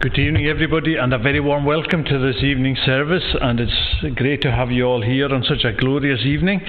Good 0.00 0.18
evening, 0.18 0.46
everybody, 0.46 0.96
and 0.96 1.12
a 1.12 1.18
very 1.18 1.40
warm 1.40 1.66
welcome 1.66 2.04
to 2.04 2.18
this 2.18 2.42
evening 2.42 2.74
service. 2.86 3.36
And 3.38 3.60
it's 3.60 4.16
great 4.16 4.40
to 4.40 4.50
have 4.50 4.70
you 4.70 4.84
all 4.84 5.02
here 5.02 5.30
on 5.30 5.44
such 5.44 5.62
a 5.62 5.74
glorious 5.74 6.20
evening. 6.24 6.62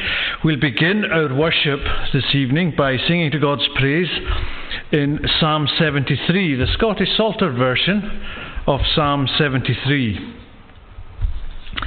We'll 0.44 0.60
begin 0.60 1.06
our 1.06 1.34
worship 1.34 1.80
this 2.12 2.26
evening 2.36 2.74
by 2.78 2.98
singing 2.98 3.32
to 3.32 3.40
God's 3.40 3.66
praise 3.78 4.10
in 4.92 5.22
Psalm 5.40 5.66
73, 5.80 6.58
the 6.58 6.68
Scottish 6.74 7.08
Psalter 7.16 7.54
version 7.54 8.22
of 8.68 8.82
Psalm 8.94 9.30
73. 9.38 10.41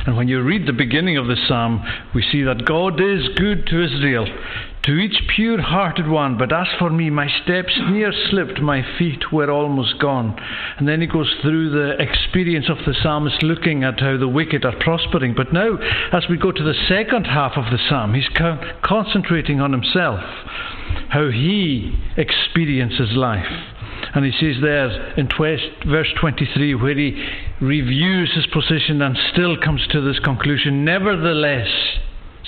And 0.06 0.16
when 0.18 0.28
you 0.28 0.42
read 0.42 0.66
the 0.66 0.72
beginning 0.72 1.16
of 1.16 1.26
the 1.26 1.36
psalm, 1.48 1.82
we 2.14 2.22
see 2.30 2.42
that 2.42 2.66
God 2.66 3.00
is 3.00 3.28
good 3.36 3.66
to 3.68 3.82
Israel, 3.82 4.26
to 4.82 4.92
each 4.92 5.16
pure 5.34 5.62
hearted 5.62 6.08
one. 6.08 6.36
But 6.36 6.52
as 6.52 6.66
for 6.78 6.90
me, 6.90 7.08
my 7.08 7.26
steps 7.42 7.72
near 7.88 8.12
slipped, 8.28 8.60
my 8.60 8.82
feet 8.98 9.32
were 9.32 9.50
almost 9.50 9.98
gone. 9.98 10.38
And 10.76 10.86
then 10.86 11.00
he 11.00 11.06
goes 11.06 11.34
through 11.40 11.70
the 11.70 12.02
experience 12.02 12.66
of 12.68 12.76
the 12.84 12.94
psalmist 13.02 13.42
looking 13.42 13.82
at 13.82 14.00
how 14.00 14.18
the 14.18 14.28
wicked 14.28 14.66
are 14.66 14.78
prospering. 14.78 15.34
But 15.34 15.54
now, 15.54 15.78
as 16.12 16.24
we 16.28 16.36
go 16.36 16.52
to 16.52 16.62
the 16.62 16.74
second 16.86 17.24
half 17.24 17.52
of 17.56 17.72
the 17.72 17.78
psalm, 17.88 18.12
he's 18.12 18.28
concentrating 18.82 19.62
on 19.62 19.72
himself, 19.72 20.20
how 21.08 21.30
he 21.30 21.96
experiences 22.18 23.12
life. 23.16 23.73
And 24.14 24.24
he 24.24 24.32
says 24.32 24.62
there 24.62 25.14
in 25.16 25.28
verse 25.36 26.12
23, 26.20 26.74
where 26.76 26.96
he 26.96 27.26
reviews 27.60 28.32
his 28.34 28.46
position 28.46 29.02
and 29.02 29.16
still 29.32 29.56
comes 29.56 29.86
to 29.90 30.00
this 30.00 30.18
conclusion 30.20 30.84
Nevertheless, 30.84 31.68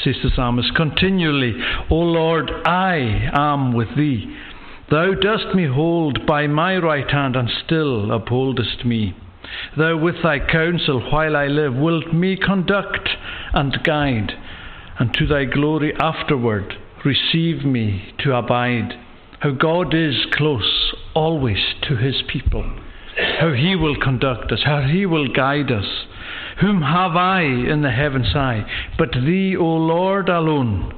says 0.02 0.16
the 0.22 0.30
psalmist, 0.34 0.74
continually, 0.74 1.54
O 1.90 1.96
Lord, 1.96 2.50
I 2.64 3.30
am 3.32 3.72
with 3.72 3.96
thee. 3.96 4.36
Thou 4.90 5.14
dost 5.14 5.54
me 5.54 5.66
hold 5.66 6.26
by 6.26 6.46
my 6.46 6.76
right 6.76 7.10
hand 7.10 7.34
and 7.34 7.50
still 7.64 8.12
upholdest 8.12 8.84
me. 8.84 9.16
Thou 9.76 9.96
with 9.96 10.22
thy 10.22 10.38
counsel 10.38 11.10
while 11.10 11.36
I 11.36 11.46
live 11.46 11.74
wilt 11.74 12.12
me 12.12 12.36
conduct 12.36 13.08
and 13.52 13.82
guide, 13.82 14.32
and 14.98 15.12
to 15.14 15.26
thy 15.26 15.44
glory 15.44 15.94
afterward 15.98 16.74
receive 17.04 17.64
me 17.64 18.14
to 18.20 18.36
abide. 18.36 18.94
How 19.40 19.50
God 19.50 19.94
is 19.94 20.26
close 20.32 20.94
always 21.16 21.74
to 21.88 21.96
his 21.96 22.22
people, 22.28 22.62
how 23.40 23.52
he 23.52 23.74
will 23.74 23.96
conduct 23.96 24.52
us, 24.52 24.60
how 24.64 24.82
he 24.82 25.06
will 25.06 25.32
guide 25.32 25.72
us. 25.72 25.86
Whom 26.60 26.82
have 26.82 27.16
I 27.16 27.42
in 27.42 27.82
the 27.82 27.90
heavens 27.90 28.32
high, 28.32 28.64
but 28.98 29.12
thee, 29.12 29.56
O 29.56 29.64
Lord, 29.64 30.28
alone? 30.28 30.94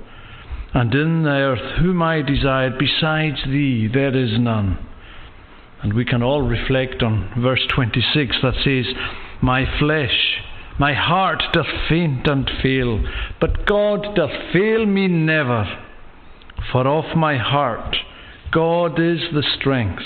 And 0.74 0.92
in 0.92 1.22
the 1.22 1.30
earth, 1.30 1.78
whom 1.80 2.02
I 2.02 2.22
desired, 2.22 2.78
besides 2.78 3.38
thee, 3.44 3.88
there 3.92 4.16
is 4.16 4.38
none. 4.38 4.78
And 5.82 5.94
we 5.94 6.04
can 6.04 6.22
all 6.22 6.42
reflect 6.42 7.02
on 7.02 7.40
verse 7.40 7.64
26 7.74 8.36
that 8.42 8.54
says, 8.64 8.86
My 9.40 9.64
flesh, 9.78 10.40
my 10.78 10.94
heart 10.94 11.42
doth 11.52 11.66
faint 11.88 12.26
and 12.26 12.50
fail, 12.62 13.04
but 13.40 13.66
God 13.66 14.14
doth 14.16 14.52
fail 14.52 14.84
me 14.84 15.06
never. 15.06 15.64
For 16.72 16.86
of 16.86 17.16
my 17.16 17.36
heart 17.36 17.96
God 18.52 18.98
is 18.98 19.20
the 19.32 19.44
strength 19.58 20.02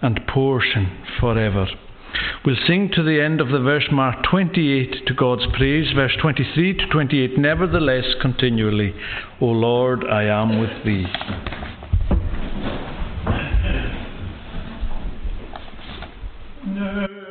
and 0.00 0.20
portion 0.26 1.04
forever. 1.20 1.66
We'll 2.44 2.56
sing 2.66 2.90
to 2.94 3.02
the 3.02 3.20
end 3.22 3.40
of 3.40 3.48
the 3.48 3.60
verse, 3.60 3.86
Mark 3.92 4.24
28, 4.30 5.06
to 5.06 5.14
God's 5.14 5.46
praise, 5.56 5.92
verse 5.94 6.16
23 6.20 6.74
to 6.74 6.86
28. 6.86 7.38
Nevertheless, 7.38 8.04
continually, 8.20 8.94
O 9.40 9.46
Lord, 9.46 10.04
I 10.04 10.24
am 10.24 10.58
with 10.58 10.84
thee. 10.84 11.06
No. 16.66 17.29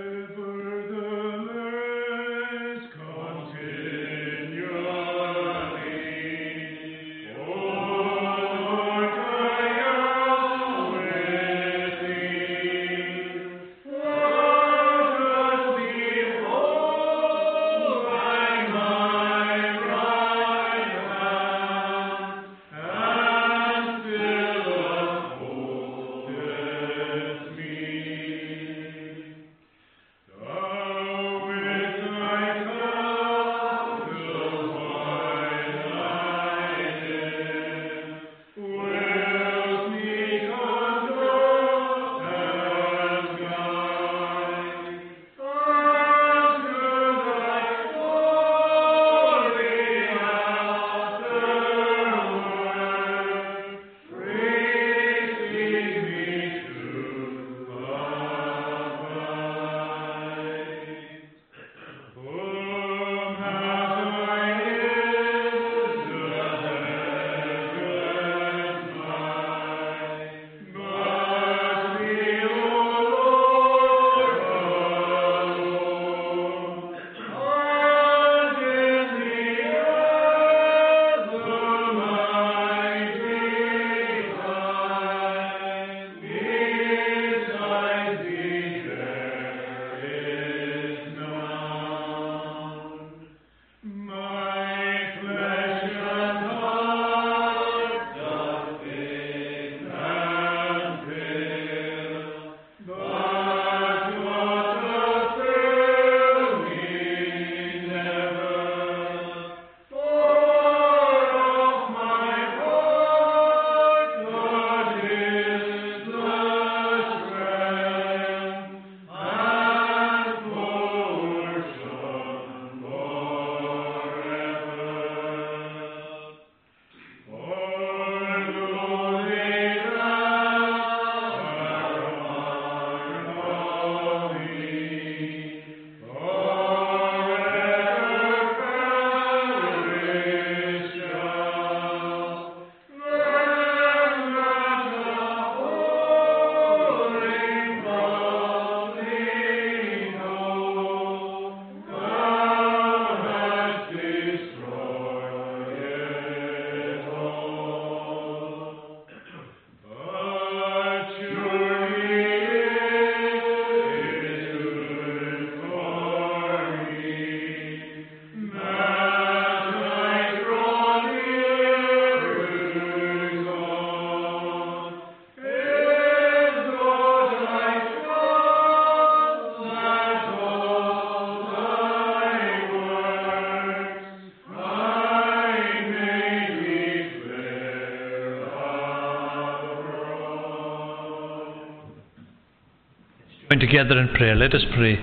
Together 193.70 194.00
in 194.00 194.08
prayer. 194.16 194.36
Let 194.36 194.56
us 194.56 194.64
pray. 194.76 194.98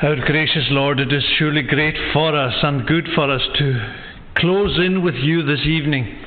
Our 0.00 0.16
gracious 0.24 0.64
Lord, 0.70 1.00
it 1.00 1.12
is 1.12 1.22
surely 1.38 1.60
great 1.60 1.96
for 2.14 2.34
us 2.34 2.54
and 2.62 2.86
good 2.86 3.08
for 3.14 3.30
us 3.30 3.42
to 3.58 3.94
close 4.36 4.78
in 4.78 5.04
with 5.04 5.16
you 5.16 5.44
this 5.44 5.66
evening 5.66 6.18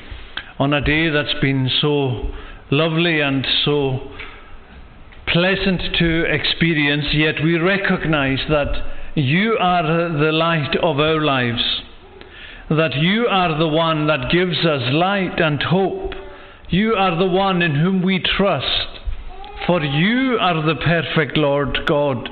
on 0.59 0.73
a 0.73 0.81
day 0.81 1.09
that's 1.09 1.33
been 1.41 1.67
so 1.81 2.31
lovely 2.69 3.21
and 3.21 3.47
so 3.65 4.11
pleasant 5.27 5.81
to 5.97 6.25
experience, 6.25 7.05
yet 7.13 7.35
we 7.43 7.57
recognize 7.57 8.39
that 8.49 9.15
you 9.15 9.57
are 9.59 9.83
the 9.83 10.31
light 10.31 10.75
of 10.83 10.99
our 10.99 11.21
lives, 11.21 11.81
that 12.69 12.95
you 12.97 13.25
are 13.27 13.57
the 13.57 13.67
one 13.67 14.05
that 14.07 14.31
gives 14.31 14.59
us 14.59 14.81
light 14.93 15.39
and 15.39 15.63
hope. 15.63 16.13
You 16.69 16.93
are 16.93 17.17
the 17.17 17.27
one 17.27 17.61
in 17.61 17.75
whom 17.75 18.03
we 18.03 18.19
trust. 18.19 18.90
For 19.71 19.81
you 19.85 20.37
are 20.37 20.61
the 20.61 20.75
perfect 20.75 21.37
Lord 21.37 21.77
God. 21.87 22.27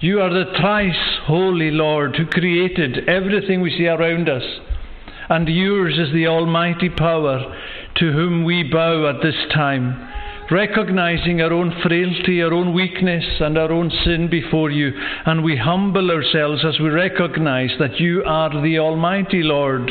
You 0.00 0.20
are 0.20 0.28
the 0.28 0.52
thrice 0.60 1.18
holy 1.24 1.70
Lord 1.70 2.14
who 2.14 2.26
created 2.26 3.08
everything 3.08 3.62
we 3.62 3.70
see 3.70 3.86
around 3.86 4.28
us. 4.28 4.42
And 5.30 5.48
yours 5.48 5.98
is 5.98 6.12
the 6.12 6.26
almighty 6.26 6.90
power 6.90 7.40
to 7.96 8.12
whom 8.12 8.44
we 8.44 8.70
bow 8.70 9.08
at 9.08 9.22
this 9.22 9.50
time, 9.54 9.96
recognizing 10.50 11.40
our 11.40 11.54
own 11.54 11.74
frailty, 11.82 12.42
our 12.42 12.52
own 12.52 12.74
weakness, 12.74 13.24
and 13.40 13.56
our 13.56 13.72
own 13.72 13.90
sin 14.04 14.28
before 14.28 14.70
you. 14.70 14.92
And 15.24 15.42
we 15.42 15.56
humble 15.56 16.10
ourselves 16.10 16.66
as 16.66 16.78
we 16.78 16.90
recognize 16.90 17.70
that 17.78 17.98
you 17.98 18.22
are 18.26 18.50
the 18.60 18.78
almighty 18.78 19.42
Lord 19.42 19.90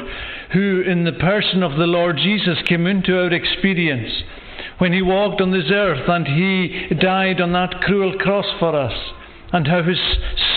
who, 0.52 0.82
in 0.82 1.06
the 1.06 1.14
person 1.14 1.64
of 1.64 1.72
the 1.72 1.88
Lord 1.88 2.18
Jesus, 2.18 2.60
came 2.68 2.86
into 2.86 3.18
our 3.18 3.34
experience 3.34 4.14
when 4.78 4.94
he 4.94 5.02
walked 5.02 5.42
on 5.42 5.52
this 5.52 5.72
earth 5.72 6.08
and 6.08 6.28
he 6.28 6.96
died 6.96 7.42
on 7.42 7.54
that 7.54 7.82
cruel 7.82 8.18
cross 8.18 8.46
for 8.60 8.76
us, 8.76 8.94
and 9.52 9.68
how 9.68 9.84
his 9.84 10.00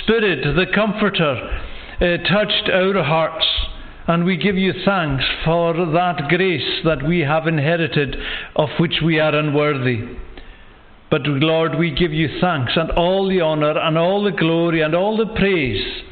Spirit, 0.02 0.56
the 0.56 0.66
Comforter, 0.74 1.34
uh, 2.00 2.16
touched 2.28 2.70
our 2.72 3.02
hearts. 3.02 3.46
And 4.08 4.24
we 4.24 4.36
give 4.36 4.56
you 4.56 4.72
thanks 4.84 5.24
for 5.44 5.74
that 5.74 6.28
grace 6.28 6.82
that 6.84 7.02
we 7.06 7.20
have 7.20 7.48
inherited, 7.48 8.16
of 8.54 8.68
which 8.78 9.00
we 9.04 9.18
are 9.18 9.34
unworthy. 9.34 10.16
But 11.10 11.22
Lord, 11.26 11.76
we 11.76 11.90
give 11.90 12.12
you 12.12 12.28
thanks 12.40 12.72
and 12.76 12.90
all 12.92 13.28
the 13.28 13.40
honour 13.40 13.78
and 13.78 13.98
all 13.98 14.22
the 14.22 14.32
glory 14.32 14.82
and 14.82 14.94
all 14.94 15.16
the 15.16 15.34
praise 15.34 16.02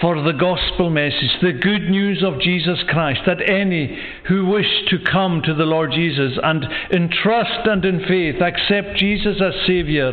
for 0.00 0.22
the 0.22 0.32
gospel 0.32 0.88
message, 0.88 1.36
the 1.42 1.52
good 1.52 1.90
news 1.90 2.22
of 2.22 2.40
Jesus 2.40 2.78
Christ, 2.88 3.20
that 3.26 3.50
any 3.50 3.98
who 4.28 4.46
wish 4.46 4.86
to 4.88 4.98
come 5.10 5.42
to 5.44 5.54
the 5.54 5.64
Lord 5.64 5.90
Jesus 5.92 6.38
and 6.42 6.64
in 6.90 7.10
trust 7.10 7.66
and 7.66 7.84
in 7.84 8.00
faith 8.06 8.40
accept 8.40 8.96
Jesus 8.96 9.40
as 9.42 9.66
Saviour 9.66 10.12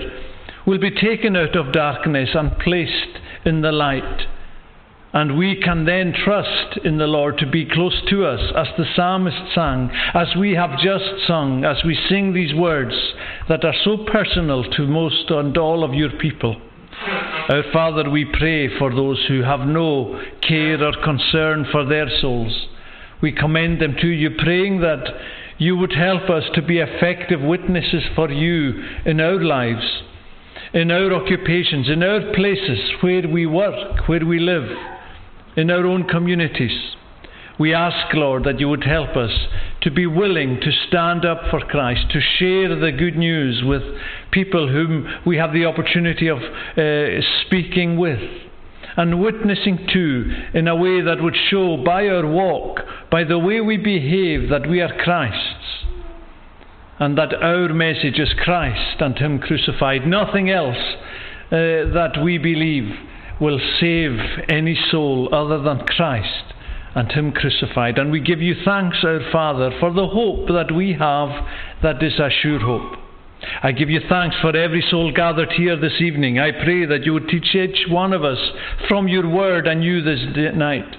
will 0.65 0.79
be 0.79 0.91
taken 0.91 1.35
out 1.35 1.55
of 1.55 1.71
darkness 1.71 2.29
and 2.33 2.57
placed 2.59 3.19
in 3.45 3.61
the 3.61 3.71
light. 3.71 4.27
And 5.13 5.37
we 5.37 5.61
can 5.61 5.85
then 5.85 6.13
trust 6.13 6.79
in 6.83 6.97
the 6.97 7.07
Lord 7.07 7.37
to 7.37 7.49
be 7.49 7.65
close 7.65 8.01
to 8.09 8.25
us, 8.25 8.51
as 8.55 8.67
the 8.77 8.85
psalmist 8.93 9.53
sang, 9.55 9.89
as 10.13 10.35
we 10.37 10.53
have 10.53 10.77
just 10.79 11.25
sung, 11.25 11.63
as 11.63 11.77
we 11.85 11.97
sing 12.09 12.33
these 12.33 12.53
words 12.53 12.93
that 13.47 13.63
are 13.63 13.73
so 13.83 14.05
personal 14.11 14.63
to 14.71 14.85
most 14.85 15.29
and 15.29 15.57
all 15.57 15.83
of 15.83 15.93
your 15.93 16.11
people. 16.19 16.61
Our 17.49 17.63
Father, 17.71 18.09
we 18.09 18.25
pray 18.25 18.77
for 18.77 18.93
those 18.93 19.23
who 19.27 19.43
have 19.43 19.61
no 19.61 20.21
care 20.41 20.83
or 20.83 20.93
concern 21.03 21.65
for 21.71 21.85
their 21.85 22.07
souls. 22.19 22.67
We 23.21 23.31
commend 23.31 23.81
them 23.81 23.95
to 24.01 24.07
you, 24.07 24.31
praying 24.37 24.81
that 24.81 25.03
you 25.57 25.77
would 25.77 25.93
help 25.93 26.29
us 26.29 26.43
to 26.55 26.61
be 26.61 26.79
effective 26.79 27.41
witnesses 27.41 28.03
for 28.15 28.29
you 28.29 28.83
in 29.05 29.19
our 29.19 29.41
lives, 29.41 30.03
in 30.73 30.91
our 30.91 31.13
occupations, 31.13 31.89
in 31.89 32.03
our 32.03 32.33
places 32.33 32.79
where 33.01 33.27
we 33.27 33.45
work, 33.45 34.07
where 34.07 34.25
we 34.25 34.39
live, 34.39 34.69
in 35.55 35.71
our 35.71 35.85
own 35.85 36.07
communities. 36.07 36.96
We 37.59 37.73
ask, 37.73 38.13
Lord, 38.13 38.43
that 38.43 38.59
you 38.59 38.69
would 38.69 38.83
help 38.83 39.15
us 39.15 39.31
to 39.81 39.91
be 39.91 40.05
willing 40.05 40.59
to 40.61 40.71
stand 40.87 41.25
up 41.25 41.41
for 41.49 41.59
Christ, 41.59 42.05
to 42.11 42.19
share 42.21 42.75
the 42.75 42.91
good 42.91 43.17
news 43.17 43.63
with 43.65 43.81
people 44.31 44.67
whom 44.67 45.07
we 45.25 45.37
have 45.37 45.53
the 45.53 45.65
opportunity 45.65 46.27
of 46.27 46.37
uh, 46.37 47.21
speaking 47.45 47.97
with 47.97 48.19
and 48.95 49.19
witnessing 49.21 49.87
to 49.91 50.31
in 50.53 50.67
a 50.67 50.75
way 50.75 51.01
that 51.01 51.21
would 51.21 51.35
show 51.49 51.77
by 51.83 52.07
our 52.07 52.27
walk, 52.27 52.81
by 53.09 53.23
the 53.23 53.39
way 53.39 53.61
we 53.61 53.77
behave, 53.77 54.49
that 54.49 54.69
we 54.69 54.81
are 54.81 54.95
Christ's 55.03 55.85
and 56.99 57.17
that 57.17 57.33
our 57.33 57.69
message 57.73 58.19
is 58.19 58.33
Christ 58.43 59.01
and 59.01 59.17
Him 59.17 59.39
crucified. 59.39 60.07
Nothing 60.07 60.49
else 60.49 60.77
uh, 61.51 61.93
that 61.93 62.19
we 62.23 62.37
believe 62.37 62.91
will 63.39 63.59
save 63.79 64.17
any 64.49 64.75
soul 64.89 65.29
other 65.31 65.61
than 65.61 65.85
Christ 65.85 66.53
and 66.97 67.11
Him 67.11 67.31
crucified. 67.31 67.99
And 67.99 68.09
we 68.09 68.19
give 68.19 68.41
you 68.41 68.55
thanks, 68.65 68.97
our 69.03 69.19
Father, 69.31 69.69
for 69.79 69.93
the 69.93 70.07
hope 70.07 70.47
that 70.47 70.73
we 70.75 70.93
have 70.93 71.29
that 71.83 72.01
is 72.01 72.19
a 72.19 72.31
sure 72.41 72.59
hope. 72.59 72.97
I 73.61 73.71
give 73.71 73.91
you 73.91 73.99
thanks 74.09 74.35
for 74.41 74.57
every 74.57 74.83
soul 74.89 75.11
gathered 75.11 75.51
here 75.51 75.79
this 75.79 76.01
evening. 76.01 76.39
I 76.39 76.51
pray 76.51 76.87
that 76.87 77.05
you 77.05 77.13
would 77.13 77.29
teach 77.29 77.53
each 77.53 77.85
one 77.87 78.13
of 78.13 78.23
us 78.23 78.39
from 78.87 79.07
your 79.07 79.29
word 79.29 79.67
and 79.67 79.83
you 79.83 80.01
this 80.01 80.21
night, 80.55 80.95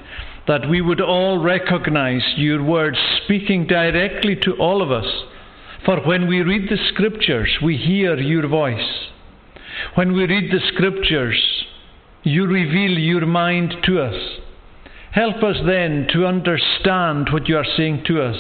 that 0.47 0.69
we 0.71 0.81
would 0.81 1.01
all 1.01 1.43
recognize 1.43 2.23
your 2.37 2.63
word 2.63 2.97
speaking 3.25 3.67
directly 3.67 4.37
to 4.43 4.53
all 4.53 4.83
of 4.83 4.93
us. 4.93 5.25
For 5.85 6.01
when 6.07 6.29
we 6.29 6.43
read 6.43 6.71
the 6.71 6.79
scriptures, 6.93 7.59
we 7.61 7.77
hear 7.77 8.17
your 8.17 8.47
voice. 8.47 9.09
When 9.97 10.13
we 10.13 10.27
read 10.27 10.53
the 10.53 10.61
scriptures, 10.73 11.43
you 12.23 12.47
reveal 12.47 12.97
your 12.97 13.27
mind 13.27 13.75
to 13.83 14.01
us. 14.01 14.39
Help 15.19 15.43
us 15.43 15.57
then 15.67 16.07
to 16.13 16.27
understand 16.27 17.31
what 17.33 17.49
you 17.49 17.57
are 17.57 17.67
saying 17.77 18.05
to 18.07 18.23
us, 18.23 18.37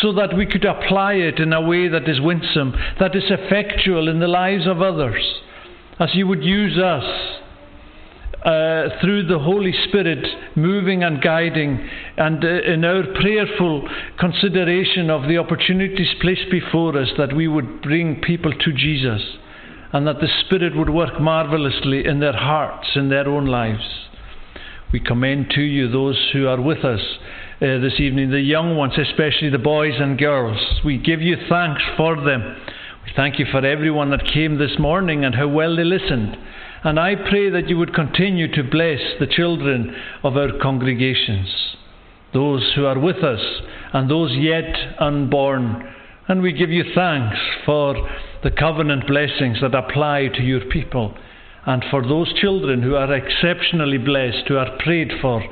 so 0.00 0.12
that 0.12 0.36
we 0.36 0.46
could 0.46 0.64
apply 0.64 1.14
it 1.14 1.40
in 1.40 1.52
a 1.52 1.60
way 1.60 1.88
that 1.88 2.08
is 2.08 2.20
winsome, 2.20 2.72
that 3.00 3.16
is 3.16 3.24
effectual 3.28 4.08
in 4.08 4.20
the 4.20 4.28
lives 4.28 4.64
of 4.68 4.80
others, 4.80 5.20
as 5.98 6.10
you 6.14 6.28
would 6.28 6.44
use 6.44 6.78
us. 6.78 7.04
Uh, 8.44 9.00
through 9.00 9.26
the 9.26 9.38
Holy 9.38 9.72
Spirit 9.88 10.24
moving 10.54 11.02
and 11.02 11.20
guiding, 11.20 11.88
and 12.16 12.44
uh, 12.44 12.72
in 12.72 12.84
our 12.84 13.02
prayerful 13.20 13.88
consideration 14.20 15.10
of 15.10 15.26
the 15.26 15.38
opportunities 15.38 16.14
placed 16.20 16.48
before 16.48 16.96
us, 16.96 17.08
that 17.16 17.34
we 17.34 17.48
would 17.48 17.82
bring 17.82 18.20
people 18.20 18.52
to 18.52 18.72
Jesus, 18.72 19.22
and 19.92 20.06
that 20.06 20.20
the 20.20 20.28
Spirit 20.44 20.76
would 20.76 20.90
work 20.90 21.18
marvelously 21.20 22.06
in 22.06 22.20
their 22.20 22.36
hearts, 22.36 22.88
in 22.94 23.08
their 23.08 23.26
own 23.26 23.46
lives. 23.46 24.03
We 24.94 25.00
commend 25.00 25.50
to 25.56 25.60
you 25.60 25.90
those 25.90 26.30
who 26.32 26.46
are 26.46 26.60
with 26.60 26.84
us 26.84 27.00
uh, 27.60 27.78
this 27.80 27.98
evening, 27.98 28.30
the 28.30 28.38
young 28.38 28.76
ones, 28.76 28.92
especially 28.96 29.50
the 29.50 29.58
boys 29.58 29.94
and 29.98 30.16
girls. 30.16 30.56
We 30.84 30.98
give 30.98 31.20
you 31.20 31.34
thanks 31.48 31.82
for 31.96 32.14
them. 32.14 32.56
We 33.04 33.10
thank 33.16 33.40
you 33.40 33.46
for 33.50 33.66
everyone 33.66 34.10
that 34.10 34.24
came 34.32 34.56
this 34.56 34.78
morning 34.78 35.24
and 35.24 35.34
how 35.34 35.48
well 35.48 35.74
they 35.74 35.82
listened. 35.82 36.36
And 36.84 37.00
I 37.00 37.16
pray 37.16 37.50
that 37.50 37.68
you 37.68 37.76
would 37.76 37.92
continue 37.92 38.46
to 38.54 38.62
bless 38.62 39.00
the 39.18 39.26
children 39.26 39.96
of 40.22 40.36
our 40.36 40.56
congregations, 40.62 41.52
those 42.32 42.74
who 42.76 42.86
are 42.86 43.00
with 43.00 43.16
us 43.16 43.40
and 43.92 44.08
those 44.08 44.30
yet 44.36 44.76
unborn. 45.00 45.92
And 46.28 46.40
we 46.40 46.52
give 46.52 46.70
you 46.70 46.84
thanks 46.94 47.40
for 47.66 47.96
the 48.44 48.52
covenant 48.52 49.08
blessings 49.08 49.60
that 49.60 49.74
apply 49.74 50.28
to 50.36 50.42
your 50.44 50.66
people 50.66 51.16
and 51.66 51.84
for 51.90 52.02
those 52.02 52.32
children 52.40 52.82
who 52.82 52.94
are 52.94 53.12
exceptionally 53.12 53.98
blessed, 53.98 54.46
who 54.48 54.56
are 54.56 54.76
prayed 54.78 55.12
for 55.20 55.42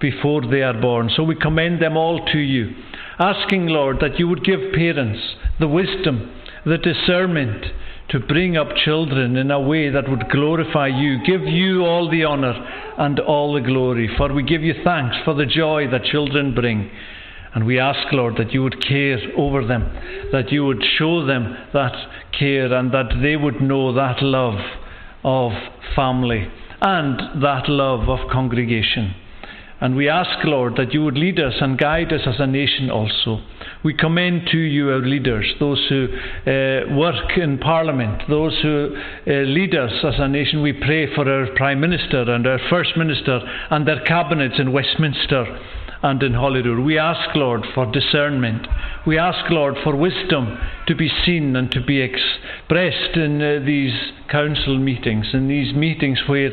before 0.00 0.42
they 0.42 0.62
are 0.62 0.78
born. 0.78 1.10
So 1.14 1.22
we 1.22 1.34
commend 1.34 1.80
them 1.80 1.96
all 1.96 2.24
to 2.32 2.38
you, 2.38 2.74
asking, 3.18 3.68
Lord, 3.68 3.98
that 4.00 4.18
you 4.18 4.28
would 4.28 4.44
give 4.44 4.60
parents 4.74 5.20
the 5.58 5.68
wisdom, 5.68 6.30
the 6.66 6.76
discernment 6.76 7.64
to 8.10 8.20
bring 8.20 8.56
up 8.56 8.76
children 8.84 9.36
in 9.36 9.50
a 9.50 9.60
way 9.60 9.88
that 9.88 10.10
would 10.10 10.28
glorify 10.28 10.88
you, 10.88 11.24
give 11.24 11.42
you 11.42 11.84
all 11.84 12.10
the 12.10 12.24
honour 12.24 12.52
and 12.98 13.18
all 13.20 13.54
the 13.54 13.62
glory. 13.62 14.10
For 14.18 14.32
we 14.32 14.42
give 14.42 14.62
you 14.62 14.74
thanks 14.84 15.16
for 15.24 15.32
the 15.32 15.46
joy 15.46 15.88
that 15.90 16.04
children 16.04 16.54
bring. 16.54 16.90
And 17.54 17.64
we 17.64 17.78
ask, 17.78 18.12
Lord, 18.12 18.34
that 18.36 18.52
you 18.52 18.62
would 18.62 18.86
care 18.86 19.18
over 19.38 19.64
them, 19.64 19.84
that 20.32 20.52
you 20.52 20.66
would 20.66 20.82
show 20.98 21.24
them 21.24 21.56
that 21.72 21.94
care, 22.38 22.70
and 22.74 22.92
that 22.92 23.20
they 23.22 23.36
would 23.36 23.62
know 23.62 23.94
that 23.94 24.22
love 24.22 24.58
of 25.24 25.52
family 25.96 26.48
and 26.80 27.42
that 27.42 27.68
love 27.68 28.08
of 28.08 28.30
congregation. 28.30 29.14
And 29.80 29.96
we 29.96 30.08
ask, 30.08 30.44
Lord, 30.44 30.76
that 30.76 30.94
you 30.94 31.04
would 31.04 31.18
lead 31.18 31.40
us 31.40 31.54
and 31.60 31.76
guide 31.76 32.12
us 32.12 32.22
as 32.26 32.36
a 32.38 32.46
nation 32.46 32.90
also. 32.90 33.42
We 33.82 33.92
commend 33.92 34.48
to 34.52 34.58
you 34.58 34.90
our 34.90 35.00
leaders, 35.00 35.52
those 35.58 35.84
who 35.88 36.06
uh, 36.06 36.94
work 36.94 37.36
in 37.36 37.58
Parliament, 37.58 38.22
those 38.28 38.58
who 38.62 38.96
uh, 39.26 39.30
lead 39.30 39.74
us 39.74 39.92
as 40.04 40.14
a 40.18 40.28
nation. 40.28 40.62
We 40.62 40.72
pray 40.72 41.14
for 41.14 41.28
our 41.28 41.54
Prime 41.56 41.80
Minister 41.80 42.22
and 42.22 42.46
our 42.46 42.60
First 42.70 42.96
Minister 42.96 43.40
and 43.70 43.86
their 43.86 44.00
cabinets 44.04 44.54
in 44.58 44.72
Westminster 44.72 45.58
and 46.04 46.22
in 46.22 46.34
Holyrood. 46.34 46.84
We 46.84 46.98
ask, 46.98 47.34
Lord, 47.34 47.64
for 47.74 47.90
discernment. 47.90 48.68
We 49.06 49.16
ask, 49.16 49.50
Lord, 49.50 49.76
for 49.82 49.96
wisdom 49.96 50.58
to 50.86 50.94
be 50.94 51.10
seen 51.24 51.56
and 51.56 51.72
to 51.72 51.80
be 51.80 52.02
expressed 52.02 53.16
in 53.16 53.40
uh, 53.40 53.64
these 53.64 53.94
council 54.30 54.78
meetings, 54.78 55.28
in 55.32 55.48
these 55.48 55.74
meetings 55.74 56.20
where 56.26 56.50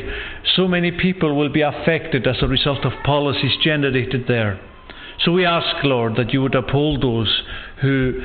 so 0.55 0.69
many 0.69 0.91
people 0.91 1.35
will 1.35 1.51
be 1.51 1.61
affected 1.61 2.25
as 2.27 2.37
a 2.41 2.47
result 2.47 2.85
of 2.85 2.93
policies 3.03 3.51
generated 3.61 4.23
there. 4.25 4.57
So 5.19 5.33
we 5.33 5.45
ask, 5.45 5.83
Lord, 5.83 6.15
that 6.15 6.31
you 6.31 6.41
would 6.41 6.55
uphold 6.55 7.03
those 7.03 7.43
who 7.81 8.21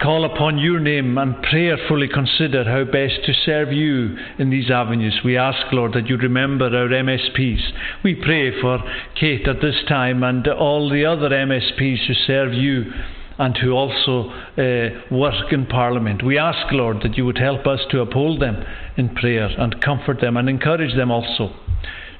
call 0.00 0.24
upon 0.24 0.58
your 0.58 0.78
name 0.78 1.18
and 1.18 1.42
prayerfully 1.42 2.08
consider 2.08 2.64
how 2.64 2.84
best 2.84 3.24
to 3.26 3.32
serve 3.44 3.72
you 3.72 4.16
in 4.38 4.50
these 4.50 4.70
avenues. 4.70 5.20
We 5.24 5.36
ask, 5.36 5.72
Lord, 5.72 5.92
that 5.94 6.08
you 6.08 6.16
remember 6.16 6.66
our 6.66 6.88
MSPs. 6.88 7.60
We 8.04 8.14
pray 8.14 8.60
for 8.60 8.78
Kate 9.18 9.46
at 9.48 9.60
this 9.60 9.82
time 9.88 10.22
and 10.22 10.46
all 10.46 10.88
the 10.88 11.04
other 11.04 11.30
MSPs 11.30 12.06
who 12.06 12.14
serve 12.26 12.54
you 12.54 12.92
and 13.38 13.56
who 13.56 13.72
also 13.72 14.30
uh, 14.30 15.14
work 15.14 15.52
in 15.52 15.66
Parliament. 15.66 16.24
We 16.24 16.38
ask, 16.38 16.72
Lord, 16.72 16.98
that 17.02 17.16
you 17.16 17.24
would 17.24 17.38
help 17.38 17.66
us 17.66 17.80
to 17.90 18.00
uphold 18.00 18.40
them 18.40 18.64
in 18.96 19.14
prayer 19.14 19.48
and 19.58 19.80
comfort 19.82 20.20
them 20.20 20.36
and 20.36 20.48
encourage 20.48 20.96
them 20.96 21.10
also. 21.10 21.54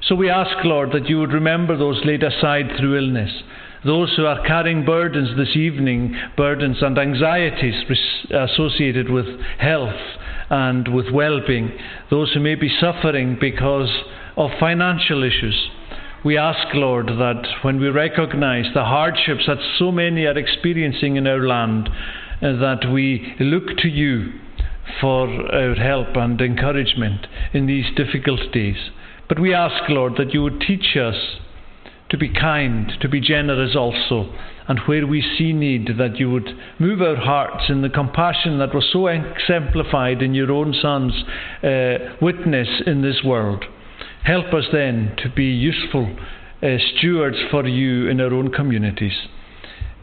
So 0.01 0.15
we 0.15 0.29
ask, 0.29 0.63
Lord, 0.63 0.91
that 0.93 1.09
you 1.09 1.19
would 1.19 1.33
remember 1.33 1.77
those 1.77 2.01
laid 2.05 2.23
aside 2.23 2.71
through 2.77 2.97
illness 2.97 3.31
those 3.85 4.13
who 4.15 4.25
are 4.25 4.45
carrying 4.45 4.85
burdens 4.85 5.37
this 5.37 5.55
evening, 5.55 6.15
burdens 6.35 6.77
and 6.81 6.97
anxieties 6.97 7.75
associated 8.29 9.09
with 9.09 9.25
health 9.57 9.99
and 10.49 10.93
with 10.93 11.09
well 11.11 11.39
being, 11.45 11.71
those 12.09 12.33
who 12.33 12.39
may 12.39 12.55
be 12.55 12.75
suffering 12.79 13.37
because 13.39 13.89
of 14.35 14.51
financial 14.59 15.23
issues. 15.23 15.69
We 16.23 16.37
ask, 16.37 16.73
Lord, 16.73 17.07
that 17.07 17.47
when 17.61 17.79
we 17.79 17.87
recognize 17.87 18.65
the 18.73 18.83
hardships 18.83 19.45
that 19.47 19.59
so 19.77 19.91
many 19.91 20.25
are 20.25 20.37
experiencing 20.37 21.15
in 21.15 21.27
our 21.27 21.47
land, 21.47 21.87
uh, 22.41 22.57
that 22.57 22.91
we 22.91 23.35
look 23.39 23.77
to 23.77 23.87
you 23.87 24.33
for 24.99 25.27
our 25.53 25.75
help 25.75 26.15
and 26.15 26.39
encouragement 26.41 27.27
in 27.53 27.67
these 27.67 27.85
difficult 27.95 28.51
days. 28.51 28.89
But 29.29 29.39
we 29.39 29.53
ask, 29.53 29.89
Lord, 29.89 30.13
that 30.17 30.33
you 30.33 30.41
would 30.41 30.59
teach 30.59 30.97
us 30.97 31.15
to 32.09 32.17
be 32.17 32.29
kind, 32.29 32.91
to 33.01 33.07
be 33.07 33.21
generous 33.21 33.75
also, 33.75 34.33
and 34.67 34.79
where 34.87 35.05
we 35.05 35.21
see 35.37 35.53
need, 35.53 35.97
that 35.97 36.17
you 36.17 36.29
would 36.31 36.49
move 36.79 37.01
our 37.01 37.15
hearts 37.15 37.65
in 37.69 37.81
the 37.81 37.89
compassion 37.89 38.59
that 38.59 38.73
was 38.73 38.89
so 38.91 39.07
exemplified 39.07 40.21
in 40.21 40.33
your 40.33 40.51
own 40.51 40.73
Son's 40.79 41.13
uh, 41.63 42.15
witness 42.21 42.67
in 42.85 43.01
this 43.01 43.21
world. 43.23 43.63
Help 44.23 44.53
us 44.53 44.65
then 44.71 45.15
to 45.23 45.29
be 45.29 45.45
useful 45.45 46.15
uh, 46.61 46.67
stewards 46.97 47.37
for 47.49 47.67
you 47.67 48.07
in 48.09 48.19
our 48.19 48.33
own 48.33 48.51
communities, 48.51 49.27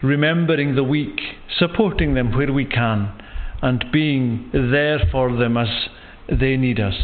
remembering 0.02 0.74
the 0.74 0.84
weak, 0.84 1.20
supporting 1.58 2.14
them 2.14 2.36
where 2.36 2.52
we 2.52 2.64
can, 2.64 3.12
and 3.62 3.84
being 3.92 4.48
there 4.52 5.00
for 5.10 5.36
them 5.36 5.56
as 5.56 5.68
they 6.28 6.56
need 6.56 6.80
us. 6.80 6.94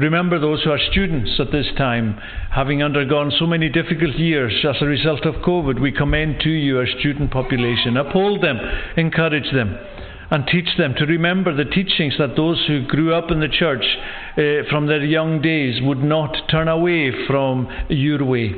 Remember 0.00 0.38
those 0.38 0.62
who 0.64 0.70
are 0.70 0.78
students 0.90 1.32
at 1.38 1.52
this 1.52 1.66
time, 1.76 2.18
having 2.50 2.82
undergone 2.82 3.30
so 3.38 3.46
many 3.46 3.68
difficult 3.68 4.16
years 4.16 4.64
as 4.66 4.76
a 4.80 4.86
result 4.86 5.26
of 5.26 5.34
COVID. 5.42 5.78
We 5.78 5.92
commend 5.92 6.40
to 6.40 6.48
you 6.48 6.78
our 6.78 6.86
student 6.86 7.30
population. 7.30 7.98
Uphold 7.98 8.42
them, 8.42 8.56
encourage 8.96 9.52
them, 9.52 9.76
and 10.30 10.46
teach 10.46 10.68
them 10.78 10.94
to 10.96 11.04
remember 11.04 11.54
the 11.54 11.66
teachings 11.70 12.14
that 12.18 12.34
those 12.34 12.64
who 12.66 12.86
grew 12.86 13.12
up 13.12 13.30
in 13.30 13.40
the 13.40 13.48
church 13.48 13.84
uh, 14.38 14.66
from 14.70 14.86
their 14.86 15.04
young 15.04 15.42
days 15.42 15.82
would 15.82 16.02
not 16.02 16.34
turn 16.50 16.68
away 16.68 17.12
from 17.26 17.68
your 17.90 18.24
way. 18.24 18.54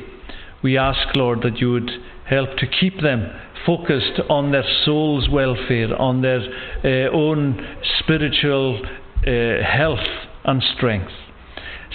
We 0.63 0.79
ask, 0.79 1.17
Lord, 1.17 1.41
that 1.43 1.59
you 1.59 1.73
would 1.73 1.91
help 2.25 2.57
to 2.59 2.69
keep 2.69 3.03
them 3.03 3.29
focused 3.67 4.21
on 4.29 4.53
their 4.53 4.65
soul's 4.85 5.29
welfare, 5.29 5.93
on 6.01 6.23
their 6.23 6.41
uh, 6.85 7.11
own 7.13 7.79
spiritual 7.99 8.81
uh, 9.27 9.65
health 9.65 10.07
and 10.45 10.63
strength. 10.77 11.11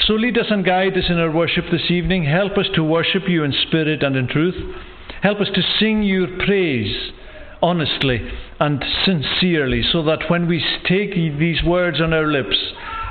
So 0.06 0.14
lead 0.14 0.38
us 0.38 0.46
and 0.50 0.64
guide 0.64 0.98
us 0.98 1.10
in 1.10 1.18
our 1.18 1.32
worship 1.32 1.66
this 1.72 1.90
evening. 1.90 2.24
Help 2.24 2.58
us 2.58 2.68
to 2.76 2.84
worship 2.84 3.24
you 3.28 3.44
in 3.44 3.54
spirit 3.68 4.04
and 4.04 4.16
in 4.16 4.28
truth. 4.28 4.56
Help 5.22 5.42
us 5.42 5.50
to 5.54 5.62
sing 5.80 6.04
your 6.04 6.28
praise 6.46 7.12
honestly 7.62 8.20
and 8.60 8.86
sincerely 9.04 9.84
so 9.92 10.04
that 10.04 10.30
when 10.30 10.48
we 10.48 10.64
take 10.88 11.14
these 11.16 11.64
words 11.64 12.00
on 12.00 12.14
our 12.14 12.28
lips, 12.28 12.56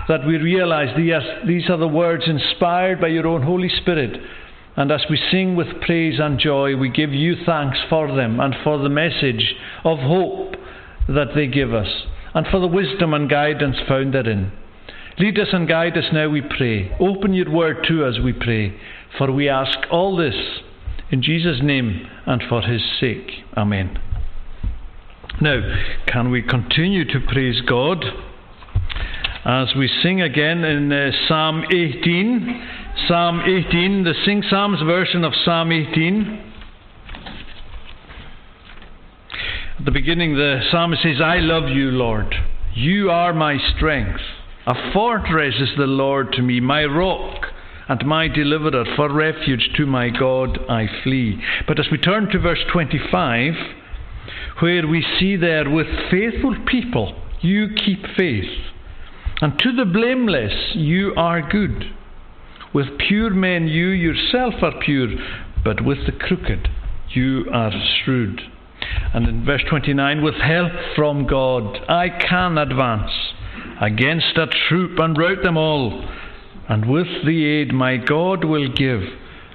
that 0.08 0.24
we 0.24 0.36
realize 0.36 0.96
these 0.96 1.68
are 1.68 1.76
the 1.76 1.88
words 1.88 2.24
inspired 2.26 3.00
by 3.00 3.08
your 3.08 3.26
own 3.26 3.42
Holy 3.42 3.68
Spirit. 3.68 4.18
And 4.76 4.92
as 4.92 5.02
we 5.10 5.20
sing 5.30 5.56
with 5.56 5.80
praise 5.80 6.20
and 6.20 6.38
joy, 6.38 6.76
we 6.76 6.88
give 6.88 7.12
you 7.12 7.34
thanks 7.44 7.78
for 7.90 8.14
them 8.14 8.38
and 8.38 8.54
for 8.62 8.78
the 8.78 8.88
message 8.88 9.54
of 9.84 9.98
hope 9.98 10.54
that 11.08 11.34
they 11.34 11.46
give 11.46 11.74
us, 11.74 11.88
and 12.34 12.46
for 12.46 12.60
the 12.60 12.66
wisdom 12.66 13.12
and 13.12 13.28
guidance 13.28 13.76
found 13.88 14.14
therein. 14.14 14.52
Lead 15.18 15.38
us 15.38 15.48
and 15.52 15.66
guide 15.66 15.96
us 15.96 16.04
now, 16.12 16.28
we 16.28 16.42
pray. 16.42 16.94
Open 17.00 17.32
your 17.32 17.50
word 17.50 17.86
to 17.88 18.04
us, 18.04 18.16
we 18.22 18.34
pray. 18.34 18.78
For 19.16 19.32
we 19.32 19.48
ask 19.48 19.78
all 19.90 20.14
this 20.14 20.34
in 21.10 21.22
Jesus' 21.22 21.60
name 21.62 22.06
and 22.26 22.42
for 22.48 22.60
his 22.60 22.82
sake. 23.00 23.30
Amen. 23.56 23.98
Now, 25.40 25.60
can 26.06 26.30
we 26.30 26.42
continue 26.42 27.06
to 27.06 27.20
praise 27.32 27.62
God 27.62 28.04
as 29.46 29.68
we 29.76 29.88
sing 30.02 30.20
again 30.20 30.64
in 30.64 30.92
uh, 30.92 31.10
Psalm 31.26 31.64
18? 31.64 32.68
Psalm 33.08 33.40
18, 33.40 34.04
the 34.04 34.14
Sing 34.24 34.42
Psalms 34.50 34.80
version 34.82 35.24
of 35.24 35.32
Psalm 35.44 35.72
18. 35.72 36.52
At 39.78 39.84
the 39.84 39.90
beginning, 39.90 40.34
the 40.34 40.60
psalmist 40.70 41.02
says, 41.02 41.20
I 41.22 41.38
love 41.38 41.68
you, 41.68 41.90
Lord. 41.90 42.34
You 42.74 43.10
are 43.10 43.32
my 43.32 43.56
strength. 43.76 44.20
A 44.66 44.92
fortress 44.92 45.54
is 45.60 45.70
the 45.76 45.86
Lord 45.86 46.32
to 46.32 46.42
me, 46.42 46.58
my 46.58 46.84
rock 46.84 47.46
and 47.88 48.04
my 48.04 48.26
deliverer. 48.26 48.84
For 48.96 49.12
refuge 49.12 49.70
to 49.76 49.86
my 49.86 50.08
God 50.08 50.58
I 50.68 50.88
flee. 51.04 51.40
But 51.68 51.78
as 51.78 51.86
we 51.92 51.98
turn 51.98 52.28
to 52.30 52.40
verse 52.40 52.64
25, 52.72 53.54
where 54.58 54.88
we 54.88 55.06
see 55.20 55.36
there, 55.36 55.70
with 55.70 55.86
faithful 56.10 56.56
people 56.66 57.14
you 57.40 57.68
keep 57.76 58.04
faith, 58.16 58.50
and 59.40 59.56
to 59.60 59.70
the 59.70 59.84
blameless 59.84 60.72
you 60.74 61.14
are 61.16 61.48
good. 61.48 61.84
With 62.74 62.98
pure 62.98 63.30
men 63.30 63.68
you 63.68 63.88
yourself 63.88 64.54
are 64.62 64.80
pure, 64.84 65.10
but 65.62 65.84
with 65.84 66.06
the 66.06 66.12
crooked 66.12 66.68
you 67.10 67.44
are 67.52 67.72
shrewd. 68.02 68.40
And 69.14 69.28
in 69.28 69.44
verse 69.44 69.62
29, 69.68 70.22
with 70.22 70.34
help 70.34 70.72
from 70.96 71.28
God 71.28 71.78
I 71.88 72.08
can 72.08 72.58
advance 72.58 73.12
against 73.80 74.36
a 74.36 74.46
troop 74.68 74.98
and 74.98 75.16
rout 75.16 75.42
them 75.42 75.56
all. 75.56 76.08
And 76.68 76.90
with 76.90 77.06
the 77.24 77.44
aid 77.44 77.72
my 77.72 77.96
God 77.96 78.44
will 78.44 78.68
give, 78.68 79.02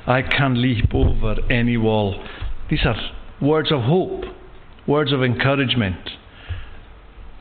I 0.08 0.22
can 0.22 0.62
leap 0.62 0.94
over 0.94 1.36
any 1.50 1.78
wall. 1.78 2.24
These 2.70 2.86
are 2.86 2.96
words 3.42 3.72
of 3.72 3.82
hope, 3.82 4.24
words 4.88 5.12
of 5.12 5.24
encouragement, 5.24 6.12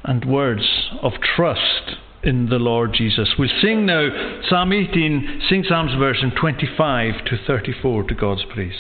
and 0.05 0.25
words 0.25 0.91
of 1.03 1.13
trust 1.37 1.97
in 2.23 2.49
the 2.49 2.59
Lord 2.59 2.93
Jesus. 2.93 3.35
We'll 3.39 3.49
sing 3.63 3.87
now 3.87 4.41
Psalm 4.49 4.73
18, 4.73 5.43
sing 5.49 5.65
Psalms 5.69 5.93
version 5.99 6.33
25 6.39 7.25
to 7.27 7.37
34 7.47 8.05
to 8.05 8.15
God's 8.15 8.45
praise. 8.53 8.75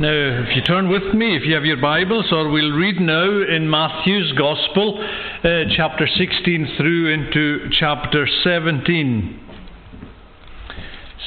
Now, 0.00 0.08
if 0.08 0.56
you 0.56 0.62
turn 0.62 0.88
with 0.88 1.12
me, 1.12 1.36
if 1.36 1.42
you 1.44 1.52
have 1.52 1.66
your 1.66 1.76
Bibles, 1.76 2.32
or 2.32 2.48
we'll 2.48 2.72
read 2.72 2.98
now 3.02 3.42
in 3.42 3.68
Matthew's 3.68 4.32
Gospel, 4.32 4.98
uh, 4.98 5.64
chapter 5.76 6.06
16 6.06 6.74
through 6.78 7.12
into 7.12 7.68
chapter 7.70 8.26
17. 8.42 9.40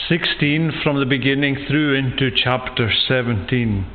16 0.09 0.71
from 0.81 0.99
the 0.99 1.05
beginning 1.05 1.67
through 1.67 1.93
into 1.93 2.31
chapter 2.36 2.91
17. 3.07 3.86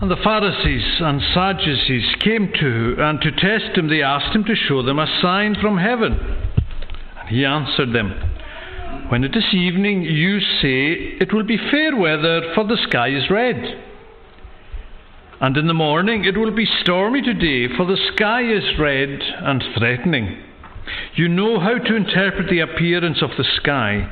And 0.00 0.08
the 0.08 0.22
Pharisees 0.22 1.00
and 1.00 1.20
Sadducees 1.34 2.14
came 2.20 2.52
to, 2.60 2.94
and 3.00 3.20
to 3.22 3.32
test 3.32 3.76
him, 3.76 3.88
they 3.88 4.02
asked 4.02 4.36
him 4.36 4.44
to 4.44 4.54
show 4.54 4.84
them 4.84 5.00
a 5.00 5.18
sign 5.20 5.56
from 5.60 5.78
heaven. 5.78 6.12
And 6.12 7.28
he 7.28 7.44
answered 7.44 7.92
them. 7.92 8.27
When 9.08 9.24
it 9.24 9.34
is 9.34 9.54
evening, 9.54 10.02
you 10.02 10.38
say, 10.38 11.16
It 11.18 11.32
will 11.32 11.44
be 11.44 11.56
fair 11.56 11.96
weather, 11.96 12.52
for 12.54 12.64
the 12.64 12.76
sky 12.88 13.08
is 13.08 13.30
red. 13.30 13.82
And 15.40 15.56
in 15.56 15.66
the 15.66 15.72
morning, 15.72 16.26
it 16.26 16.36
will 16.36 16.54
be 16.54 16.66
stormy 16.82 17.22
today, 17.22 17.74
for 17.74 17.86
the 17.86 17.96
sky 18.12 18.42
is 18.42 18.78
red 18.78 19.22
and 19.38 19.64
threatening. 19.78 20.42
You 21.14 21.28
know 21.28 21.58
how 21.58 21.78
to 21.78 21.96
interpret 21.96 22.50
the 22.50 22.60
appearance 22.60 23.22
of 23.22 23.30
the 23.38 23.44
sky, 23.44 24.10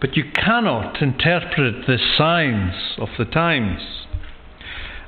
but 0.00 0.16
you 0.16 0.24
cannot 0.34 1.02
interpret 1.02 1.86
the 1.86 1.98
signs 2.16 2.74
of 2.96 3.08
the 3.18 3.26
times. 3.26 3.82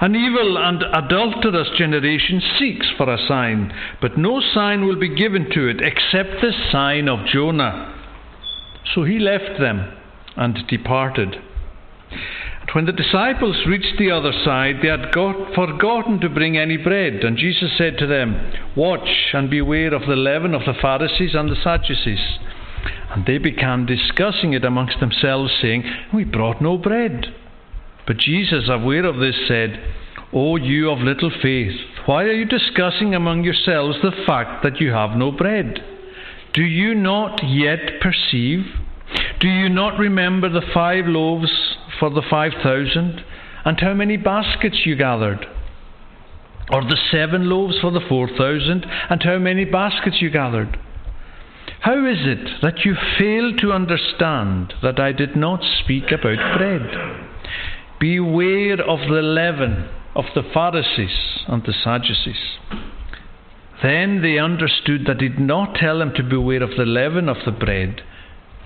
An 0.02 0.16
evil 0.16 0.58
and 0.58 0.82
adulterous 0.82 1.68
generation 1.78 2.42
seeks 2.58 2.88
for 2.98 3.10
a 3.10 3.26
sign, 3.26 3.72
but 4.02 4.18
no 4.18 4.42
sign 4.52 4.86
will 4.86 4.98
be 4.98 5.14
given 5.14 5.48
to 5.52 5.68
it 5.68 5.80
except 5.80 6.42
the 6.42 6.52
sign 6.70 7.08
of 7.08 7.26
Jonah. 7.26 7.99
So 8.94 9.04
he 9.04 9.18
left 9.18 9.58
them 9.58 9.92
and 10.36 10.66
departed. 10.68 11.36
And 12.60 12.70
when 12.72 12.86
the 12.86 12.92
disciples 12.92 13.66
reached 13.66 13.98
the 13.98 14.10
other 14.10 14.32
side, 14.44 14.76
they 14.82 14.88
had 14.88 15.12
got, 15.12 15.54
forgotten 15.54 16.20
to 16.20 16.28
bring 16.28 16.56
any 16.56 16.76
bread. 16.76 17.24
And 17.24 17.36
Jesus 17.36 17.70
said 17.76 17.98
to 17.98 18.06
them, 18.06 18.52
Watch 18.76 19.08
and 19.32 19.50
beware 19.50 19.94
of 19.94 20.02
the 20.02 20.16
leaven 20.16 20.54
of 20.54 20.62
the 20.66 20.74
Pharisees 20.80 21.34
and 21.34 21.50
the 21.50 21.60
Sadducees. 21.62 22.38
And 23.10 23.26
they 23.26 23.38
began 23.38 23.86
discussing 23.86 24.52
it 24.52 24.64
amongst 24.64 25.00
themselves, 25.00 25.52
saying, 25.60 25.84
We 26.12 26.24
brought 26.24 26.62
no 26.62 26.78
bread. 26.78 27.26
But 28.06 28.18
Jesus, 28.18 28.68
aware 28.68 29.04
of 29.04 29.18
this, 29.18 29.36
said, 29.46 29.80
O 30.32 30.56
you 30.56 30.90
of 30.90 31.00
little 31.00 31.30
faith, 31.42 31.74
why 32.06 32.22
are 32.24 32.32
you 32.32 32.44
discussing 32.44 33.14
among 33.14 33.42
yourselves 33.42 33.98
the 34.00 34.12
fact 34.26 34.62
that 34.62 34.80
you 34.80 34.92
have 34.92 35.16
no 35.16 35.32
bread? 35.32 35.80
Do 36.52 36.62
you 36.62 36.94
not 36.94 37.40
yet 37.44 38.00
perceive? 38.00 38.64
Do 39.40 39.48
you 39.48 39.68
not 39.68 39.98
remember 39.98 40.48
the 40.48 40.66
five 40.74 41.06
loaves 41.06 41.76
for 41.98 42.10
the 42.10 42.22
five 42.28 42.52
thousand, 42.62 43.24
and 43.64 43.80
how 43.80 43.94
many 43.94 44.16
baskets 44.16 44.84
you 44.84 44.96
gathered? 44.96 45.46
Or 46.70 46.82
the 46.82 46.98
seven 47.10 47.48
loaves 47.48 47.78
for 47.80 47.90
the 47.90 48.00
four 48.08 48.28
thousand, 48.28 48.86
and 49.08 49.22
how 49.22 49.38
many 49.38 49.64
baskets 49.64 50.20
you 50.20 50.30
gathered? 50.30 50.78
How 51.80 52.06
is 52.06 52.18
it 52.20 52.60
that 52.62 52.84
you 52.84 52.94
fail 53.18 53.56
to 53.56 53.72
understand 53.72 54.74
that 54.82 55.00
I 55.00 55.12
did 55.12 55.34
not 55.34 55.60
speak 55.82 56.12
about 56.12 56.58
bread? 56.58 56.82
Beware 57.98 58.80
of 58.82 59.00
the 59.08 59.22
leaven 59.22 59.88
of 60.14 60.26
the 60.34 60.42
Pharisees 60.42 61.44
and 61.48 61.62
the 61.64 61.72
Sadducees. 61.72 62.58
Then 63.82 64.20
they 64.22 64.38
understood 64.38 65.06
that 65.06 65.20
he 65.22 65.28
did 65.28 65.40
not 65.40 65.74
tell 65.74 65.98
them 65.98 66.12
to 66.16 66.22
beware 66.22 66.62
of 66.62 66.76
the 66.76 66.84
leaven 66.84 67.28
of 67.28 67.38
the 67.46 67.52
bread, 67.52 68.02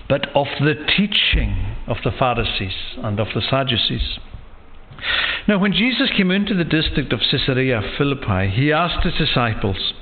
but 0.07 0.27
of 0.35 0.47
the 0.59 0.75
teaching 0.97 1.75
of 1.87 1.97
the 2.03 2.11
Pharisees 2.11 2.75
and 2.97 3.19
of 3.19 3.27
the 3.33 3.41
Sadducees. 3.41 4.19
Now, 5.47 5.59
when 5.59 5.73
Jesus 5.73 6.09
came 6.15 6.31
into 6.31 6.55
the 6.55 6.63
district 6.63 7.13
of 7.13 7.19
Caesarea 7.19 7.81
Philippi, 7.97 8.49
he 8.49 8.71
asked 8.71 9.05
his 9.05 9.13
disciples, 9.15 9.93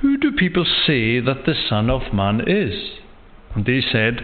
Who 0.00 0.16
do 0.16 0.32
people 0.32 0.64
say 0.64 1.20
that 1.20 1.44
the 1.46 1.54
Son 1.68 1.90
of 1.90 2.12
Man 2.12 2.42
is? 2.46 2.98
And 3.54 3.64
they 3.64 3.80
said, 3.80 4.20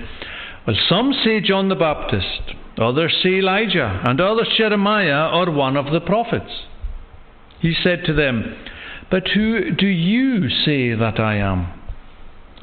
Well, 0.67 0.77
some 0.89 1.13
say 1.25 1.41
John 1.41 1.69
the 1.69 1.75
Baptist, 1.75 2.55
others 2.79 3.19
say 3.23 3.39
Elijah, 3.39 4.03
and 4.05 4.21
others 4.21 4.49
Jeremiah 4.57 5.31
or 5.33 5.51
one 5.51 5.77
of 5.77 5.93
the 5.93 6.01
prophets. 6.01 6.67
He 7.61 7.75
said 7.83 8.05
to 8.05 8.13
them, 8.13 8.57
but 9.11 9.29
who 9.29 9.71
do 9.71 9.87
you 9.87 10.49
say 10.49 10.95
that 10.95 11.21
I 11.21 11.37
am? 11.37 11.69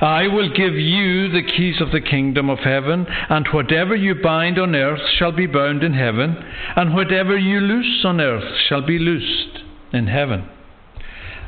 I 0.00 0.26
will 0.28 0.48
give 0.48 0.74
you 0.74 1.28
the 1.28 1.42
keys 1.42 1.80
of 1.80 1.92
the 1.92 2.00
kingdom 2.00 2.50
of 2.50 2.60
heaven, 2.60 3.06
and 3.28 3.46
whatever 3.48 3.94
you 3.94 4.14
bind 4.14 4.58
on 4.58 4.74
earth 4.74 5.08
shall 5.16 5.32
be 5.32 5.46
bound 5.46 5.82
in 5.82 5.94
heaven, 5.94 6.36
and 6.76 6.94
whatever 6.94 7.36
you 7.36 7.60
loose 7.60 8.04
on 8.04 8.20
earth 8.20 8.58
shall 8.68 8.82
be 8.82 8.98
loosed 8.98 9.60
in 9.92 10.06
heaven. 10.08 10.48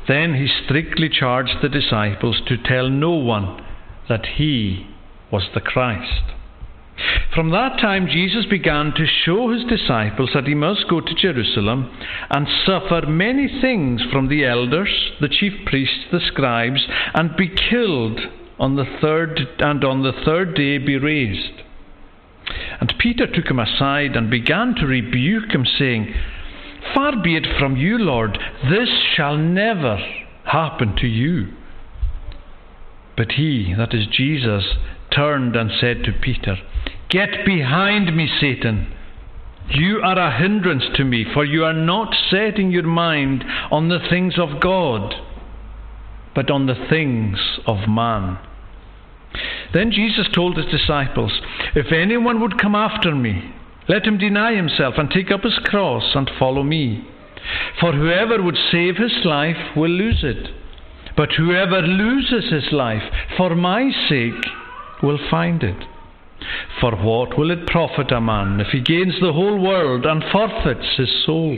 Then 0.07 0.35
he 0.35 0.47
strictly 0.65 1.09
charged 1.09 1.61
the 1.61 1.69
disciples 1.69 2.41
to 2.47 2.57
tell 2.57 2.89
no 2.89 3.11
one 3.11 3.63
that 4.09 4.25
he 4.37 4.87
was 5.31 5.49
the 5.53 5.61
Christ. 5.61 6.23
From 7.33 7.51
that 7.51 7.79
time, 7.79 8.07
Jesus 8.07 8.45
began 8.45 8.93
to 8.93 9.05
show 9.07 9.51
his 9.51 9.63
disciples 9.63 10.31
that 10.33 10.47
he 10.47 10.53
must 10.53 10.89
go 10.89 10.99
to 10.99 11.15
Jerusalem 11.15 11.89
and 12.29 12.47
suffer 12.65 13.05
many 13.07 13.47
things 13.61 14.01
from 14.11 14.27
the 14.27 14.45
elders, 14.45 15.11
the 15.21 15.29
chief 15.29 15.53
priests, 15.65 16.05
the 16.11 16.19
scribes, 16.19 16.85
and 17.13 17.35
be 17.37 17.47
killed 17.47 18.19
on 18.59 18.75
the 18.75 18.85
third 19.01 19.39
and 19.59 19.83
on 19.83 20.03
the 20.03 20.11
third 20.25 20.55
day 20.55 20.77
be 20.77 20.97
raised. 20.97 21.63
And 22.79 22.93
Peter 22.99 23.27
took 23.27 23.47
him 23.49 23.59
aside 23.59 24.15
and 24.15 24.29
began 24.29 24.75
to 24.75 24.85
rebuke 24.85 25.51
him, 25.51 25.65
saying, 25.65 26.13
Far 26.93 27.21
be 27.21 27.35
it 27.37 27.47
from 27.59 27.77
you, 27.77 27.97
Lord, 27.97 28.37
this 28.69 28.89
shall 29.15 29.37
never 29.37 29.97
happen 30.45 30.95
to 30.97 31.07
you. 31.07 31.53
But 33.15 33.33
he, 33.33 33.73
that 33.77 33.93
is 33.93 34.07
Jesus, 34.07 34.65
turned 35.15 35.55
and 35.55 35.71
said 35.79 36.03
to 36.03 36.11
Peter, 36.11 36.57
Get 37.09 37.45
behind 37.45 38.15
me, 38.15 38.29
Satan. 38.39 38.93
You 39.69 40.01
are 40.03 40.17
a 40.17 40.37
hindrance 40.37 40.85
to 40.95 41.03
me, 41.03 41.25
for 41.33 41.45
you 41.45 41.63
are 41.63 41.73
not 41.73 42.15
setting 42.29 42.71
your 42.71 42.83
mind 42.83 43.43
on 43.69 43.89
the 43.89 43.99
things 44.09 44.35
of 44.37 44.59
God, 44.61 45.13
but 46.35 46.49
on 46.49 46.65
the 46.65 46.85
things 46.89 47.37
of 47.67 47.87
man. 47.87 48.37
Then 49.73 49.91
Jesus 49.91 50.27
told 50.33 50.57
his 50.57 50.65
disciples, 50.65 51.31
If 51.75 51.91
anyone 51.91 52.41
would 52.41 52.59
come 52.59 52.75
after 52.75 53.15
me, 53.15 53.53
let 53.87 54.05
him 54.05 54.17
deny 54.17 54.55
himself 54.55 54.95
and 54.97 55.09
take 55.09 55.31
up 55.31 55.43
his 55.43 55.57
cross 55.63 56.15
and 56.15 56.29
follow 56.37 56.63
me. 56.63 57.07
For 57.79 57.93
whoever 57.93 58.41
would 58.41 58.57
save 58.71 58.97
his 58.97 59.25
life 59.25 59.75
will 59.75 59.89
lose 59.89 60.23
it, 60.23 60.49
but 61.15 61.31
whoever 61.33 61.81
loses 61.81 62.51
his 62.51 62.71
life 62.71 63.03
for 63.37 63.55
my 63.55 63.91
sake 64.09 64.45
will 65.01 65.19
find 65.29 65.63
it. 65.63 65.83
For 66.79 66.95
what 66.95 67.37
will 67.37 67.51
it 67.51 67.67
profit 67.67 68.11
a 68.11 68.19
man 68.19 68.59
if 68.59 68.67
he 68.67 68.81
gains 68.81 69.15
the 69.21 69.33
whole 69.33 69.59
world 69.59 70.05
and 70.05 70.23
forfeits 70.31 70.97
his 70.97 71.23
soul? 71.25 71.57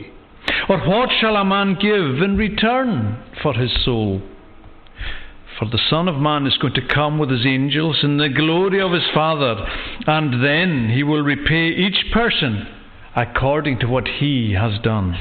Or 0.68 0.80
what 0.80 1.10
shall 1.20 1.36
a 1.38 1.46
man 1.46 1.76
give 1.80 2.22
in 2.22 2.36
return 2.38 3.24
for 3.42 3.54
his 3.54 3.72
soul? 3.86 4.22
For 5.58 5.66
the 5.66 5.80
Son 5.90 6.08
of 6.08 6.16
Man 6.16 6.48
is 6.48 6.58
going 6.58 6.74
to 6.74 6.88
come 6.94 7.20
with 7.20 7.30
his 7.30 7.46
angels 7.46 8.00
in 8.04 8.18
the 8.18 8.28
glory 8.28 8.82
of 8.82 8.92
his 8.92 9.08
Father, 9.14 9.66
and 10.08 10.44
then 10.44 10.90
he 10.90 11.04
will 11.04 11.22
repay 11.22 11.70
each 11.70 12.12
person 12.12 12.68
according 13.16 13.80
to 13.80 13.88
what 13.88 14.08
he 14.08 14.54
has 14.54 14.80
done. 14.82 15.16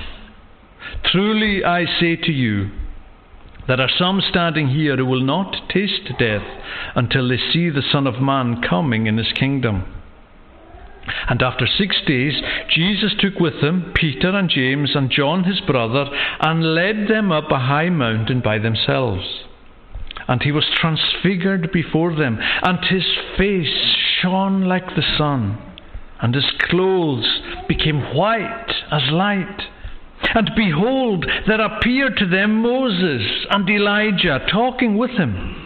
Truly 1.05 1.65
I 1.65 1.85
say 1.85 2.17
to 2.17 2.33
you, 2.33 2.71
there 3.69 3.81
are 3.81 3.91
some 3.99 4.21
standing 4.29 4.69
here 4.69 4.97
who 4.97 5.07
will 5.07 5.23
not 5.23 5.69
taste 5.69 6.11
death 6.19 6.47
until 6.95 7.29
they 7.29 7.39
see 7.53 7.71
the 7.71 7.83
Son 7.93 8.07
of 8.07 8.21
Man 8.21 8.61
coming 8.61 9.07
in 9.07 9.19
his 9.19 9.33
kingdom. 9.33 9.85
And 11.29 11.43
after 11.43 11.67
six 11.67 11.97
days, 12.07 12.35
Jesus 12.69 13.13
took 13.19 13.41
with 13.41 13.55
him 13.55 13.93
Peter 13.95 14.31
and 14.31 14.49
James 14.49 14.93
and 14.95 15.11
John 15.11 15.45
his 15.45 15.61
brother, 15.61 16.07
and 16.41 16.75
led 16.75 17.09
them 17.09 17.33
up 17.33 17.51
a 17.51 17.59
high 17.59 17.89
mountain 17.89 18.41
by 18.41 18.59
themselves. 18.59 19.25
And 20.29 20.43
he 20.43 20.53
was 20.53 20.65
transfigured 20.81 21.73
before 21.73 22.15
them, 22.15 22.39
and 22.41 22.79
his 22.85 23.05
face 23.37 23.97
shone 24.21 24.63
like 24.63 24.95
the 24.95 25.17
sun, 25.19 25.59
and 26.21 26.35
his 26.35 26.51
clothes 26.61 27.41
became 27.69 28.15
white 28.15 28.71
as 28.93 29.03
light. 29.11 29.63
And 30.35 30.51
behold, 30.57 31.27
there 31.47 31.61
appeared 31.61 32.17
to 32.19 32.27
them 32.27 32.63
Moses 32.63 33.47
and 33.51 33.69
Elijah 33.69 34.41
talking 34.51 34.97
with 34.97 35.11
him. 35.11 35.63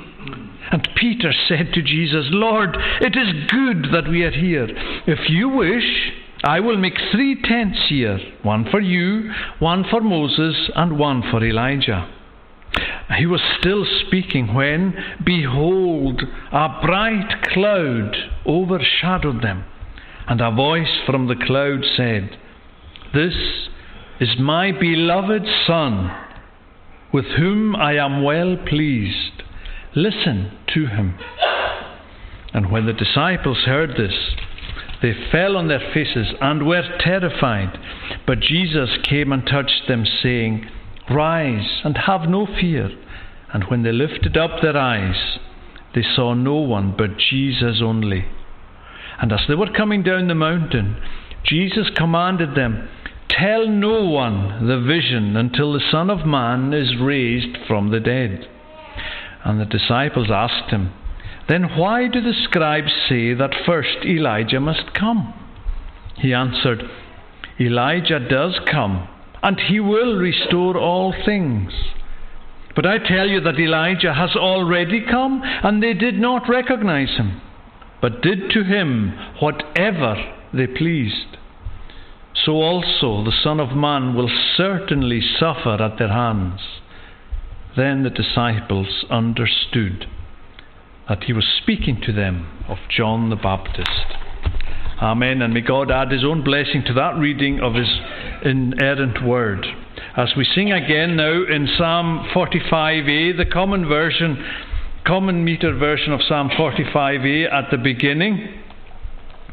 And 0.72 0.88
Peter 0.96 1.32
said 1.48 1.72
to 1.74 1.82
Jesus, 1.82 2.26
Lord, 2.30 2.76
it 3.00 3.16
is 3.16 3.50
good 3.50 3.92
that 3.92 4.08
we 4.10 4.24
are 4.24 4.32
here. 4.32 4.66
If 5.06 5.30
you 5.30 5.48
wish, 5.48 6.12
I 6.42 6.60
will 6.60 6.76
make 6.76 6.98
three 7.12 7.40
tents 7.40 7.78
here 7.88 8.18
one 8.42 8.68
for 8.70 8.80
you, 8.80 9.32
one 9.58 9.84
for 9.88 10.00
Moses, 10.00 10.70
and 10.74 10.98
one 10.98 11.22
for 11.30 11.44
Elijah. 11.44 12.10
He 13.16 13.26
was 13.26 13.40
still 13.58 13.86
speaking 14.06 14.52
when, 14.52 14.94
behold, 15.24 16.22
a 16.52 16.80
bright 16.82 17.42
cloud 17.52 18.16
overshadowed 18.44 19.42
them, 19.42 19.64
and 20.28 20.40
a 20.40 20.50
voice 20.50 21.00
from 21.06 21.28
the 21.28 21.36
cloud 21.36 21.84
said, 21.96 22.36
This 23.14 23.68
is 24.20 24.38
my 24.38 24.72
beloved 24.72 25.44
Son, 25.66 26.10
with 27.12 27.26
whom 27.36 27.76
I 27.76 27.94
am 27.96 28.22
well 28.22 28.56
pleased. 28.56 29.42
Listen 29.94 30.56
to 30.74 30.86
him. 30.86 31.18
And 32.52 32.70
when 32.70 32.86
the 32.86 32.92
disciples 32.92 33.64
heard 33.66 33.90
this, 33.90 34.14
they 35.02 35.12
fell 35.30 35.56
on 35.56 35.68
their 35.68 35.92
faces 35.92 36.28
and 36.40 36.66
were 36.66 36.82
terrified. 37.00 37.78
But 38.26 38.40
Jesus 38.40 38.90
came 39.02 39.32
and 39.32 39.46
touched 39.46 39.82
them, 39.88 40.04
saying, 40.22 40.66
Rise 41.10 41.82
and 41.84 41.96
have 41.98 42.22
no 42.28 42.46
fear. 42.46 42.90
And 43.52 43.64
when 43.64 43.82
they 43.82 43.92
lifted 43.92 44.36
up 44.36 44.62
their 44.62 44.76
eyes, 44.76 45.38
they 45.94 46.02
saw 46.02 46.34
no 46.34 46.56
one 46.56 46.94
but 46.96 47.18
Jesus 47.18 47.80
only. 47.82 48.26
And 49.20 49.32
as 49.32 49.40
they 49.48 49.54
were 49.54 49.72
coming 49.72 50.02
down 50.02 50.28
the 50.28 50.34
mountain, 50.34 50.96
Jesus 51.44 51.88
commanded 51.94 52.54
them, 52.54 52.88
Tell 53.28 53.66
no 53.68 54.04
one 54.04 54.66
the 54.66 54.80
vision 54.80 55.36
until 55.36 55.72
the 55.72 55.84
Son 55.90 56.10
of 56.10 56.26
Man 56.26 56.72
is 56.72 56.96
raised 57.00 57.56
from 57.66 57.90
the 57.90 58.00
dead. 58.00 58.48
And 59.44 59.60
the 59.60 59.64
disciples 59.64 60.28
asked 60.30 60.70
him, 60.70 60.92
Then 61.48 61.76
why 61.76 62.08
do 62.08 62.20
the 62.20 62.34
scribes 62.44 62.92
say 63.08 63.34
that 63.34 63.64
first 63.66 64.04
Elijah 64.04 64.60
must 64.60 64.94
come? 64.94 65.34
He 66.16 66.32
answered, 66.32 66.82
Elijah 67.60 68.20
does 68.20 68.58
come, 68.70 69.08
and 69.42 69.58
he 69.58 69.80
will 69.80 70.16
restore 70.18 70.76
all 70.76 71.14
things. 71.24 71.72
But 72.74 72.86
I 72.86 72.98
tell 72.98 73.26
you 73.26 73.40
that 73.40 73.58
Elijah 73.58 74.12
has 74.12 74.36
already 74.36 75.00
come, 75.00 75.40
and 75.42 75.82
they 75.82 75.94
did 75.94 76.18
not 76.18 76.48
recognize 76.48 77.16
him, 77.16 77.40
but 78.00 78.22
did 78.22 78.50
to 78.50 78.64
him 78.64 79.12
whatever 79.40 80.16
they 80.52 80.66
pleased. 80.66 81.36
So 82.44 82.52
also 82.52 83.24
the 83.24 83.36
Son 83.42 83.60
of 83.60 83.76
Man 83.76 84.14
will 84.14 84.30
certainly 84.56 85.20
suffer 85.20 85.82
at 85.82 85.98
their 85.98 86.12
hands. 86.12 86.60
Then 87.76 88.02
the 88.02 88.10
disciples 88.10 89.04
understood 89.10 90.06
that 91.08 91.24
he 91.24 91.32
was 91.32 91.44
speaking 91.62 92.00
to 92.02 92.12
them 92.12 92.64
of 92.68 92.78
John 92.88 93.30
the 93.30 93.36
Baptist. 93.36 94.16
Amen. 95.00 95.42
And 95.42 95.52
may 95.52 95.60
God 95.60 95.90
add 95.90 96.10
his 96.10 96.24
own 96.24 96.42
blessing 96.42 96.82
to 96.86 96.94
that 96.94 97.16
reading 97.16 97.60
of 97.60 97.74
his 97.74 97.88
inerrant 98.44 99.22
word. 99.24 99.66
As 100.16 100.32
we 100.36 100.44
sing 100.44 100.72
again 100.72 101.16
now 101.16 101.44
in 101.44 101.68
Psalm 101.76 102.26
45a, 102.34 103.36
the 103.36 103.44
common 103.52 103.86
version, 103.86 104.42
common 105.06 105.44
meter 105.44 105.76
version 105.76 106.12
of 106.12 106.20
Psalm 106.26 106.48
45a 106.48 107.52
at 107.52 107.70
the 107.70 107.76
beginning, 107.76 108.62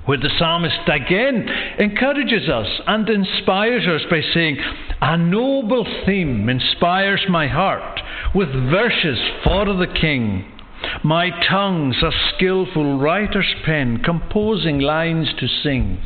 where 0.05 0.17
the 0.17 0.31
psalmist 0.37 0.87
again 0.87 1.47
encourages 1.79 2.49
us 2.49 2.67
and 2.87 3.07
inspires 3.07 3.87
us 3.87 4.01
by 4.09 4.21
saying, 4.33 4.57
A 5.01 5.17
noble 5.17 5.85
theme 6.05 6.49
inspires 6.49 7.25
my 7.29 7.47
heart 7.47 8.01
with 8.35 8.49
verses 8.49 9.19
for 9.43 9.65
the 9.65 9.87
king. 9.99 10.49
My 11.03 11.29
tongue's 11.49 12.03
a 12.03 12.11
skilful 12.35 12.97
writer's 12.99 13.53
pen, 13.65 14.03
composing 14.03 14.79
lines 14.79 15.29
to 15.39 15.47
sing. 15.47 16.01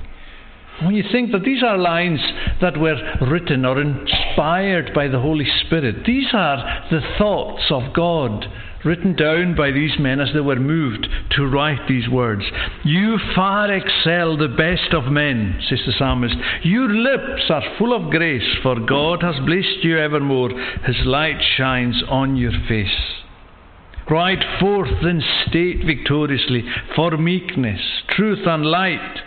When 0.84 0.94
you 0.94 1.04
think 1.12 1.32
that 1.32 1.44
these 1.44 1.64
are 1.64 1.78
lines 1.78 2.20
that 2.62 2.78
were 2.78 2.98
written 3.28 3.66
or 3.66 3.82
inspired 3.82 4.94
by 4.94 5.08
the 5.08 5.20
Holy 5.20 5.48
Spirit, 5.66 6.06
these 6.06 6.28
are 6.34 6.86
the 6.92 7.02
thoughts 7.18 7.64
of 7.72 7.94
God 7.94 8.46
written 8.88 9.16
down 9.16 9.54
by 9.56 9.70
these 9.70 10.00
men 10.00 10.22
as 10.22 10.30
they 10.34 10.40
were 10.40 10.56
moved 10.56 11.08
to 11.32 11.46
write 11.46 11.88
these 11.88 12.08
words. 12.10 12.44
You 12.86 13.18
far 13.36 13.72
excel 13.72 14.38
the 14.38 14.48
best 14.48 14.94
of 14.94 15.12
men, 15.12 15.62
says 15.70 15.82
the 15.86 15.92
psalmist. 15.92 16.36
Your 16.64 16.90
lips 16.90 17.44
are 17.50 17.78
full 17.78 17.94
of 17.94 18.10
grace, 18.10 18.56
for 18.64 18.80
God 18.80 19.22
has 19.22 19.36
blessed 19.46 19.84
you 19.84 19.98
evermore. 20.00 20.52
His 20.86 20.96
light 21.06 21.42
shines 21.58 22.02
on 22.08 22.38
your 22.38 22.54
face. 22.68 22.96
Ride 24.10 24.44
forth 24.62 25.04
in 25.04 25.22
state 25.48 25.86
victoriously 25.86 26.64
for 26.96 27.18
meekness, 27.18 27.82
truth, 28.10 28.48
and 28.48 28.66
light. 28.66 29.20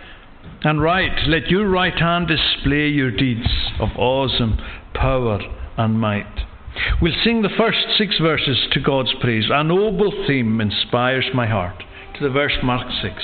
And 0.62 0.80
right, 0.80 1.26
let 1.28 1.48
your 1.48 1.68
right 1.68 1.98
hand 1.98 2.28
display 2.28 2.88
your 2.88 3.10
deeds 3.10 3.48
of 3.78 3.90
awesome 3.96 4.58
power 4.94 5.40
and 5.76 6.00
might. 6.00 6.49
We'll 7.00 7.14
sing 7.24 7.42
the 7.42 7.48
first 7.56 7.78
six 7.96 8.18
verses 8.18 8.68
to 8.72 8.80
God's 8.80 9.12
praise. 9.20 9.46
A 9.50 9.64
noble 9.64 10.12
theme 10.26 10.60
inspires 10.60 11.26
my 11.34 11.46
heart. 11.46 11.82
To 12.18 12.24
the 12.24 12.30
verse 12.30 12.56
Mark 12.62 12.86
6. 13.02 13.14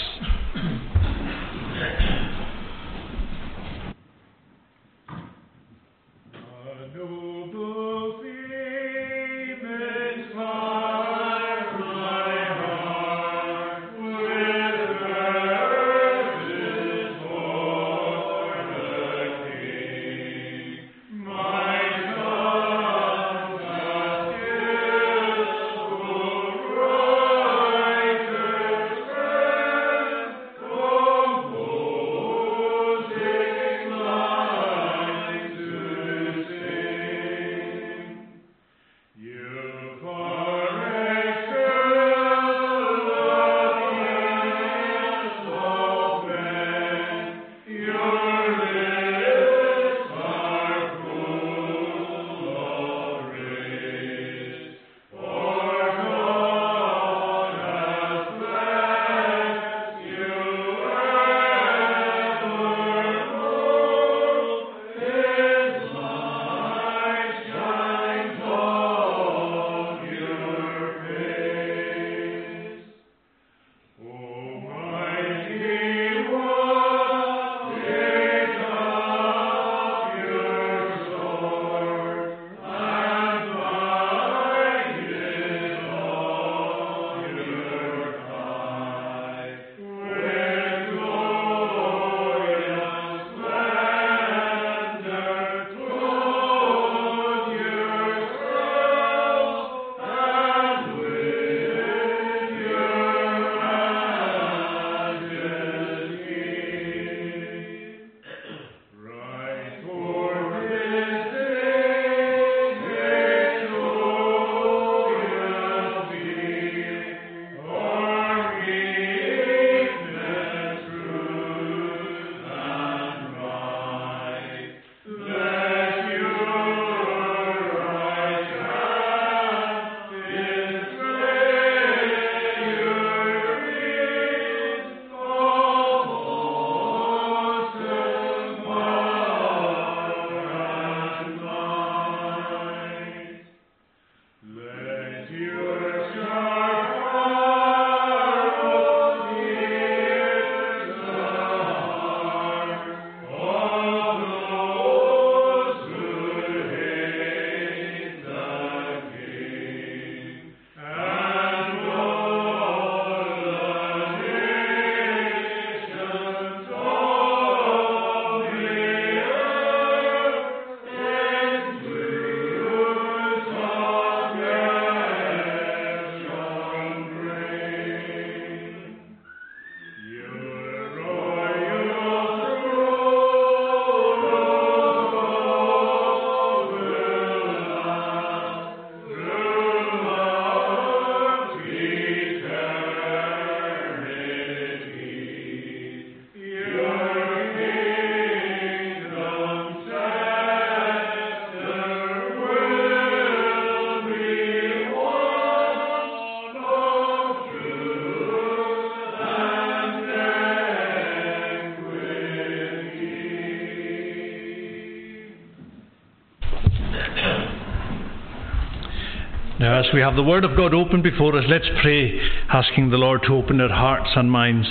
As 219.76 219.84
we 219.92 220.00
have 220.00 220.16
the 220.16 220.22
Word 220.22 220.42
of 220.42 220.56
God 220.56 220.72
open 220.72 221.02
before 221.02 221.36
us, 221.36 221.44
let's 221.48 221.68
pray, 221.82 222.18
asking 222.48 222.88
the 222.88 222.96
Lord 222.96 223.20
to 223.24 223.34
open 223.34 223.60
our 223.60 223.68
hearts 223.68 224.08
and 224.16 224.32
minds. 224.32 224.66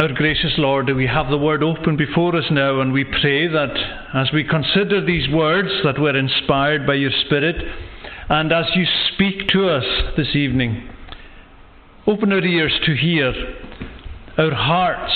Our 0.00 0.12
gracious 0.12 0.54
Lord, 0.58 0.92
we 0.92 1.06
have 1.06 1.30
the 1.30 1.38
Word 1.38 1.62
open 1.62 1.96
before 1.96 2.34
us 2.34 2.46
now, 2.50 2.80
and 2.80 2.92
we 2.92 3.04
pray 3.04 3.46
that 3.46 3.70
as 4.12 4.32
we 4.34 4.42
consider 4.42 5.00
these 5.00 5.32
words 5.32 5.68
that 5.84 6.00
were 6.00 6.18
inspired 6.18 6.88
by 6.88 6.94
your 6.94 7.12
Spirit, 7.24 7.54
and 8.28 8.50
as 8.52 8.64
you 8.74 8.84
speak 9.14 9.46
to 9.50 9.68
us 9.68 9.84
this 10.16 10.34
evening, 10.34 10.90
open 12.08 12.32
our 12.32 12.44
ears 12.44 12.76
to 12.84 12.96
hear, 12.96 13.32
our 14.38 14.54
hearts 14.54 15.14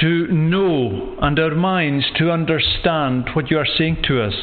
to 0.00 0.26
know, 0.32 1.16
and 1.22 1.38
our 1.38 1.54
minds 1.54 2.06
to 2.16 2.32
understand 2.32 3.28
what 3.34 3.52
you 3.52 3.58
are 3.58 3.68
saying 3.78 4.02
to 4.08 4.20
us. 4.20 4.34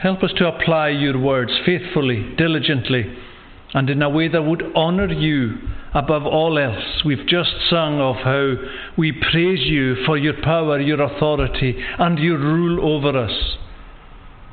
Help 0.00 0.22
us 0.22 0.32
to 0.38 0.48
apply 0.48 0.88
your 0.88 1.18
words 1.18 1.52
faithfully, 1.66 2.34
diligently, 2.38 3.04
and 3.74 3.90
in 3.90 4.00
a 4.00 4.08
way 4.08 4.28
that 4.28 4.42
would 4.42 4.62
honour 4.74 5.12
you 5.12 5.58
above 5.92 6.24
all 6.24 6.58
else. 6.58 7.02
We've 7.04 7.26
just 7.26 7.50
sung 7.68 8.00
of 8.00 8.16
how 8.16 8.54
we 8.96 9.12
praise 9.12 9.60
you 9.66 9.96
for 10.06 10.16
your 10.16 10.40
power, 10.42 10.80
your 10.80 11.02
authority, 11.02 11.76
and 11.98 12.18
your 12.18 12.38
rule 12.38 12.94
over 12.94 13.18
us. 13.18 13.56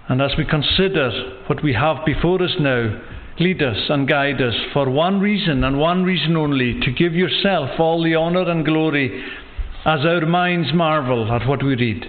And 0.10 0.22
as 0.22 0.32
we 0.38 0.44
consider 0.44 1.44
what 1.48 1.64
we 1.64 1.74
have 1.74 2.06
before 2.06 2.44
us 2.44 2.56
now, 2.60 3.02
lead 3.40 3.64
us 3.64 3.78
and 3.88 4.06
guide 4.06 4.42
us 4.42 4.56
for 4.74 4.90
one 4.90 5.22
reason 5.22 5.64
and 5.64 5.80
one 5.80 6.04
reason 6.04 6.36
only 6.36 6.78
to 6.82 6.92
give 6.92 7.14
yourself 7.14 7.80
all 7.80 8.04
the 8.04 8.18
honour 8.18 8.50
and 8.52 8.66
glory 8.66 9.24
as 9.86 10.02
our 10.02 10.26
minds 10.26 10.74
marvel 10.74 11.32
at 11.32 11.48
what 11.48 11.64
we 11.64 11.76
read. 11.76 12.06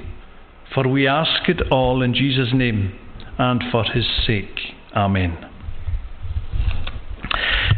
For 0.74 0.88
we 0.88 1.06
ask 1.06 1.48
it 1.48 1.70
all 1.70 2.02
in 2.02 2.14
Jesus' 2.14 2.52
name 2.52 2.98
and 3.38 3.62
for 3.70 3.84
his 3.84 4.04
sake. 4.26 4.58
Amen. 4.94 5.48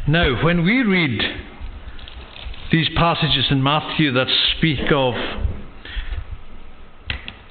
Now, 0.09 0.43
when 0.43 0.65
we 0.65 0.83
read 0.83 1.21
these 2.73 2.89
passages 2.97 3.47
in 3.51 3.63
Matthew 3.63 4.13
that 4.13 4.29
speak 4.57 4.91
of 4.95 5.15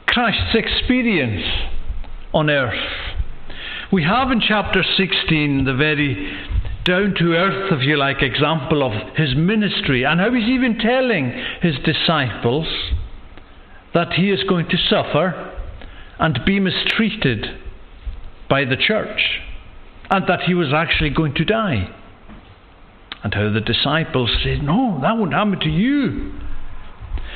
Christ's 0.08 0.56
experience 0.56 1.46
on 2.34 2.50
earth, 2.50 2.80
we 3.92 4.04
have 4.04 4.32
in 4.32 4.42
chapter 4.42 4.84
16 4.84 5.66
the 5.66 5.74
very 5.74 6.38
down 6.86 7.14
to 7.20 7.34
earth, 7.34 7.72
if 7.72 7.86
you 7.86 7.98
like, 7.98 8.22
example 8.22 8.84
of 8.84 9.16
his 9.16 9.36
ministry 9.36 10.04
and 10.04 10.20
how 10.20 10.34
he's 10.34 10.50
even 10.50 10.78
telling 10.80 11.32
his 11.62 11.76
disciples 11.86 12.68
that 13.94 14.14
he 14.14 14.32
is 14.32 14.44
going 14.48 14.68
to 14.70 14.78
suffer 14.78 15.56
and 16.20 16.40
be 16.46 16.60
mistreated 16.60 17.46
by 18.50 18.66
the 18.66 18.76
church, 18.76 19.40
and 20.10 20.28
that 20.28 20.42
he 20.42 20.54
was 20.54 20.74
actually 20.74 21.12
going 21.12 21.36
to 21.36 21.46
die. 21.46 21.96
And 23.24 23.34
how 23.34 23.52
the 23.52 23.62
disciples 23.62 24.32
said, 24.44 24.64
No, 24.64 25.00
that 25.02 25.18
won't 25.18 25.34
happen 25.34 25.60
to 25.60 25.70
you. 25.70 26.34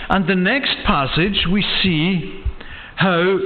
And 0.09 0.27
the 0.27 0.35
next 0.35 0.75
passage, 0.85 1.45
we 1.51 1.63
see 1.81 2.43
how 2.95 3.37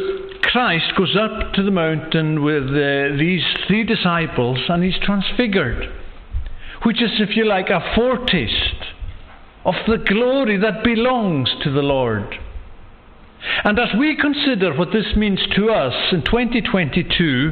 Christ 0.44 0.94
goes 0.98 1.16
up 1.16 1.54
to 1.54 1.64
the 1.64 1.72
mountain 1.72 2.44
with 2.44 2.70
uh, 2.70 3.18
these 3.18 3.44
three 3.68 3.84
disciples 3.84 4.60
and 4.70 4.84
he's 4.84 4.98
transfigured, 5.02 5.92
which 6.84 7.02
is, 7.02 7.12
if 7.20 7.36
you 7.36 7.46
like, 7.46 7.70
a 7.70 7.94
foretaste 7.96 8.86
of 9.66 9.76
the 9.88 9.98
glory 9.98 10.58
that 10.58 10.84
belongs 10.84 11.50
to 11.64 11.72
the 11.72 11.82
Lord. 11.82 12.36
And 13.64 13.78
as 13.80 13.90
we 13.98 14.16
consider 14.16 14.76
what 14.76 14.92
this 14.92 15.16
means 15.16 15.40
to 15.56 15.70
us 15.70 16.14
in 16.14 16.24
2022, 16.24 17.52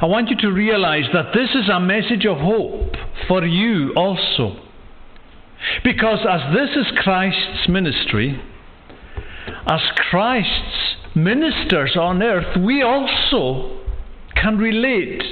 I 0.00 0.06
want 0.06 0.28
you 0.28 0.36
to 0.36 0.50
realize 0.50 1.06
that 1.12 1.32
this 1.32 1.50
is 1.54 1.68
a 1.70 1.80
message 1.80 2.26
of 2.26 2.38
hope 2.38 2.94
for 3.28 3.44
you 3.44 3.92
also. 3.96 4.60
Because 5.82 6.18
as 6.28 6.54
this 6.54 6.76
is 6.76 6.86
Christ's 6.98 7.68
ministry, 7.68 8.40
as 9.66 9.80
Christ's 10.10 10.96
ministers 11.14 11.96
on 11.96 12.22
earth, 12.22 12.56
we 12.62 12.82
also 12.82 13.80
can 14.34 14.58
relate 14.58 15.22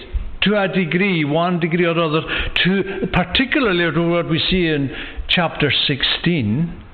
to 0.42 0.60
a 0.60 0.68
degree, 0.68 1.24
one 1.24 1.60
degree 1.60 1.84
or 1.84 1.98
other, 1.98 2.22
to 2.64 3.06
particularly 3.12 3.92
to 3.94 4.08
what 4.08 4.28
we 4.28 4.38
see 4.38 4.66
in 4.66 4.90
chapter 5.28 5.70
16. 5.70 6.84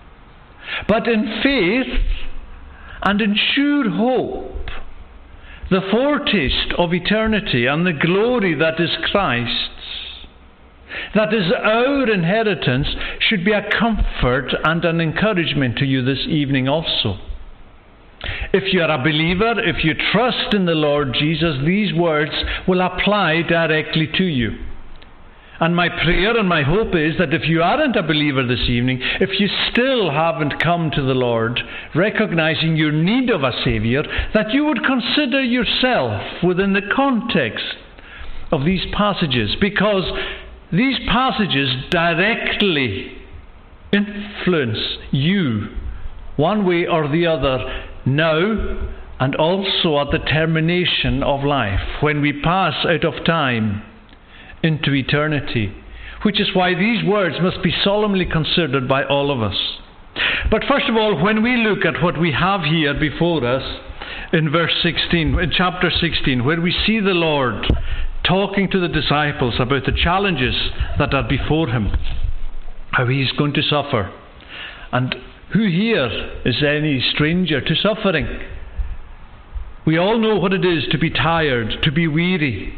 But 0.86 1.08
in 1.08 1.40
faith, 1.42 2.02
and 3.02 3.20
ensure 3.20 3.90
hope, 3.90 4.68
the 5.70 5.80
foretaste 5.90 6.74
of 6.78 6.92
eternity 6.92 7.66
and 7.66 7.86
the 7.86 7.92
glory 7.92 8.54
that 8.54 8.80
is 8.80 8.90
Christ's, 9.10 10.26
that 11.14 11.32
is 11.32 11.52
our 11.52 12.10
inheritance, 12.10 12.88
should 13.20 13.44
be 13.44 13.52
a 13.52 13.68
comfort 13.78 14.52
and 14.64 14.84
an 14.84 15.00
encouragement 15.00 15.78
to 15.78 15.84
you 15.84 16.04
this 16.04 16.26
evening 16.26 16.68
also. 16.68 17.18
If 18.52 18.72
you 18.72 18.82
are 18.82 18.90
a 18.90 19.02
believer, 19.02 19.54
if 19.60 19.84
you 19.84 19.94
trust 20.12 20.52
in 20.52 20.66
the 20.66 20.74
Lord 20.74 21.14
Jesus, 21.18 21.56
these 21.64 21.94
words 21.94 22.32
will 22.66 22.80
apply 22.80 23.42
directly 23.42 24.08
to 24.16 24.24
you. 24.24 24.58
And 25.60 25.76
my 25.76 25.90
prayer 25.90 26.38
and 26.38 26.48
my 26.48 26.62
hope 26.62 26.94
is 26.94 27.18
that 27.18 27.34
if 27.34 27.46
you 27.46 27.62
aren't 27.62 27.94
a 27.94 28.02
believer 28.02 28.46
this 28.46 28.66
evening, 28.66 28.98
if 29.20 29.38
you 29.38 29.46
still 29.70 30.10
haven't 30.10 30.58
come 30.58 30.90
to 30.90 31.02
the 31.02 31.14
Lord, 31.14 31.60
recognizing 31.94 32.76
your 32.76 32.92
need 32.92 33.28
of 33.28 33.42
a 33.42 33.52
Saviour, 33.62 34.04
that 34.32 34.52
you 34.52 34.64
would 34.64 34.82
consider 34.82 35.42
yourself 35.42 36.42
within 36.42 36.72
the 36.72 36.88
context 36.96 37.64
of 38.50 38.64
these 38.64 38.86
passages, 38.96 39.54
because 39.60 40.04
these 40.72 40.96
passages 41.06 41.68
directly 41.90 43.18
influence 43.92 44.78
you 45.10 45.68
one 46.36 46.64
way 46.64 46.86
or 46.86 47.06
the 47.06 47.26
other 47.26 47.86
now 48.06 48.88
and 49.18 49.36
also 49.36 49.98
at 50.00 50.10
the 50.10 50.24
termination 50.26 51.22
of 51.22 51.44
life, 51.44 51.80
when 52.00 52.22
we 52.22 52.40
pass 52.40 52.86
out 52.86 53.04
of 53.04 53.22
time 53.26 53.82
into 54.62 54.94
eternity. 54.94 55.74
Which 56.22 56.40
is 56.40 56.54
why 56.54 56.74
these 56.74 57.02
words 57.04 57.36
must 57.40 57.62
be 57.62 57.74
solemnly 57.82 58.26
considered 58.26 58.86
by 58.86 59.04
all 59.04 59.30
of 59.30 59.42
us. 59.42 59.56
But 60.50 60.64
first 60.68 60.88
of 60.88 60.96
all, 60.96 61.22
when 61.22 61.42
we 61.42 61.56
look 61.56 61.84
at 61.84 62.02
what 62.02 62.20
we 62.20 62.32
have 62.32 62.62
here 62.62 62.92
before 62.94 63.44
us 63.46 63.80
in 64.32 64.50
verse 64.50 64.74
16, 64.82 65.38
in 65.38 65.50
chapter 65.50 65.90
16, 65.90 66.44
where 66.44 66.60
we 66.60 66.74
see 66.86 67.00
the 67.00 67.14
Lord 67.14 67.66
talking 68.24 68.70
to 68.70 68.80
the 68.80 68.88
disciples 68.88 69.54
about 69.58 69.84
the 69.86 69.92
challenges 69.92 70.54
that 70.98 71.14
are 71.14 71.26
before 71.26 71.68
him, 71.68 71.90
how 72.92 73.06
he 73.06 73.22
is 73.22 73.32
going 73.32 73.54
to 73.54 73.62
suffer. 73.62 74.12
And 74.92 75.14
who 75.52 75.66
here 75.68 76.40
is 76.44 76.62
any 76.62 77.00
stranger 77.14 77.60
to 77.60 77.74
suffering? 77.74 78.26
We 79.86 79.96
all 79.96 80.18
know 80.18 80.36
what 80.36 80.52
it 80.52 80.64
is 80.64 80.84
to 80.90 80.98
be 80.98 81.10
tired, 81.10 81.82
to 81.82 81.90
be 81.90 82.06
weary, 82.06 82.74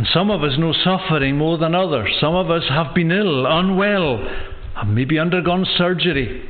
and 0.00 0.08
some 0.14 0.30
of 0.30 0.42
us 0.42 0.56
know 0.56 0.72
suffering 0.72 1.36
more 1.36 1.58
than 1.58 1.74
others. 1.74 2.08
Some 2.22 2.34
of 2.34 2.50
us 2.50 2.62
have 2.70 2.94
been 2.94 3.12
ill, 3.12 3.44
unwell, 3.44 4.26
have 4.74 4.86
maybe 4.86 5.18
undergone 5.18 5.66
surgery. 5.76 6.48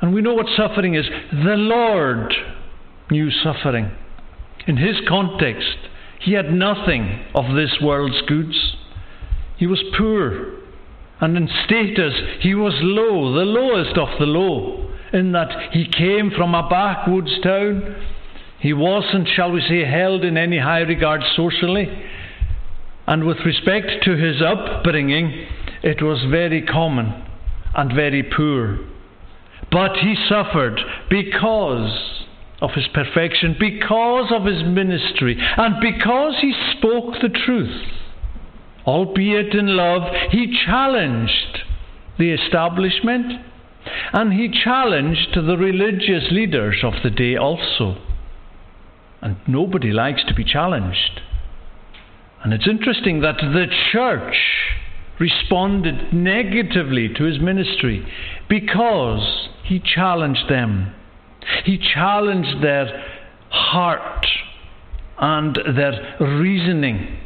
And 0.00 0.14
we 0.14 0.22
know 0.22 0.34
what 0.34 0.46
suffering 0.56 0.94
is. 0.94 1.04
The 1.32 1.56
Lord 1.56 2.32
knew 3.10 3.28
suffering. 3.42 3.90
In 4.68 4.76
his 4.76 4.98
context, 5.08 5.76
he 6.20 6.34
had 6.34 6.52
nothing 6.52 7.24
of 7.34 7.56
this 7.56 7.76
world's 7.82 8.22
goods. 8.28 8.76
He 9.56 9.66
was 9.66 9.82
poor. 9.98 10.52
And 11.20 11.36
in 11.36 11.48
status, 11.64 12.14
he 12.38 12.54
was 12.54 12.74
low, 12.82 13.34
the 13.34 13.44
lowest 13.44 13.98
of 13.98 14.16
the 14.20 14.26
low, 14.26 14.92
in 15.12 15.32
that 15.32 15.72
he 15.72 15.88
came 15.90 16.30
from 16.30 16.54
a 16.54 16.68
backwoods 16.68 17.36
town. 17.42 17.96
He 18.60 18.72
wasn't, 18.72 19.26
shall 19.34 19.50
we 19.50 19.60
say, 19.62 19.84
held 19.84 20.24
in 20.24 20.36
any 20.36 20.60
high 20.60 20.82
regard 20.82 21.22
socially. 21.34 21.88
And 23.06 23.24
with 23.24 23.38
respect 23.44 24.04
to 24.04 24.16
his 24.16 24.42
upbringing, 24.42 25.46
it 25.82 26.02
was 26.02 26.24
very 26.30 26.62
common 26.62 27.24
and 27.74 27.92
very 27.94 28.22
poor. 28.22 28.78
But 29.70 29.96
he 29.96 30.16
suffered 30.28 30.80
because 31.08 32.24
of 32.60 32.70
his 32.72 32.86
perfection, 32.92 33.56
because 33.58 34.32
of 34.32 34.44
his 34.46 34.64
ministry, 34.64 35.36
and 35.38 35.76
because 35.80 36.36
he 36.40 36.54
spoke 36.76 37.14
the 37.20 37.28
truth. 37.28 37.86
Albeit 38.86 39.54
in 39.54 39.76
love, 39.76 40.02
he 40.30 40.56
challenged 40.64 41.64
the 42.18 42.32
establishment 42.32 43.44
and 44.12 44.32
he 44.32 44.48
challenged 44.48 45.34
the 45.34 45.56
religious 45.56 46.30
leaders 46.30 46.76
of 46.82 46.94
the 47.02 47.10
day 47.10 47.36
also. 47.36 48.00
And 49.20 49.36
nobody 49.46 49.92
likes 49.92 50.24
to 50.28 50.34
be 50.34 50.44
challenged. 50.44 51.20
And 52.46 52.52
it's 52.52 52.68
interesting 52.68 53.22
that 53.22 53.38
the 53.38 53.66
church 53.90 54.36
responded 55.18 56.12
negatively 56.12 57.08
to 57.08 57.24
his 57.24 57.40
ministry 57.40 58.06
because 58.48 59.48
he 59.64 59.80
challenged 59.80 60.48
them. 60.48 60.94
He 61.64 61.76
challenged 61.76 62.62
their 62.62 63.04
heart 63.50 64.24
and 65.18 65.58
their 65.76 66.16
reasoning 66.20 67.18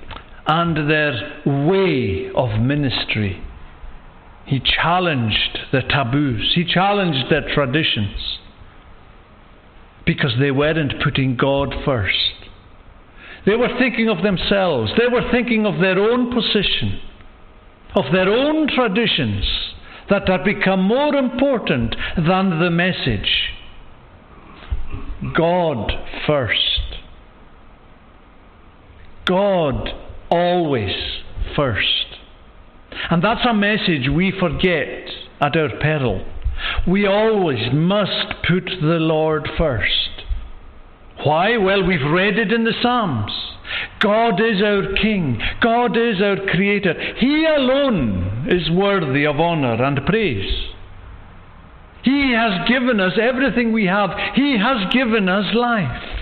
and 0.47 0.91
their 0.91 1.43
way 1.45 2.31
of 2.35 2.59
ministry. 2.59 3.45
He 4.47 4.59
challenged 4.59 5.59
their 5.71 5.87
taboos, 5.87 6.53
he 6.55 6.64
challenged 6.64 7.31
their 7.31 7.47
traditions 7.53 8.39
because 10.07 10.33
they 10.41 10.51
weren't 10.51 10.95
putting 11.05 11.37
God 11.37 11.75
first. 11.85 12.49
They 13.47 13.57
were 13.57 13.78
thinking 13.78 14.09
of 14.09 14.22
themselves, 14.22 14.93
they 14.99 15.09
were 15.09 15.30
thinking 15.30 15.66
of 15.66 15.80
their 15.80 15.99
own 15.99 16.32
position, 16.32 17.01
of 17.95 18.05
their 18.12 18.28
own 18.28 18.68
traditions 18.68 19.45
that 20.11 20.28
had 20.28 20.45
become 20.45 20.82
more 20.82 21.14
important 21.14 21.95
than 22.16 22.61
the 22.61 22.70
message. 22.70 23.53
God 25.36 25.93
first. 26.26 26.80
God 29.24 29.88
always 30.30 30.95
first. 31.55 32.07
And 33.11 33.22
that's 33.22 33.47
a 33.49 33.55
message 33.55 34.09
we 34.09 34.32
forget 34.38 35.09
at 35.41 35.57
our 35.57 35.68
peril. 35.80 36.26
We 36.86 37.07
always 37.07 37.72
must 37.72 38.34
put 38.47 38.64
the 38.64 38.99
Lord 38.99 39.49
first. 39.57 40.20
Why? 41.25 41.57
Well, 41.57 41.87
we've 41.87 42.11
read 42.11 42.39
it 42.39 42.53
in 42.53 42.64
the 42.64 42.75
Psalms. 42.83 43.33
God 44.01 44.41
is 44.41 44.62
our 44.62 44.95
King. 44.95 45.41
God 45.61 45.97
is 45.97 46.21
our 46.21 46.37
Creator. 46.51 46.95
He 47.18 47.45
alone 47.45 48.47
is 48.49 48.71
worthy 48.71 49.27
of 49.27 49.39
honour 49.39 49.83
and 49.83 50.05
praise. 50.07 50.68
He 52.03 52.33
has 52.33 52.66
given 52.68 52.99
us 53.01 53.12
everything 53.21 53.73
we 53.73 53.87
have. 53.87 54.11
He 54.35 54.57
has 54.59 54.93
given 54.93 55.29
us 55.29 55.55
life. 55.55 56.21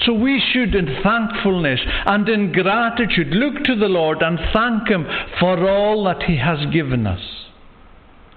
So 0.00 0.12
we 0.14 0.42
should, 0.52 0.74
in 0.74 1.02
thankfulness 1.02 1.80
and 2.06 2.28
in 2.28 2.52
gratitude, 2.52 3.28
look 3.28 3.62
to 3.64 3.76
the 3.76 3.86
Lord 3.86 4.22
and 4.22 4.38
thank 4.52 4.88
Him 4.88 5.06
for 5.38 5.68
all 5.68 6.04
that 6.04 6.24
He 6.24 6.38
has 6.38 6.72
given 6.72 7.06
us. 7.06 7.20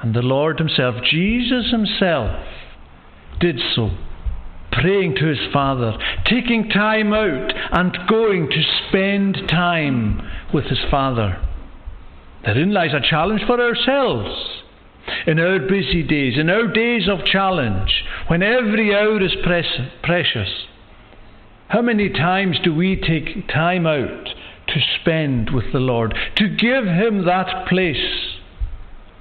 And 0.01 0.13
the 0.13 0.21
Lord 0.21 0.59
Himself, 0.59 0.95
Jesus 1.03 1.71
Himself, 1.71 2.45
did 3.39 3.59
so, 3.75 3.91
praying 4.79 5.15
to 5.15 5.25
His 5.25 5.51
Father, 5.51 5.97
taking 6.25 6.69
time 6.69 7.13
out 7.13 7.53
and 7.71 7.97
going 8.07 8.49
to 8.49 8.63
spend 8.87 9.47
time 9.49 10.21
with 10.53 10.65
His 10.65 10.79
Father. 10.89 11.41
Therein 12.43 12.73
lies 12.73 12.93
a 12.93 13.07
challenge 13.07 13.41
for 13.47 13.59
ourselves. 13.59 14.61
In 15.27 15.39
our 15.39 15.59
busy 15.59 16.01
days, 16.01 16.37
in 16.37 16.49
our 16.49 16.67
days 16.67 17.07
of 17.07 17.25
challenge, 17.25 18.03
when 18.27 18.41
every 18.41 18.93
hour 18.95 19.21
is 19.21 19.35
precious, 19.43 20.49
how 21.67 21.81
many 21.81 22.09
times 22.09 22.57
do 22.63 22.73
we 22.73 22.95
take 22.95 23.47
time 23.47 23.85
out 23.85 24.29
to 24.67 24.79
spend 24.99 25.51
with 25.51 25.71
the 25.71 25.79
Lord, 25.79 26.15
to 26.37 26.49
give 26.49 26.85
Him 26.85 27.25
that 27.25 27.67
place 27.67 28.35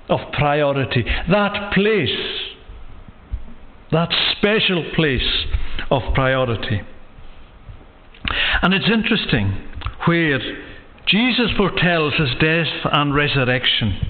of 0.08 0.20
priority, 0.32 1.04
that 1.30 1.72
place, 1.72 2.08
that 3.94 4.12
special 4.36 4.84
place 4.94 5.46
of 5.90 6.02
priority? 6.14 6.82
And 8.62 8.74
it's 8.74 8.90
interesting 8.90 9.56
where 10.06 10.38
Jesus 11.06 11.50
foretells 11.56 12.14
His 12.14 12.30
death 12.40 12.92
and 12.92 13.14
resurrection. 13.14 14.00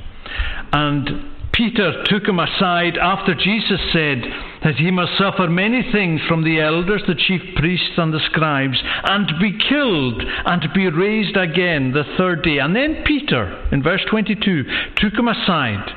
And 0.72 1.34
Peter 1.54 2.02
took 2.06 2.26
him 2.26 2.40
aside 2.40 2.98
after 2.98 3.32
Jesus 3.32 3.80
said 3.92 4.22
that 4.64 4.74
he 4.74 4.90
must 4.90 5.16
suffer 5.16 5.46
many 5.46 5.88
things 5.92 6.20
from 6.26 6.42
the 6.42 6.60
elders, 6.60 7.02
the 7.06 7.14
chief 7.14 7.40
priests, 7.54 7.96
and 7.96 8.12
the 8.12 8.18
scribes, 8.26 8.82
and 9.04 9.30
be 9.40 9.56
killed 9.68 10.20
and 10.46 10.74
be 10.74 10.88
raised 10.88 11.36
again 11.36 11.92
the 11.92 12.02
third 12.18 12.42
day. 12.42 12.58
And 12.58 12.74
then 12.74 13.04
Peter, 13.06 13.68
in 13.70 13.84
verse 13.84 14.02
22, 14.10 14.64
took 14.96 15.14
him 15.14 15.28
aside. 15.28 15.92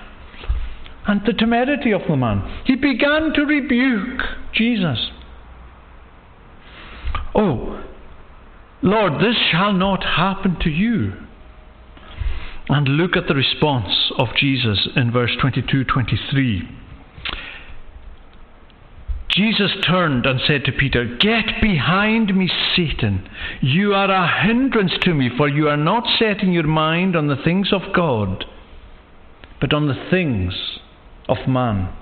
And 1.08 1.22
the 1.26 1.32
temerity 1.32 1.94
of 1.94 2.02
the 2.08 2.18
man, 2.18 2.44
he 2.66 2.76
began 2.76 3.32
to 3.34 3.46
rebuke 3.46 4.22
Jesus. 4.54 5.10
Oh, 7.34 7.82
Lord, 8.82 9.14
this 9.22 9.38
shall 9.50 9.72
not 9.72 10.04
happen 10.04 10.58
to 10.62 10.70
you. 10.70 11.14
And 12.68 12.90
look 12.90 13.16
at 13.16 13.28
the 13.30 13.36
response 13.36 14.12
of 14.18 14.28
Jesus 14.36 14.90
in 14.98 15.12
verse 15.12 15.32
22 15.40 15.86
23. 15.86 16.70
Jesus 19.30 19.72
turned 19.88 20.26
and 20.26 20.42
said 20.46 20.66
to 20.66 20.72
Peter, 20.74 21.06
Get 21.06 21.62
behind 21.62 22.36
me, 22.36 22.50
Satan. 22.76 23.30
You 23.62 23.94
are 23.94 24.12
a 24.12 24.44
hindrance 24.44 24.94
to 25.04 25.14
me, 25.14 25.30
for 25.38 25.48
you 25.48 25.70
are 25.70 25.78
not 25.78 26.04
setting 26.20 26.52
your 26.52 26.68
mind 26.68 27.16
on 27.16 27.28
the 27.28 27.42
things 27.42 27.72
of 27.72 27.94
God, 27.96 28.44
but 29.62 29.74
on 29.74 29.88
the 29.88 30.08
things 30.10 30.54
of 31.28 31.48
man. 31.48 31.94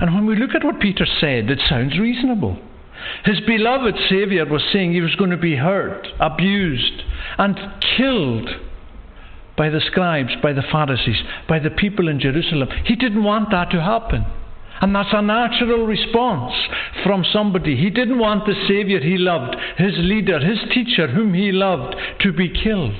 And 0.00 0.14
when 0.14 0.26
we 0.26 0.36
look 0.36 0.54
at 0.54 0.64
what 0.64 0.80
Peter 0.80 1.06
said, 1.20 1.50
it 1.50 1.60
sounds 1.68 1.98
reasonable. 1.98 2.58
His 3.24 3.40
beloved 3.40 3.96
Saviour 4.08 4.46
was 4.46 4.62
saying 4.72 4.92
he 4.92 5.00
was 5.00 5.14
going 5.16 5.30
to 5.30 5.36
be 5.36 5.56
hurt, 5.56 6.08
abused, 6.18 7.02
and 7.38 7.58
killed 7.96 8.48
by 9.56 9.68
the 9.68 9.80
scribes, 9.80 10.32
by 10.42 10.52
the 10.52 10.62
Pharisees, 10.62 11.22
by 11.48 11.58
the 11.58 11.70
people 11.70 12.08
in 12.08 12.20
Jerusalem. 12.20 12.68
He 12.84 12.96
didn't 12.96 13.24
want 13.24 13.50
that 13.50 13.70
to 13.70 13.82
happen. 13.82 14.24
And 14.80 14.94
that's 14.94 15.12
a 15.12 15.20
natural 15.20 15.86
response 15.86 16.54
from 17.04 17.24
somebody. 17.30 17.76
He 17.76 17.90
didn't 17.90 18.18
want 18.18 18.46
the 18.46 18.54
Saviour 18.66 19.00
he 19.00 19.18
loved, 19.18 19.56
his 19.76 19.92
leader, 19.98 20.40
his 20.40 20.58
teacher, 20.72 21.08
whom 21.08 21.34
he 21.34 21.52
loved, 21.52 21.94
to 22.20 22.32
be 22.32 22.48
killed. 22.48 22.94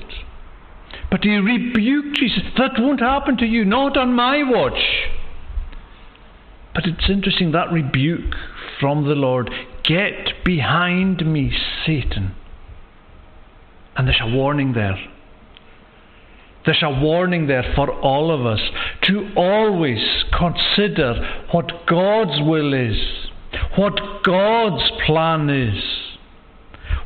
But 1.11 1.25
he 1.25 1.37
rebuked 1.37 2.17
Jesus. 2.17 2.43
That 2.57 2.73
won't 2.79 3.01
happen 3.01 3.37
to 3.39 3.47
you, 3.47 3.65
not 3.65 3.97
on 3.97 4.15
my 4.15 4.43
watch. 4.45 4.81
But 6.73 6.85
it's 6.87 7.11
interesting 7.11 7.53
that 7.53 7.73
rebuke 7.73 8.35
from 8.79 9.09
the 9.09 9.15
Lord 9.15 9.51
Get 9.91 10.45
behind 10.45 11.27
me, 11.27 11.53
Satan. 11.85 12.35
And 13.97 14.07
there's 14.07 14.21
a 14.23 14.31
warning 14.31 14.73
there. 14.73 14.97
There's 16.65 16.83
a 16.83 17.01
warning 17.01 17.49
there 17.49 17.73
for 17.75 17.91
all 17.91 18.31
of 18.31 18.47
us 18.47 18.61
to 19.05 19.33
always 19.35 19.99
consider 20.37 21.45
what 21.51 21.87
God's 21.87 22.41
will 22.41 22.73
is, 22.73 22.97
what 23.77 24.23
God's 24.23 24.91
plan 25.07 25.51
is, 25.51 25.83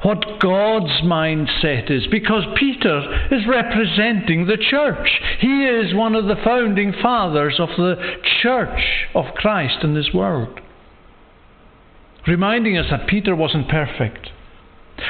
what 0.04 0.38
God's 0.38 1.00
mindset 1.02 1.90
is, 1.90 2.06
because 2.10 2.44
Peter 2.58 3.26
is 3.30 3.46
representing 3.48 4.46
the 4.46 4.58
church. 4.58 5.08
He 5.40 5.64
is 5.64 5.94
one 5.94 6.14
of 6.14 6.26
the 6.26 6.36
founding 6.44 6.92
fathers 7.00 7.58
of 7.58 7.70
the 7.78 7.96
church 8.42 9.08
of 9.14 9.34
Christ 9.34 9.82
in 9.82 9.94
this 9.94 10.10
world. 10.12 10.60
Reminding 12.26 12.76
us 12.76 12.86
that 12.90 13.08
Peter 13.08 13.34
wasn't 13.34 13.70
perfect, 13.70 14.28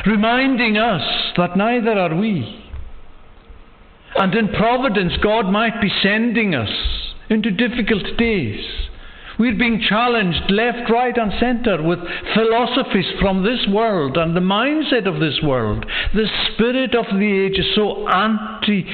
reminding 0.07 0.77
us 0.77 1.03
that 1.37 1.57
neither 1.57 1.93
are 1.93 2.15
we. 2.15 2.65
And 4.15 4.33
in 4.33 4.49
providence, 4.49 5.15
God 5.21 5.51
might 5.51 5.81
be 5.81 5.91
sending 6.05 6.55
us 6.55 6.71
into 7.29 7.51
difficult 7.51 8.17
days. 8.17 8.65
We're 9.39 9.59
being 9.59 9.83
challenged 9.89 10.51
left, 10.51 10.91
right, 10.91 11.17
and 11.17 11.33
centre 11.41 11.83
with 11.83 11.99
philosophies 12.35 13.07
from 13.21 13.43
this 13.43 13.67
world 13.69 14.17
and 14.17 14.37
the 14.37 14.41
mindset 14.41 15.07
of 15.07 15.21
this 15.21 15.41
world. 15.43 15.87
The 16.15 16.29
spirit 16.53 16.95
of 16.95 17.07
the 17.07 17.47
age 17.47 17.59
is 17.59 17.75
so 17.75 18.09
anti 18.09 18.87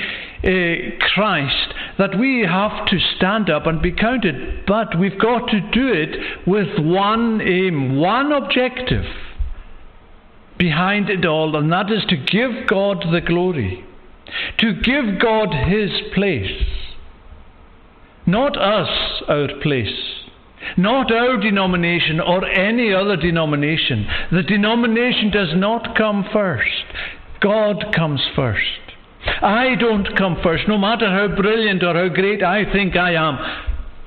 uh, 0.42 0.96
Christ 1.12 1.74
that 1.98 2.18
we 2.18 2.46
have 2.48 2.86
to 2.86 2.98
stand 3.16 3.50
up 3.50 3.66
and 3.66 3.82
be 3.82 3.92
counted. 3.92 4.64
But 4.66 4.98
we've 4.98 5.18
got 5.20 5.48
to 5.48 5.60
do 5.72 5.88
it 5.92 6.46
with 6.46 6.78
one 6.78 7.40
aim, 7.42 7.98
one 7.98 8.32
objective 8.32 9.04
behind 10.56 11.10
it 11.10 11.24
all, 11.24 11.56
and 11.56 11.72
that 11.72 11.90
is 11.90 12.04
to 12.08 12.16
give 12.16 12.66
God 12.66 13.04
the 13.12 13.20
glory 13.20 13.84
to 14.58 14.74
give 14.74 15.20
God 15.20 15.48
His 15.68 15.90
place, 16.14 16.64
not 18.26 18.56
us 18.56 19.22
our 19.28 19.48
place, 19.62 20.19
not 20.76 21.12
our 21.12 21.38
denomination 21.38 22.20
or 22.20 22.44
any 22.46 22.92
other 22.92 23.16
denomination. 23.16 24.06
The 24.32 24.42
denomination 24.42 25.30
does 25.30 25.50
not 25.54 25.96
come 25.96 26.24
first, 26.32 26.84
God 27.40 27.94
comes 27.94 28.22
first. 28.34 28.80
I 29.42 29.74
don't 29.78 30.16
come 30.16 30.38
first, 30.42 30.64
no 30.66 30.78
matter 30.78 31.08
how 31.08 31.34
brilliant 31.34 31.82
or 31.82 31.94
how 31.94 32.08
great 32.08 32.42
I 32.42 32.70
think 32.70 32.96
I 32.96 33.14
am. 33.14 33.38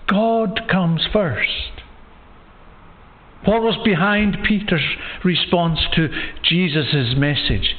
God 0.08 0.62
comes 0.70 1.08
first. 1.12 1.50
What 3.46 3.62
was 3.62 3.78
behind 3.84 4.38
Peter's 4.48 4.86
response 5.24 5.80
to 5.96 6.08
Jesus' 6.44 7.14
message? 7.16 7.76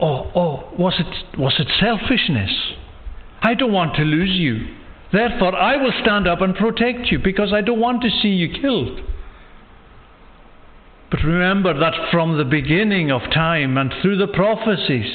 Oh, 0.00 0.30
oh, 0.34 0.72
was 0.78 0.94
it, 0.98 1.38
was 1.38 1.54
it 1.58 1.68
selfishness? 1.78 2.50
I 3.42 3.54
don't 3.54 3.72
want 3.72 3.94
to 3.96 4.02
lose 4.02 4.30
you. 4.30 4.76
Therefore, 5.12 5.56
I 5.56 5.76
will 5.76 5.92
stand 6.02 6.28
up 6.28 6.40
and 6.40 6.54
protect 6.54 7.10
you 7.10 7.18
because 7.18 7.52
I 7.52 7.62
don't 7.62 7.80
want 7.80 8.02
to 8.02 8.10
see 8.10 8.28
you 8.28 8.60
killed. 8.60 9.00
But 11.10 11.24
remember 11.24 11.76
that 11.78 12.10
from 12.12 12.38
the 12.38 12.44
beginning 12.44 13.10
of 13.10 13.22
time 13.32 13.76
and 13.76 13.92
through 14.00 14.18
the 14.18 14.28
prophecies 14.28 15.12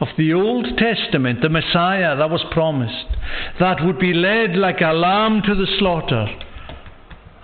of 0.00 0.08
the 0.16 0.32
Old 0.32 0.78
Testament, 0.78 1.40
the 1.42 1.48
Messiah 1.48 2.16
that 2.16 2.30
was 2.30 2.44
promised, 2.52 3.06
that 3.58 3.84
would 3.84 3.98
be 3.98 4.12
led 4.12 4.54
like 4.54 4.80
a 4.80 4.92
lamb 4.92 5.42
to 5.46 5.54
the 5.54 5.66
slaughter, 5.78 6.26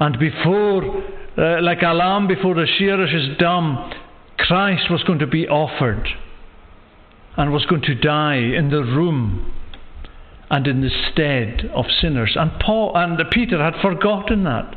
and 0.00 0.18
before, 0.18 1.02
uh, 1.36 1.60
like 1.62 1.82
a 1.82 1.92
lamb 1.92 2.28
before 2.28 2.54
the 2.54 2.66
shearers 2.78 3.12
is 3.12 3.36
dumb, 3.38 3.92
Christ 4.38 4.90
was 4.90 5.02
going 5.02 5.18
to 5.18 5.26
be 5.26 5.48
offered 5.48 6.06
and 7.36 7.52
was 7.52 7.66
going 7.66 7.82
to 7.82 7.94
die 7.96 8.36
in 8.36 8.70
the 8.70 8.82
room 8.82 9.52
and 10.50 10.66
in 10.66 10.80
the 10.80 10.90
stead 11.12 11.70
of 11.74 11.84
sinners. 12.00 12.36
And 12.38 12.52
Paul 12.60 12.92
and 12.94 13.18
Peter 13.30 13.62
had 13.62 13.80
forgotten 13.82 14.44
that. 14.44 14.76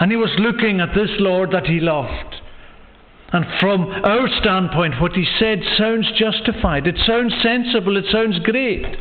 And 0.00 0.10
he 0.10 0.16
was 0.16 0.34
looking 0.38 0.80
at 0.80 0.94
this 0.94 1.10
Lord 1.18 1.50
that 1.52 1.66
he 1.66 1.80
loved. 1.80 2.36
And 3.32 3.44
from 3.60 3.86
our 4.04 4.28
standpoint, 4.40 5.00
what 5.00 5.12
he 5.12 5.26
said 5.38 5.60
sounds 5.76 6.10
justified, 6.16 6.86
it 6.86 6.96
sounds 7.04 7.34
sensible, 7.42 7.96
it 7.96 8.04
sounds 8.10 8.38
great. 8.38 8.96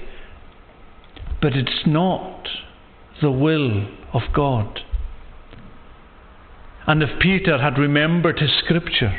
But 1.41 1.53
it's 1.53 1.83
not 1.85 2.47
the 3.21 3.31
will 3.31 3.87
of 4.11 4.21
God. 4.33 4.79
And 6.85 7.01
if 7.01 7.19
Peter 7.19 7.59
had 7.59 7.77
remembered 7.77 8.39
his 8.39 8.51
scripture, 8.63 9.17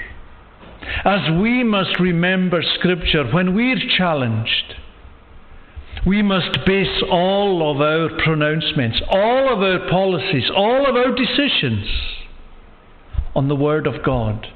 as 1.04 1.30
we 1.40 1.64
must 1.64 1.98
remember 1.98 2.62
scripture 2.62 3.24
when 3.24 3.54
we're 3.54 3.80
challenged, 3.96 4.74
we 6.06 6.22
must 6.22 6.58
base 6.66 7.02
all 7.10 7.70
of 7.70 7.80
our 7.80 8.10
pronouncements, 8.22 9.00
all 9.08 9.52
of 9.52 9.60
our 9.60 9.88
policies, 9.88 10.50
all 10.54 10.86
of 10.86 10.96
our 10.96 11.14
decisions 11.14 11.86
on 13.34 13.48
the 13.48 13.56
Word 13.56 13.86
of 13.86 14.04
God. 14.04 14.46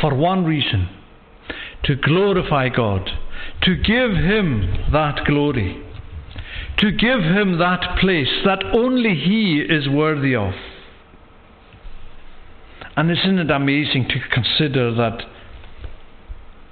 For 0.00 0.14
one 0.14 0.44
reason 0.44 0.88
to 1.84 1.96
glorify 1.96 2.68
God, 2.68 3.10
to 3.62 3.74
give 3.74 4.12
Him 4.12 4.86
that 4.92 5.24
glory, 5.26 5.82
to 6.78 6.92
give 6.92 7.20
Him 7.20 7.58
that 7.58 7.98
place 8.00 8.28
that 8.44 8.64
only 8.72 9.14
He 9.14 9.60
is 9.60 9.88
worthy 9.88 10.34
of. 10.36 10.52
And 12.96 13.10
isn't 13.10 13.38
it 13.38 13.50
amazing 13.50 14.08
to 14.08 14.20
consider 14.32 14.94
that 14.94 15.22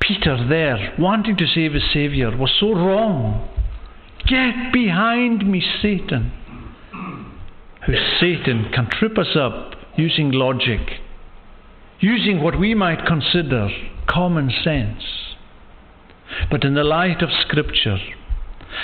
Peter 0.01 0.49
there, 0.49 0.95
wanting 0.99 1.37
to 1.37 1.47
save 1.47 1.75
his 1.75 1.85
Saviour, 1.93 2.37
was 2.37 2.51
so 2.59 2.73
wrong. 2.73 3.49
Get 4.27 4.73
behind 4.73 5.51
me, 5.51 5.63
Satan. 5.83 6.33
Who 7.87 7.95
Satan 8.19 8.71
can 8.75 8.89
trip 8.91 9.17
us 9.19 9.37
up 9.37 9.75
using 9.97 10.33
logic, 10.33 10.81
using 12.01 12.43
what 12.43 12.59
we 12.59 12.75
might 12.75 13.07
consider 13.07 13.69
common 14.09 14.51
sense. 14.65 15.03
But 16.51 16.65
in 16.65 16.75
the 16.75 16.85
light 16.85 17.23
of 17.23 17.31
Scripture, 17.47 17.99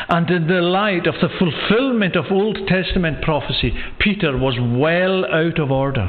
and 0.08 0.28
in 0.30 0.46
the 0.46 0.60
light 0.60 1.06
of 1.06 1.14
the 1.20 1.28
fulfillment 1.28 2.16
of 2.16 2.30
Old 2.30 2.58
Testament 2.66 3.22
prophecy, 3.22 3.72
Peter 3.98 4.36
was 4.36 4.58
well 4.60 5.24
out 5.24 5.58
of 5.58 5.70
order. 5.70 6.08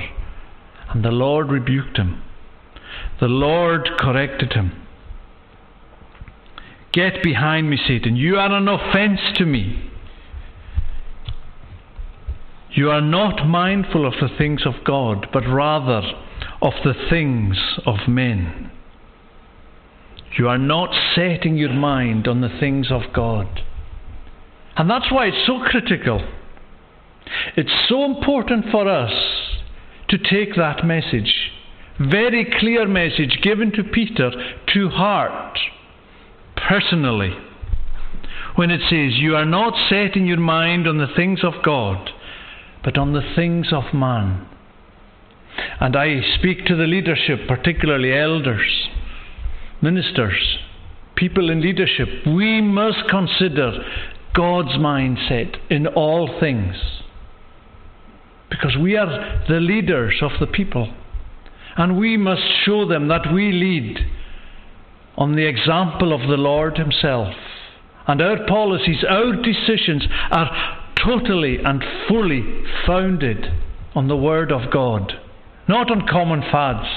And 0.90 1.04
the 1.04 1.12
Lord 1.12 1.50
rebuked 1.50 1.98
him. 1.98 2.22
The 3.20 3.28
Lord 3.28 3.90
corrected 4.00 4.54
him. 4.54 4.87
Get 6.98 7.22
behind 7.22 7.70
me, 7.70 7.78
Satan. 7.88 8.16
You 8.16 8.38
are 8.38 8.52
an 8.52 8.68
offense 8.68 9.20
to 9.36 9.46
me. 9.46 9.88
You 12.72 12.90
are 12.90 13.02
not 13.02 13.48
mindful 13.48 14.04
of 14.04 14.14
the 14.14 14.36
things 14.36 14.64
of 14.66 14.84
God, 14.84 15.28
but 15.32 15.44
rather 15.48 16.02
of 16.60 16.74
the 16.84 16.96
things 17.08 17.56
of 17.86 18.08
men. 18.08 18.72
You 20.40 20.48
are 20.48 20.58
not 20.58 20.90
setting 21.14 21.56
your 21.56 21.72
mind 21.72 22.28
on 22.28 22.42
the 22.42 22.58
things 22.60 22.88
of 22.90 23.14
God. 23.14 23.62
And 24.76 24.90
that's 24.90 25.12
why 25.12 25.28
it's 25.28 25.46
so 25.46 25.60
critical. 25.60 26.28
It's 27.56 27.88
so 27.88 28.06
important 28.06 28.72
for 28.72 28.90
us 28.90 29.14
to 30.10 30.18
take 30.18 30.56
that 30.56 30.84
message, 30.84 31.52
very 32.00 32.52
clear 32.60 32.88
message 32.88 33.38
given 33.44 33.72
to 33.74 33.84
Peter, 33.84 34.32
to 34.74 34.90
heart 34.90 35.60
personally 36.68 37.34
when 38.56 38.72
it 38.72 38.82
says, 38.90 39.18
You 39.20 39.36
are 39.36 39.46
not 39.46 39.74
set 39.90 40.16
in 40.16 40.26
your 40.26 40.40
mind 40.40 40.88
on 40.88 40.98
the 40.98 41.14
things 41.16 41.40
of 41.44 41.64
God, 41.64 42.10
but 42.84 42.98
on 42.98 43.14
the 43.14 43.34
things 43.36 43.68
of 43.72 43.94
man. 43.94 44.48
And 45.80 45.96
I 45.96 46.22
speak 46.38 46.66
to 46.66 46.76
the 46.76 46.86
leadership, 46.88 47.48
particularly 47.48 48.14
elders, 48.14 48.90
ministers, 49.82 50.58
people 51.16 51.50
in 51.50 51.62
leadership. 51.62 52.08
We 52.26 52.62
must 52.62 53.08
consider 53.10 53.84
God's 54.34 54.78
mindset 54.78 55.56
in 55.70 55.88
all 55.88 56.40
things. 56.40 56.76
Because 58.50 58.78
we 58.80 58.96
are 58.96 59.44
the 59.48 59.60
leaders 59.60 60.16
of 60.22 60.32
the 60.40 60.48
people. 60.48 60.94
And 61.76 61.98
we 61.98 62.18
must 62.18 62.42
show 62.66 62.88
them 62.88 63.08
that 63.10 63.32
we 63.34 63.52
lead 63.52 63.98
on 65.18 65.36
the 65.36 65.48
example 65.48 66.14
of 66.14 66.22
the 66.30 66.38
Lord 66.38 66.78
Himself. 66.78 67.34
And 68.08 68.22
our 68.22 68.46
policies, 68.48 69.04
our 69.10 69.34
decisions 69.36 70.08
are 70.32 70.86
totally 70.96 71.58
and 71.58 71.84
fully 72.08 72.64
founded 72.86 73.48
on 73.96 74.08
the 74.08 74.16
Word 74.16 74.52
of 74.52 74.72
God, 74.72 75.14
not 75.68 75.92
on 75.92 76.08
common 76.08 76.42
fads, 76.42 76.88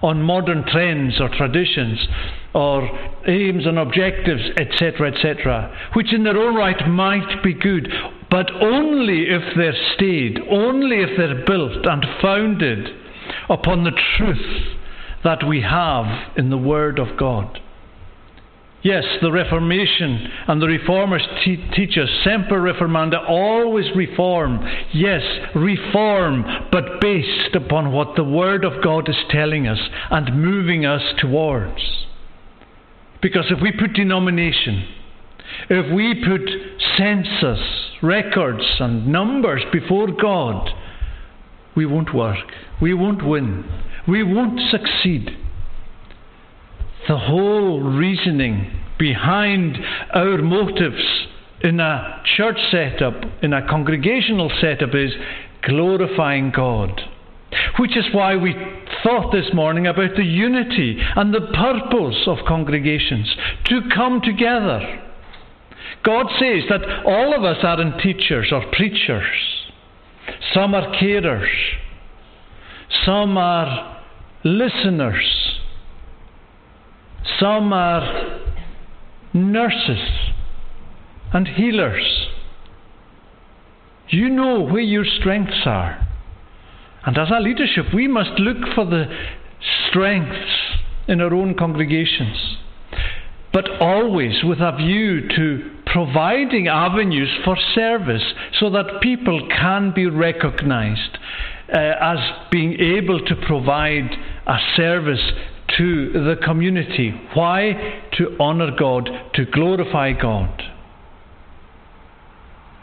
on 0.00 0.22
modern 0.22 0.64
trends 0.64 1.20
or 1.20 1.28
traditions, 1.28 2.06
or 2.54 2.88
aims 3.26 3.66
and 3.66 3.78
objectives, 3.78 4.42
etc., 4.56 5.12
etc., 5.12 5.90
which 5.94 6.14
in 6.14 6.22
their 6.22 6.36
own 6.36 6.54
right 6.54 6.88
might 6.88 7.42
be 7.42 7.52
good, 7.52 7.92
but 8.30 8.50
only 8.62 9.24
if 9.28 9.42
they're 9.56 9.74
stayed, 9.94 10.38
only 10.48 11.02
if 11.02 11.10
they're 11.18 11.44
built 11.44 11.84
and 11.84 12.06
founded 12.22 12.88
upon 13.50 13.84
the 13.84 14.00
truth 14.16 14.77
that 15.28 15.46
we 15.46 15.60
have 15.60 16.06
in 16.38 16.48
the 16.48 16.56
Word 16.56 16.98
of 16.98 17.18
God. 17.18 17.60
Yes, 18.82 19.04
the 19.20 19.30
Reformation 19.30 20.26
and 20.46 20.62
the 20.62 20.66
Reformers 20.66 21.26
te- 21.44 21.68
teach 21.76 21.98
us 21.98 22.08
semper 22.24 22.58
reformanda, 22.58 23.28
always 23.28 23.84
reform. 23.94 24.66
Yes, 24.94 25.20
reform, 25.54 26.46
but 26.72 26.98
based 27.02 27.54
upon 27.54 27.92
what 27.92 28.16
the 28.16 28.24
Word 28.24 28.64
of 28.64 28.82
God 28.82 29.10
is 29.10 29.18
telling 29.28 29.66
us 29.68 29.80
and 30.10 30.42
moving 30.42 30.86
us 30.86 31.02
towards. 31.18 32.06
Because 33.20 33.50
if 33.50 33.60
we 33.60 33.70
put 33.72 33.92
denomination, 33.92 34.88
if 35.68 35.94
we 35.94 36.24
put 36.24 36.48
census, 36.96 37.60
records, 38.02 38.64
and 38.80 39.08
numbers 39.08 39.62
before 39.74 40.06
God, 40.06 40.70
we 41.76 41.84
won't 41.84 42.14
work. 42.14 42.46
We 42.80 42.94
won't 42.94 43.26
win. 43.26 43.64
We 44.08 44.22
won't 44.22 44.58
succeed. 44.70 45.36
The 47.06 47.18
whole 47.18 47.82
reasoning 47.82 48.72
behind 48.98 49.76
our 50.14 50.38
motives 50.38 51.26
in 51.60 51.78
a 51.78 52.22
church 52.36 52.58
setup, 52.70 53.14
in 53.42 53.52
a 53.52 53.68
congregational 53.68 54.50
setup, 54.60 54.94
is 54.94 55.12
glorifying 55.62 56.52
God. 56.54 57.00
Which 57.78 57.96
is 57.96 58.06
why 58.12 58.36
we 58.36 58.54
thought 59.02 59.32
this 59.32 59.52
morning 59.52 59.86
about 59.86 60.16
the 60.16 60.24
unity 60.24 60.98
and 61.16 61.32
the 61.32 61.52
purpose 61.52 62.24
of 62.26 62.38
congregations 62.46 63.34
to 63.66 63.80
come 63.94 64.20
together. 64.22 65.02
God 66.04 66.26
says 66.38 66.64
that 66.70 67.04
all 67.04 67.34
of 67.34 67.44
us 67.44 67.58
aren't 67.62 68.00
teachers 68.00 68.48
or 68.52 68.64
preachers. 68.72 69.26
Some 70.54 70.74
are 70.74 70.94
carers. 70.94 71.48
Some 73.04 73.36
are 73.36 73.97
listeners. 74.48 75.58
Some 77.38 77.72
are 77.72 78.40
nurses 79.34 80.08
and 81.32 81.46
healers. 81.46 82.28
You 84.08 84.30
know 84.30 84.60
where 84.60 84.80
your 84.80 85.04
strengths 85.04 85.66
are. 85.66 86.06
And 87.04 87.16
as 87.18 87.28
a 87.30 87.40
leadership, 87.40 87.86
we 87.94 88.08
must 88.08 88.40
look 88.40 88.74
for 88.74 88.84
the 88.86 89.04
strengths 89.88 90.78
in 91.06 91.20
our 91.20 91.32
own 91.34 91.54
congregations, 91.54 92.56
but 93.52 93.68
always 93.80 94.42
with 94.44 94.60
a 94.60 94.76
view 94.76 95.28
to 95.28 95.78
providing 95.86 96.68
avenues 96.68 97.30
for 97.44 97.56
service 97.74 98.22
so 98.60 98.70
that 98.70 99.00
people 99.00 99.48
can 99.48 99.92
be 99.94 100.06
recognized 100.06 101.18
uh, 101.72 101.78
as 102.00 102.18
being 102.50 102.74
able 102.80 103.24
to 103.24 103.34
provide 103.46 104.10
a 104.48 104.56
service 104.76 105.32
to 105.76 106.12
the 106.12 106.36
community. 106.42 107.12
Why? 107.34 108.02
To 108.18 108.36
honour 108.40 108.72
God, 108.76 109.08
to 109.34 109.44
glorify 109.44 110.12
God. 110.12 110.62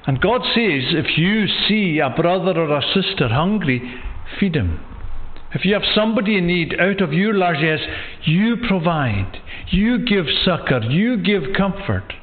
And 0.08 0.22
God 0.22 0.42
says, 0.42 0.94
if 0.94 1.18
you 1.18 1.48
see 1.68 2.00
a 2.00 2.12
brother 2.12 2.60
or 2.60 2.78
a 2.78 2.94
sister 2.94 3.28
hungry, 3.28 3.82
feed 4.40 4.56
him. 4.56 4.80
If 5.54 5.66
you 5.66 5.74
have 5.74 5.84
somebody 5.96 6.38
in 6.38 6.48
need, 6.48 6.76
out 6.80 7.02
of 7.02 7.14
your 7.14 7.34
largesse, 7.34 7.88
you 8.24 8.58
provide, 8.68 9.42
you 9.72 10.06
give 10.06 10.26
succor, 10.44 10.82
you 10.84 11.18
give 11.18 11.56
comfort. 11.58 12.14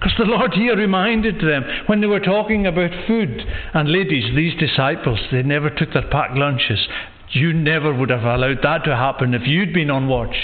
Because 0.00 0.14
the 0.18 0.24
Lord 0.24 0.54
here 0.54 0.76
reminded 0.76 1.36
them 1.36 1.62
when 1.86 2.00
they 2.00 2.06
were 2.06 2.20
talking 2.20 2.66
about 2.66 2.90
food. 3.06 3.42
And 3.72 3.92
ladies, 3.92 4.34
these 4.34 4.58
disciples, 4.58 5.20
they 5.30 5.42
never 5.42 5.70
took 5.70 5.92
their 5.92 6.08
packed 6.10 6.36
lunches. 6.36 6.88
You 7.32 7.52
never 7.52 7.94
would 7.94 8.10
have 8.10 8.24
allowed 8.24 8.58
that 8.62 8.84
to 8.84 8.96
happen 8.96 9.34
if 9.34 9.46
you'd 9.46 9.72
been 9.72 9.90
on 9.90 10.08
watch. 10.08 10.36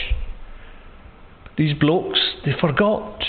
These 1.57 1.79
blokes, 1.79 2.21
they 2.45 2.53
forgot. 2.61 3.23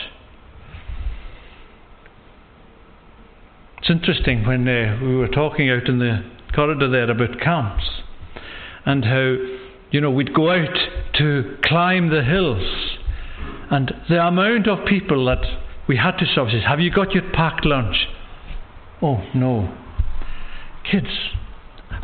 It's 3.79 3.89
interesting 3.89 4.45
when 4.45 4.67
uh, 4.67 4.99
we 5.01 5.15
were 5.15 5.29
talking 5.29 5.69
out 5.69 5.87
in 5.87 5.99
the 5.99 6.23
corridor 6.53 6.89
there 6.89 7.09
about 7.09 7.39
camps 7.39 7.89
and 8.85 9.05
how, 9.05 9.35
you 9.91 10.01
know, 10.01 10.11
we'd 10.11 10.33
go 10.33 10.51
out 10.51 10.77
to 11.15 11.57
climb 11.63 12.09
the 12.09 12.23
hills 12.23 12.97
and 13.69 13.93
the 14.09 14.25
amount 14.25 14.67
of 14.67 14.85
people 14.85 15.25
that 15.25 15.43
we 15.87 15.97
had 15.97 16.17
to 16.17 16.25
says, 16.25 16.63
Have 16.67 16.79
you 16.79 16.91
got 16.91 17.11
your 17.11 17.23
packed 17.31 17.65
lunch? 17.65 18.07
Oh, 19.01 19.23
no. 19.33 19.73
Kids, 20.89 21.07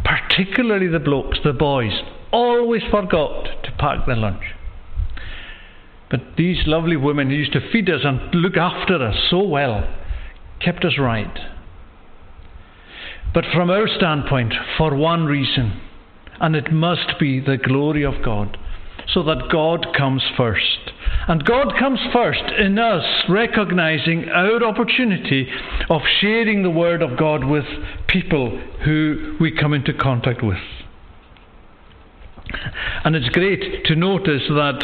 particularly 0.03 0.87
the 0.87 0.99
blokes, 0.99 1.39
the 1.43 1.53
boys, 1.53 1.93
always 2.31 2.81
forgot 2.89 3.45
to 3.63 3.71
pack 3.77 4.05
their 4.05 4.15
lunch. 4.15 4.43
But 6.09 6.35
these 6.37 6.67
lovely 6.67 6.95
women 6.95 7.29
who 7.29 7.35
used 7.35 7.53
to 7.53 7.71
feed 7.71 7.89
us 7.89 8.01
and 8.03 8.33
look 8.35 8.55
after 8.55 9.03
us 9.03 9.15
so 9.29 9.41
well 9.41 9.87
kept 10.59 10.85
us 10.85 10.97
right. 10.99 11.39
But 13.33 13.45
from 13.53 13.69
our 13.69 13.87
standpoint, 13.87 14.53
for 14.77 14.95
one 14.95 15.25
reason, 15.25 15.81
and 16.39 16.55
it 16.55 16.71
must 16.71 17.19
be 17.19 17.39
the 17.39 17.57
glory 17.57 18.03
of 18.03 18.23
God, 18.23 18.57
so 19.13 19.23
that 19.23 19.49
God 19.51 19.87
comes 19.95 20.23
first. 20.35 20.91
And 21.27 21.45
God 21.45 21.73
comes 21.79 21.99
first 22.11 22.43
in 22.57 22.77
us 22.79 23.05
recognizing 23.29 24.29
our 24.29 24.63
opportunity 24.63 25.47
of 25.89 26.01
sharing 26.19 26.63
the 26.63 26.69
Word 26.69 27.01
of 27.01 27.17
God 27.17 27.43
with 27.43 27.65
people 28.07 28.59
who 28.83 29.37
we 29.39 29.55
come 29.55 29.73
into 29.73 29.93
contact 29.93 30.43
with. 30.43 30.57
And 33.05 33.15
it's 33.15 33.29
great 33.29 33.85
to 33.85 33.95
notice 33.95 34.43
that 34.49 34.83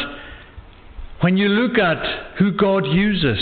when 1.20 1.36
you 1.36 1.48
look 1.48 1.78
at 1.78 2.38
who 2.38 2.52
God 2.52 2.86
uses, 2.86 3.38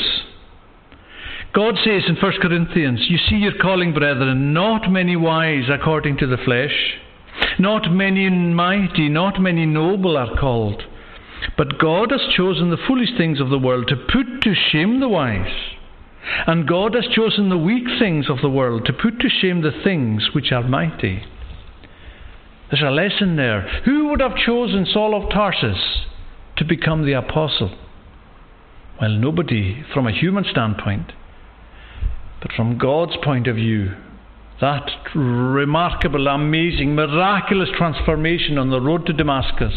God 1.54 1.74
says 1.84 2.02
in 2.08 2.16
1 2.16 2.32
Corinthians, 2.42 3.06
You 3.08 3.18
see 3.18 3.36
your 3.36 3.56
calling, 3.60 3.94
brethren, 3.94 4.52
not 4.52 4.90
many 4.90 5.16
wise 5.16 5.64
according 5.70 6.18
to 6.18 6.26
the 6.26 6.36
flesh, 6.44 6.98
not 7.58 7.90
many 7.92 8.28
mighty, 8.30 9.08
not 9.08 9.40
many 9.40 9.66
noble 9.66 10.16
are 10.16 10.36
called. 10.38 10.82
But 11.56 11.78
God 11.78 12.10
has 12.10 12.20
chosen 12.36 12.70
the 12.70 12.76
foolish 12.86 13.10
things 13.16 13.40
of 13.40 13.50
the 13.50 13.58
world 13.58 13.88
to 13.88 13.96
put 13.96 14.42
to 14.42 14.54
shame 14.54 15.00
the 15.00 15.08
wise. 15.08 15.74
And 16.46 16.68
God 16.68 16.94
has 16.94 17.06
chosen 17.14 17.48
the 17.48 17.56
weak 17.58 17.84
things 17.98 18.28
of 18.28 18.40
the 18.42 18.50
world 18.50 18.84
to 18.86 18.92
put 18.92 19.20
to 19.20 19.28
shame 19.28 19.62
the 19.62 19.72
things 19.84 20.30
which 20.34 20.52
are 20.52 20.62
mighty. 20.62 21.22
There's 22.70 22.82
a 22.82 22.90
lesson 22.90 23.36
there. 23.36 23.62
Who 23.84 24.08
would 24.08 24.20
have 24.20 24.36
chosen 24.36 24.84
Saul 24.84 25.14
of 25.14 25.30
Tarsus 25.30 26.06
to 26.56 26.64
become 26.64 27.06
the 27.06 27.14
apostle? 27.14 27.76
Well, 29.00 29.10
nobody 29.10 29.84
from 29.94 30.06
a 30.06 30.12
human 30.12 30.44
standpoint. 30.44 31.12
But 32.42 32.52
from 32.52 32.78
God's 32.78 33.16
point 33.22 33.46
of 33.46 33.56
view, 33.56 33.94
that 34.60 34.90
remarkable, 35.14 36.26
amazing, 36.26 36.94
miraculous 36.94 37.68
transformation 37.76 38.58
on 38.58 38.70
the 38.70 38.80
road 38.80 39.06
to 39.06 39.12
Damascus 39.12 39.72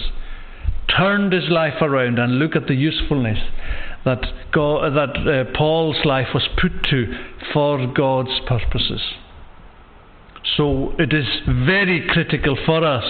turned 0.98 1.32
his 1.32 1.50
life 1.50 1.82
around 1.82 2.20
and 2.20 2.40
look 2.40 2.56
at 2.56 2.68
the 2.68 2.74
usefulness 2.74 3.38
that, 4.06 4.26
God, 4.52 4.94
that 4.96 5.28
uh, 5.28 5.58
Paul's 5.58 6.04
life 6.04 6.28
was 6.34 6.48
put 6.60 6.72
to 6.90 7.06
for 7.54 7.88
God's 7.88 8.40
purposes. 8.48 9.02
So 10.58 10.94
it 10.98 11.14
is 11.14 11.26
very 11.46 12.08
critical 12.10 12.58
for 12.66 12.84
us 12.84 13.06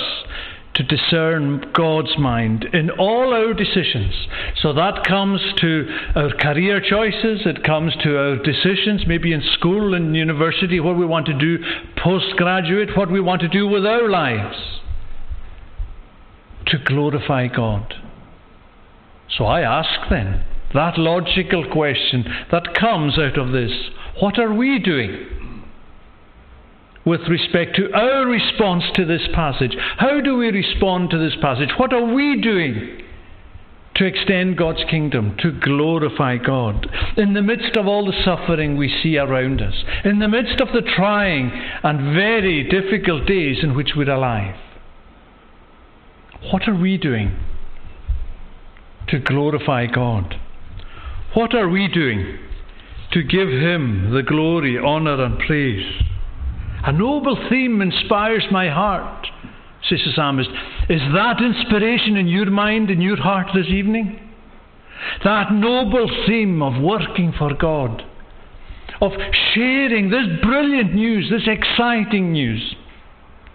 to 0.76 0.84
discern 0.84 1.72
God's 1.74 2.18
mind 2.18 2.66
in 2.74 2.90
all 2.92 3.34
our 3.34 3.54
decisions. 3.54 4.14
So 4.62 4.74
that 4.74 5.04
comes 5.06 5.42
to 5.58 5.88
our 6.16 6.30
career 6.30 6.80
choices, 6.80 7.42
it 7.46 7.64
comes 7.64 7.94
to 8.04 8.18
our 8.18 8.36
decisions, 8.38 9.04
maybe 9.06 9.34
in 9.34 9.44
school 9.54 9.94
and 9.94 10.16
university, 10.16 10.80
what 10.80 10.98
we 10.98 11.06
want 11.06 11.26
to 11.26 11.38
do 11.38 11.58
postgraduate, 11.98 12.96
what 12.96 13.12
we 13.12 13.20
want 13.20 13.42
to 13.42 13.50
do 13.50 13.68
with 13.68 13.86
our 13.86 14.10
lives 14.10 14.56
to 16.68 16.78
glorify 16.78 17.48
God. 17.48 17.94
So 19.38 19.46
I 19.46 19.62
ask 19.62 20.10
then 20.10 20.46
that 20.74 20.98
logical 20.98 21.70
question 21.70 22.26
that 22.52 22.74
comes 22.80 23.18
out 23.20 23.38
of 23.38 23.52
this 23.52 23.72
what 24.20 24.38
are 24.38 24.54
we 24.54 24.80
doing? 24.80 25.41
With 27.06 27.22
respect 27.30 27.76
to 27.76 27.92
our 27.94 28.26
response 28.26 28.84
to 28.96 29.06
this 29.06 29.28
passage. 29.34 29.76
How 29.98 30.22
do 30.22 30.38
we 30.38 30.50
respond 30.50 31.10
to 31.12 31.18
this 31.18 31.36
passage? 31.42 31.70
What 31.78 31.94
are 31.94 32.14
we 32.14 32.40
doing 32.42 33.02
to 33.96 34.06
extend 34.06 34.58
God's 34.58 34.84
kingdom, 34.90 35.36
to 35.40 35.52
glorify 35.52 36.38
God, 36.38 36.88
in 37.18 37.34
the 37.34 37.42
midst 37.42 37.76
of 37.76 37.88
all 37.88 38.06
the 38.06 38.24
suffering 38.24 38.78
we 38.78 38.94
see 39.04 39.18
around 39.18 39.62
us, 39.62 39.84
in 40.06 40.20
the 40.20 40.28
midst 40.28 40.62
of 40.62 40.70
the 40.74 40.82
trying 40.96 41.52
and 41.84 42.16
very 42.16 42.64
difficult 42.70 43.28
days 43.28 43.58
in 43.64 43.76
which 43.76 43.92
we're 43.96 44.10
alive? 44.10 44.56
What 46.52 46.68
are 46.68 46.76
we 46.76 46.98
doing 46.98 47.38
to 49.10 49.20
glorify 49.20 49.88
God? 49.88 50.36
What 51.34 51.54
are 51.54 51.70
we 51.70 51.88
doing 51.88 52.40
to 53.12 53.24
give 53.24 53.50
Him 53.50 54.12
the 54.14 54.24
glory, 54.24 54.80
honour, 54.80 55.24
and 55.24 55.38
praise? 55.38 56.02
A 56.84 56.92
noble 56.92 57.38
theme 57.50 57.82
inspires 57.82 58.46
my 58.52 58.70
heart, 58.70 59.28
says 59.88 60.00
the 60.06 60.14
psalmist. 60.16 60.50
Is 60.90 61.02
that 61.14 61.40
inspiration 61.40 62.18
in 62.18 62.28
your 62.28 62.50
mind, 62.50 62.90
in 62.90 63.02
your 63.02 63.18
heart 63.18 63.48
this 63.54 63.68
evening? 63.68 64.20
That 65.24 65.52
noble 65.52 66.10
theme 66.28 66.62
of 66.64 66.82
working 66.82 67.34
for 67.38 67.54
God, 67.54 68.04
of 69.00 69.12
sharing 69.54 70.10
this 70.10 70.26
brilliant 70.42 70.94
news, 70.96 71.30
this 71.30 71.48
exciting 71.48 72.32
news. 72.32 72.76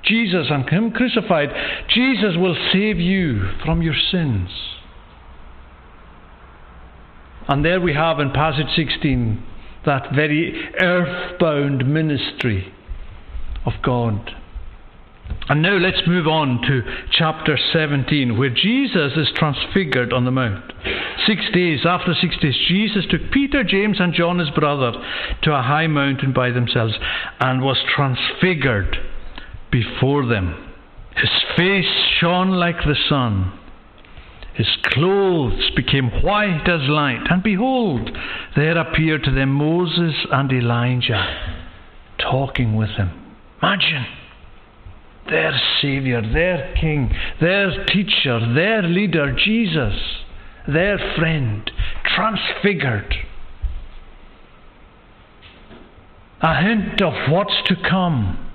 Jesus 0.05 0.47
and 0.51 0.69
Him 0.69 0.93
crucified. 0.93 1.49
Jesus 1.89 2.37
will 2.37 2.57
save 2.73 2.99
you 3.01 3.51
from 3.65 3.83
your 3.83 3.97
sins. 4.13 4.51
And 7.49 7.65
there 7.65 7.81
we 7.81 7.95
have 7.95 8.21
in 8.21 8.31
passage 8.31 8.69
16 8.77 9.43
that 9.85 10.13
very 10.15 10.69
earthbound 10.81 11.93
ministry 11.93 12.73
of 13.67 13.75
God. 13.83 14.31
And 15.49 15.63
now 15.63 15.77
let's 15.77 16.07
move 16.07 16.27
on 16.27 16.61
to 16.63 16.83
chapter 17.11 17.59
17, 17.73 18.39
where 18.39 18.51
Jesus 18.51 19.13
is 19.17 19.29
transfigured 19.35 20.13
on 20.13 20.25
the 20.25 20.31
Mount. 20.31 20.73
Six 21.27 21.43
days, 21.53 21.81
after 21.85 22.15
six 22.15 22.37
days, 22.41 22.57
Jesus 22.69 23.05
took 23.09 23.31
Peter, 23.33 23.63
James, 23.63 23.99
and 24.01 24.13
John, 24.13 24.39
his 24.39 24.51
brother, 24.51 24.93
to 25.43 25.53
a 25.53 25.63
high 25.63 25.87
mountain 25.87 26.33
by 26.33 26.51
themselves 26.51 26.95
and 27.41 27.63
was 27.63 27.79
transfigured 27.95 28.97
before 29.71 30.27
them. 30.27 30.75
His 31.17 31.31
face 31.57 31.87
shone 32.21 32.51
like 32.51 32.79
the 32.79 32.97
sun. 33.09 33.59
His 34.55 34.69
clothes 34.85 35.71
became 35.77 36.23
white 36.23 36.69
as 36.69 36.89
light. 36.89 37.27
And 37.31 37.43
behold, 37.43 38.11
there 38.57 38.79
appeared 38.79 39.25
to 39.25 39.31
them 39.31 39.51
Moses 39.51 40.15
and 40.31 40.53
Elijah 40.53 41.63
talking 42.19 42.75
with 42.75 42.91
him. 42.91 43.26
Imagine 43.63 44.07
their 45.29 45.53
Saviour, 45.81 46.23
their 46.23 46.75
King, 46.81 47.13
their 47.41 47.85
teacher, 47.87 48.55
their 48.55 48.83
leader, 48.83 49.35
Jesus, 49.37 49.95
their 50.69 50.99
friend, 51.17 51.71
transfigured. 52.15 53.15
A 56.43 56.63
hint 56.63 57.01
of 57.01 57.31
what's 57.31 57.57
to 57.67 57.77
come. 57.89 58.53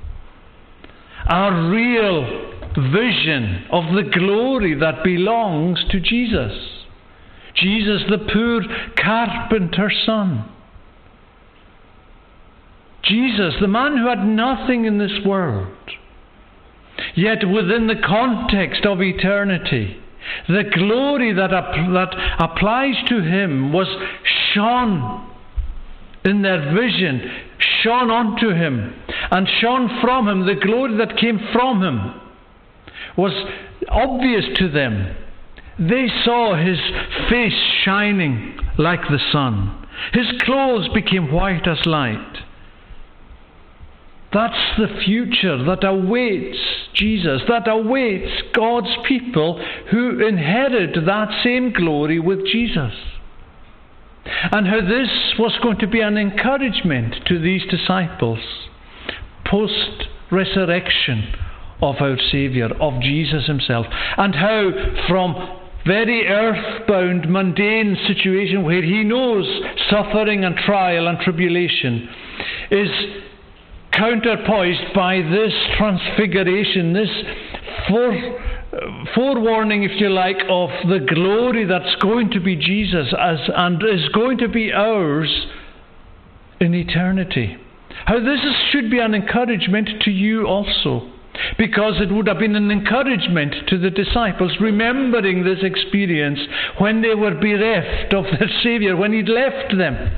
A 1.27 1.69
real 1.69 2.51
vision 2.75 3.65
of 3.71 3.93
the 3.95 4.03
glory 4.03 4.75
that 4.75 5.03
belongs 5.03 5.83
to 5.89 5.99
Jesus. 5.99 6.53
Jesus, 7.55 8.03
the 8.09 8.17
poor 8.17 8.61
carpenter's 8.95 10.03
son. 10.05 10.50
Jesus, 13.03 13.55
the 13.59 13.67
man 13.67 13.97
who 13.97 14.07
had 14.07 14.25
nothing 14.25 14.85
in 14.85 14.97
this 14.97 15.19
world, 15.25 15.75
yet 17.15 17.47
within 17.47 17.87
the 17.87 18.01
context 18.05 18.85
of 18.85 19.01
eternity, 19.01 19.97
the 20.47 20.63
glory 20.73 21.33
that, 21.33 21.49
that 21.49 22.35
applies 22.39 22.95
to 23.09 23.21
him 23.21 23.73
was 23.73 23.87
shone 24.53 25.29
in 26.23 26.43
their 26.43 26.73
vision, 26.73 27.21
shone 27.83 28.11
onto 28.11 28.49
him, 28.49 28.93
and 29.31 29.47
shone 29.59 29.89
from 30.01 30.27
him, 30.27 30.45
the 30.45 30.55
glory 30.55 30.97
that 30.97 31.17
came 31.17 31.39
from 31.51 31.81
him 31.81 32.21
was 33.17 33.33
obvious 33.89 34.45
to 34.57 34.69
them. 34.69 35.15
They 35.79 36.07
saw 36.23 36.55
his 36.55 36.77
face 37.29 37.59
shining 37.83 38.59
like 38.77 39.01
the 39.09 39.19
sun. 39.31 39.87
His 40.13 40.27
clothes 40.41 40.87
became 40.93 41.31
white 41.31 41.67
as 41.67 41.85
light. 41.85 42.37
That's 44.33 44.77
the 44.77 45.01
future 45.03 45.63
that 45.65 45.83
awaits 45.83 46.57
Jesus, 46.93 47.41
that 47.49 47.67
awaits 47.67 48.31
God's 48.53 48.95
people 49.07 49.61
who 49.91 50.25
inherit 50.25 50.95
that 51.05 51.41
same 51.43 51.73
glory 51.73 52.19
with 52.19 52.45
Jesus. 52.45 52.93
And 54.51 54.67
how 54.67 54.81
this 54.81 55.09
was 55.37 55.57
going 55.61 55.79
to 55.79 55.87
be 55.87 55.99
an 55.99 56.17
encouragement 56.17 57.15
to 57.27 57.39
these 57.39 57.63
disciples 57.69 58.39
post 59.45 60.05
resurrection 60.31 61.33
of 61.81 61.95
our 61.99 62.17
Saviour, 62.31 62.69
of 62.79 63.01
Jesus 63.01 63.47
Himself, 63.47 63.85
and 64.17 64.33
how 64.33 64.69
from 65.09 65.59
very 65.85 66.27
earthbound, 66.27 67.29
mundane 67.29 67.97
situation 68.07 68.63
where 68.63 68.83
He 68.83 69.03
knows 69.03 69.45
suffering 69.89 70.45
and 70.45 70.55
trial 70.55 71.07
and 71.07 71.19
tribulation 71.19 72.07
is 72.69 72.89
counterpoised 73.91 74.93
by 74.95 75.17
this 75.17 75.53
transfiguration, 75.77 76.93
this 76.93 77.09
fore, 77.87 78.39
forewarning, 79.13 79.83
if 79.83 79.99
you 79.99 80.09
like, 80.09 80.37
of 80.49 80.69
the 80.87 80.99
glory 81.13 81.65
that's 81.65 81.95
going 82.01 82.31
to 82.31 82.39
be 82.39 82.55
Jesus 82.55 83.13
as, 83.19 83.39
and 83.55 83.81
is 83.83 84.07
going 84.09 84.37
to 84.39 84.47
be 84.47 84.71
ours 84.71 85.47
in 86.59 86.73
eternity. 86.73 87.57
How 88.05 88.19
this 88.19 88.39
is, 88.39 88.55
should 88.71 88.89
be 88.89 88.99
an 88.99 89.13
encouragement 89.13 89.89
to 90.03 90.11
you 90.11 90.47
also. 90.47 91.11
Because 91.57 92.01
it 92.01 92.11
would 92.11 92.27
have 92.27 92.39
been 92.39 92.55
an 92.55 92.71
encouragement 92.71 93.67
to 93.69 93.77
the 93.77 93.89
disciples 93.89 94.57
remembering 94.59 95.43
this 95.43 95.59
experience 95.63 96.39
when 96.77 97.01
they 97.01 97.15
were 97.15 97.33
bereft 97.33 98.13
of 98.13 98.25
their 98.25 98.49
Saviour, 98.61 98.97
when 98.97 99.13
He'd 99.13 99.29
left 99.29 99.75
them, 99.77 100.11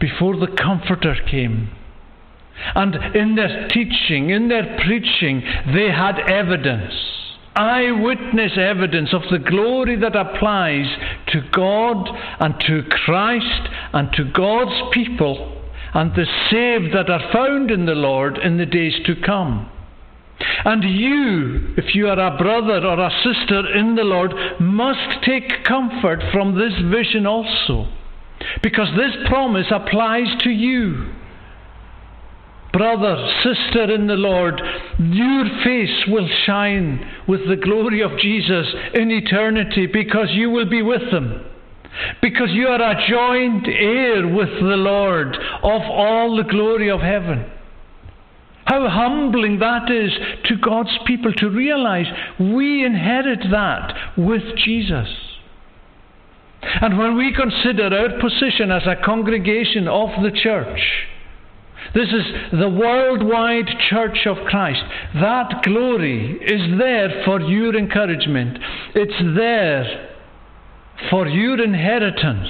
before 0.00 0.36
the 0.36 0.48
Comforter 0.48 1.14
came. 1.30 1.70
And 2.74 2.94
in 3.14 3.34
their 3.34 3.68
teaching, 3.68 4.30
in 4.30 4.48
their 4.48 4.78
preaching, 4.84 5.42
they 5.74 5.90
had 5.90 6.18
evidence, 6.20 6.94
eyewitness 7.54 8.52
evidence 8.58 9.12
of 9.12 9.22
the 9.30 9.38
glory 9.38 9.96
that 9.96 10.16
applies 10.16 10.86
to 11.28 11.42
God 11.52 12.08
and 12.40 12.54
to 12.66 12.82
Christ 13.04 13.68
and 13.92 14.12
to 14.12 14.24
God's 14.24 14.92
people 14.92 15.62
and 15.94 16.12
the 16.14 16.26
saved 16.50 16.94
that 16.94 17.10
are 17.10 17.32
found 17.32 17.70
in 17.70 17.86
the 17.86 17.94
Lord 17.94 18.38
in 18.38 18.58
the 18.58 18.66
days 18.66 18.94
to 19.06 19.14
come. 19.24 19.70
And 20.64 20.84
you, 20.84 21.74
if 21.78 21.94
you 21.94 22.08
are 22.08 22.18
a 22.18 22.36
brother 22.36 22.86
or 22.86 23.00
a 23.00 23.10
sister 23.24 23.74
in 23.74 23.94
the 23.94 24.04
Lord, 24.04 24.32
must 24.60 25.24
take 25.24 25.64
comfort 25.64 26.20
from 26.32 26.54
this 26.54 26.74
vision 26.90 27.26
also. 27.26 27.90
Because 28.62 28.88
this 28.96 29.16
promise 29.28 29.66
applies 29.70 30.28
to 30.42 30.50
you 30.50 31.15
brother, 32.76 33.16
sister 33.42 33.94
in 33.94 34.06
the 34.06 34.14
Lord, 34.14 34.60
your 34.98 35.44
face 35.64 36.04
will 36.08 36.28
shine 36.44 37.00
with 37.26 37.40
the 37.48 37.56
glory 37.56 38.02
of 38.02 38.18
Jesus 38.18 38.66
in 38.92 39.10
eternity 39.10 39.86
because 39.86 40.28
you 40.32 40.50
will 40.50 40.68
be 40.68 40.82
with 40.82 41.10
them. 41.10 41.44
Because 42.20 42.50
you 42.50 42.66
are 42.66 42.82
a 42.82 43.08
joint 43.08 43.66
heir 43.66 44.28
with 44.28 44.50
the 44.60 44.76
Lord 44.76 45.34
of 45.36 45.82
all 45.82 46.36
the 46.36 46.48
glory 46.50 46.90
of 46.90 47.00
heaven. 47.00 47.50
How 48.66 48.88
humbling 48.88 49.58
that 49.60 49.90
is 49.90 50.10
to 50.44 50.56
God's 50.56 50.98
people 51.06 51.32
to 51.34 51.48
realize 51.48 52.06
we 52.38 52.84
inherit 52.84 53.40
that 53.50 54.18
with 54.18 54.42
Jesus. 54.56 55.08
And 56.62 56.98
when 56.98 57.16
we 57.16 57.32
consider 57.32 57.96
our 57.96 58.20
position 58.20 58.70
as 58.70 58.82
a 58.86 59.02
congregation 59.02 59.88
of 59.88 60.10
the 60.22 60.32
church, 60.32 60.80
this 61.94 62.08
is 62.08 62.58
the 62.58 62.68
worldwide 62.68 63.68
church 63.88 64.26
of 64.26 64.36
Christ. 64.46 64.82
That 65.14 65.62
glory 65.62 66.38
is 66.40 66.78
there 66.78 67.22
for 67.24 67.40
your 67.40 67.76
encouragement. 67.76 68.58
It's 68.94 69.36
there 69.36 70.10
for 71.10 71.26
your 71.26 71.62
inheritance 71.62 72.48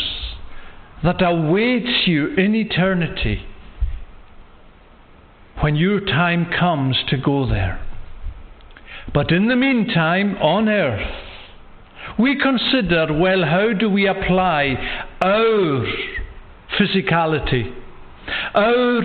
that 1.04 1.22
awaits 1.22 2.06
you 2.06 2.28
in 2.36 2.54
eternity 2.54 3.44
when 5.60 5.76
your 5.76 6.00
time 6.00 6.46
comes 6.58 6.96
to 7.08 7.16
go 7.16 7.48
there. 7.48 7.80
But 9.12 9.30
in 9.30 9.48
the 9.48 9.56
meantime, 9.56 10.36
on 10.36 10.68
earth, 10.68 11.08
we 12.18 12.38
consider 12.40 13.12
well, 13.12 13.44
how 13.44 13.72
do 13.72 13.88
we 13.88 14.06
apply 14.06 14.74
our 15.20 15.86
physicality? 16.78 17.85
Our 18.54 19.02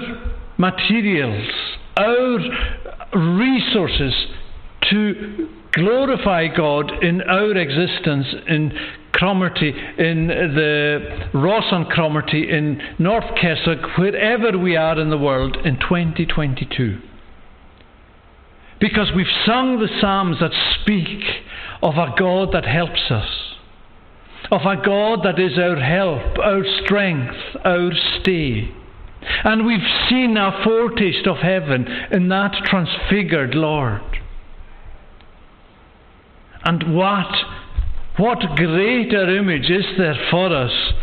materials, 0.58 1.48
our 1.98 2.40
resources 3.14 4.14
to 4.90 5.50
glorify 5.74 6.48
God 6.48 7.04
in 7.04 7.22
our 7.22 7.56
existence 7.56 8.28
in 8.48 8.72
Cromarty, 9.14 9.70
in 9.98 10.28
the 10.28 11.30
Ross 11.34 11.66
and 11.72 11.86
Cromarty, 11.88 12.50
in 12.50 12.82
North 12.98 13.36
Kessock, 13.40 13.98
wherever 13.98 14.58
we 14.58 14.76
are 14.76 15.00
in 15.00 15.10
the 15.10 15.18
world 15.18 15.58
in 15.64 15.80
2022. 15.80 17.00
Because 18.80 19.12
we've 19.16 19.28
sung 19.46 19.80
the 19.80 19.90
Psalms 20.00 20.38
that 20.40 20.52
speak 20.82 21.24
of 21.84 21.96
a 21.96 22.14
God 22.18 22.50
that 22.54 22.66
helps 22.66 23.12
us, 23.12 23.30
of 24.50 24.62
a 24.62 24.84
God 24.84 25.20
that 25.24 25.40
is 25.40 25.58
our 25.58 25.76
help, 25.76 26.40
our 26.40 26.64
strength, 26.84 27.36
our 27.64 27.92
stay. 28.20 28.72
And 29.44 29.66
we've 29.66 29.80
seen 30.10 30.36
a 30.38 30.62
foretaste 30.64 31.28
of 31.28 31.38
heaven 31.38 31.88
in 32.12 32.30
that 32.30 32.54
transfigured 32.66 33.54
Lord. 33.56 34.02
And 36.64 36.96
what, 36.96 37.34
what 38.18 38.40
greater 38.56 39.38
image 39.38 39.70
is 39.70 39.86
there 39.98 40.18
for 40.30 40.56
us 40.56 40.94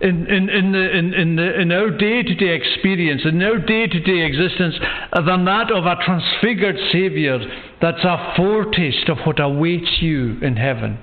in, 0.00 0.26
in, 0.26 0.48
in, 0.48 0.72
the, 0.72 0.98
in, 0.98 1.14
in, 1.14 1.36
the, 1.36 1.60
in 1.60 1.72
our 1.72 1.90
day 1.90 2.22
to 2.22 2.34
day 2.34 2.54
experience, 2.54 3.22
in 3.24 3.42
our 3.42 3.58
day 3.58 3.86
to 3.86 4.00
day 4.00 4.24
existence, 4.24 4.76
than 5.14 5.44
that 5.44 5.70
of 5.70 5.84
a 5.84 5.96
transfigured 6.04 6.76
Saviour 6.90 7.38
that's 7.82 8.04
a 8.04 8.34
foretaste 8.36 9.08
of 9.10 9.18
what 9.26 9.40
awaits 9.40 9.98
you 10.00 10.38
in 10.40 10.56
heaven? 10.56 10.98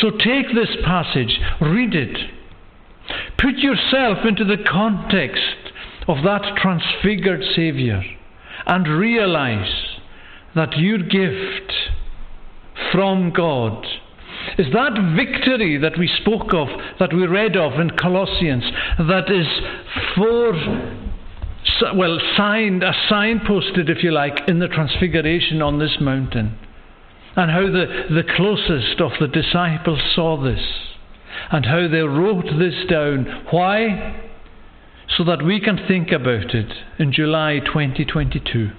So 0.00 0.10
take 0.10 0.46
this 0.54 0.76
passage, 0.84 1.38
read 1.60 1.94
it 1.94 2.18
Put 3.38 3.56
yourself 3.56 4.18
into 4.26 4.44
the 4.44 4.62
context 4.68 5.72
of 6.08 6.18
that 6.24 6.56
transfigured 6.56 7.42
Saviour 7.54 8.02
and 8.66 8.86
realize 8.86 9.98
that 10.54 10.76
your 10.76 10.98
gift 10.98 11.72
from 12.92 13.32
God 13.32 13.84
is 14.58 14.66
that 14.72 15.14
victory 15.16 15.78
that 15.78 15.98
we 15.98 16.08
spoke 16.20 16.52
of, 16.52 16.68
that 16.98 17.12
we 17.12 17.26
read 17.26 17.56
of 17.56 17.80
in 17.80 17.90
Colossians, 17.90 18.64
that 18.98 19.30
is 19.30 19.46
for, 20.16 20.52
well, 21.94 22.18
signed, 22.36 22.82
a 22.82 22.92
signposted, 23.10 23.88
if 23.88 24.02
you 24.02 24.10
like, 24.10 24.48
in 24.48 24.58
the 24.58 24.68
transfiguration 24.68 25.62
on 25.62 25.78
this 25.78 25.96
mountain. 26.00 26.58
And 27.36 27.50
how 27.50 27.62
the, 27.62 28.06
the 28.10 28.24
closest 28.36 29.00
of 29.00 29.12
the 29.20 29.28
disciples 29.28 30.00
saw 30.14 30.42
this 30.42 30.60
and 31.50 31.66
how 31.66 31.88
they 31.88 32.02
wrote 32.02 32.46
this 32.58 32.86
down. 32.88 33.46
Why? 33.50 34.30
So 35.16 35.24
that 35.24 35.44
we 35.44 35.60
can 35.60 35.78
think 35.86 36.10
about 36.10 36.54
it 36.54 36.72
in 36.98 37.12
July 37.12 37.60
2022. 37.64 38.70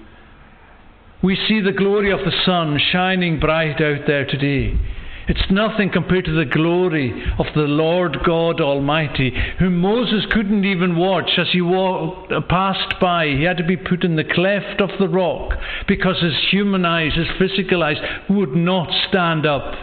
We 1.22 1.36
see 1.48 1.60
the 1.60 1.72
glory 1.72 2.10
of 2.10 2.20
the 2.20 2.32
sun 2.44 2.78
shining 2.92 3.40
bright 3.40 3.80
out 3.80 4.06
there 4.06 4.26
today. 4.26 4.78
It's 5.26 5.50
nothing 5.50 5.90
compared 5.90 6.26
to 6.26 6.34
the 6.34 6.44
glory 6.44 7.10
of 7.38 7.46
the 7.54 7.62
Lord 7.62 8.18
God 8.26 8.60
Almighty, 8.60 9.32
whom 9.58 9.78
Moses 9.78 10.26
couldn't 10.30 10.66
even 10.66 10.96
watch 10.96 11.38
as 11.38 11.46
he 11.50 11.62
walked, 11.62 12.30
uh, 12.30 12.42
passed 12.42 13.00
by. 13.00 13.28
He 13.28 13.44
had 13.44 13.56
to 13.56 13.64
be 13.64 13.76
put 13.76 14.04
in 14.04 14.16
the 14.16 14.24
cleft 14.24 14.82
of 14.82 14.90
the 14.98 15.08
rock 15.08 15.54
because 15.88 16.20
his 16.20 16.36
human 16.50 16.84
eyes, 16.84 17.14
his 17.14 17.28
physical 17.38 17.82
eyes, 17.82 17.96
would 18.28 18.54
not 18.54 18.90
stand 19.08 19.46
up 19.46 19.74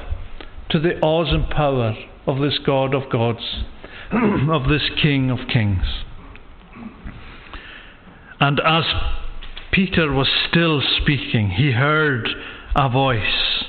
to 0.70 0.80
the 0.80 1.00
awesome 1.00 1.48
power 1.48 1.96
of 2.26 2.40
this 2.40 2.60
God 2.66 2.94
of 2.94 3.10
gods, 3.12 3.64
of 4.12 4.70
this 4.70 4.90
King 5.02 5.32
of 5.32 5.40
kings. 5.52 5.86
And 8.40 8.60
as 8.60 8.84
Peter 9.72 10.12
was 10.12 10.28
still 10.50 10.82
speaking, 11.02 11.52
he 11.52 11.72
heard 11.72 12.28
a 12.76 12.90
voice 12.90 13.66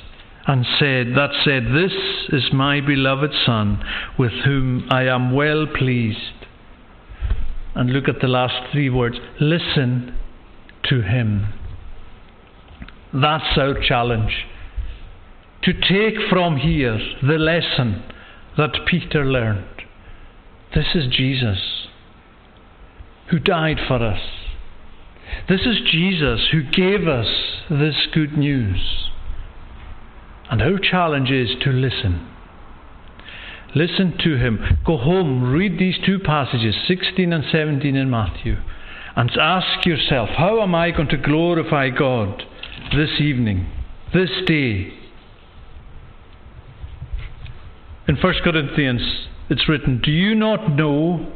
and 0.46 0.64
said, 0.78 1.14
that 1.14 1.30
said, 1.44 1.66
This 1.66 1.92
is 2.30 2.52
my 2.52 2.80
beloved 2.80 3.30
Son, 3.46 3.82
with 4.18 4.32
whom 4.44 4.88
I 4.90 5.04
am 5.04 5.32
well 5.32 5.66
pleased. 5.66 6.18
And 7.74 7.90
look 7.90 8.08
at 8.08 8.20
the 8.20 8.28
last 8.28 8.72
three 8.72 8.90
words 8.90 9.16
listen 9.40 10.18
to 10.84 11.02
him. 11.02 11.52
That's 13.12 13.56
our 13.56 13.74
challenge. 13.80 14.46
To 15.64 15.72
take 15.72 16.28
from 16.28 16.56
here 16.56 16.98
the 17.22 17.38
lesson 17.38 18.02
that 18.56 18.86
Peter 18.86 19.24
learned. 19.24 19.82
This 20.74 20.94
is 20.94 21.06
Jesus 21.10 21.88
who 23.30 23.38
died 23.38 23.78
for 23.86 23.96
us. 23.96 24.20
This 25.48 25.62
is 25.62 25.78
Jesus 25.90 26.48
who 26.52 26.62
gave 26.62 27.08
us 27.08 27.26
this 27.70 28.06
good 28.12 28.36
news. 28.36 29.08
And 30.50 30.60
our 30.60 30.78
challenge 30.78 31.30
is 31.30 31.50
to 31.62 31.70
listen. 31.70 32.28
Listen 33.74 34.18
to 34.18 34.36
him. 34.36 34.78
Go 34.84 34.98
home, 34.98 35.50
read 35.50 35.78
these 35.78 35.96
two 36.04 36.18
passages, 36.18 36.76
16 36.86 37.32
and 37.32 37.44
17 37.50 37.96
in 37.96 38.10
Matthew, 38.10 38.56
and 39.16 39.30
ask 39.40 39.86
yourself, 39.86 40.28
how 40.36 40.60
am 40.62 40.74
I 40.74 40.90
going 40.90 41.08
to 41.08 41.16
glorify 41.16 41.88
God 41.88 42.42
this 42.94 43.18
evening, 43.18 43.66
this 44.12 44.30
day? 44.46 44.92
In 48.08 48.16
1 48.16 48.34
Corinthians, 48.42 49.28
it's 49.48 49.68
written, 49.68 50.00
Do 50.02 50.10
you 50.10 50.34
not 50.34 50.74
know 50.74 51.32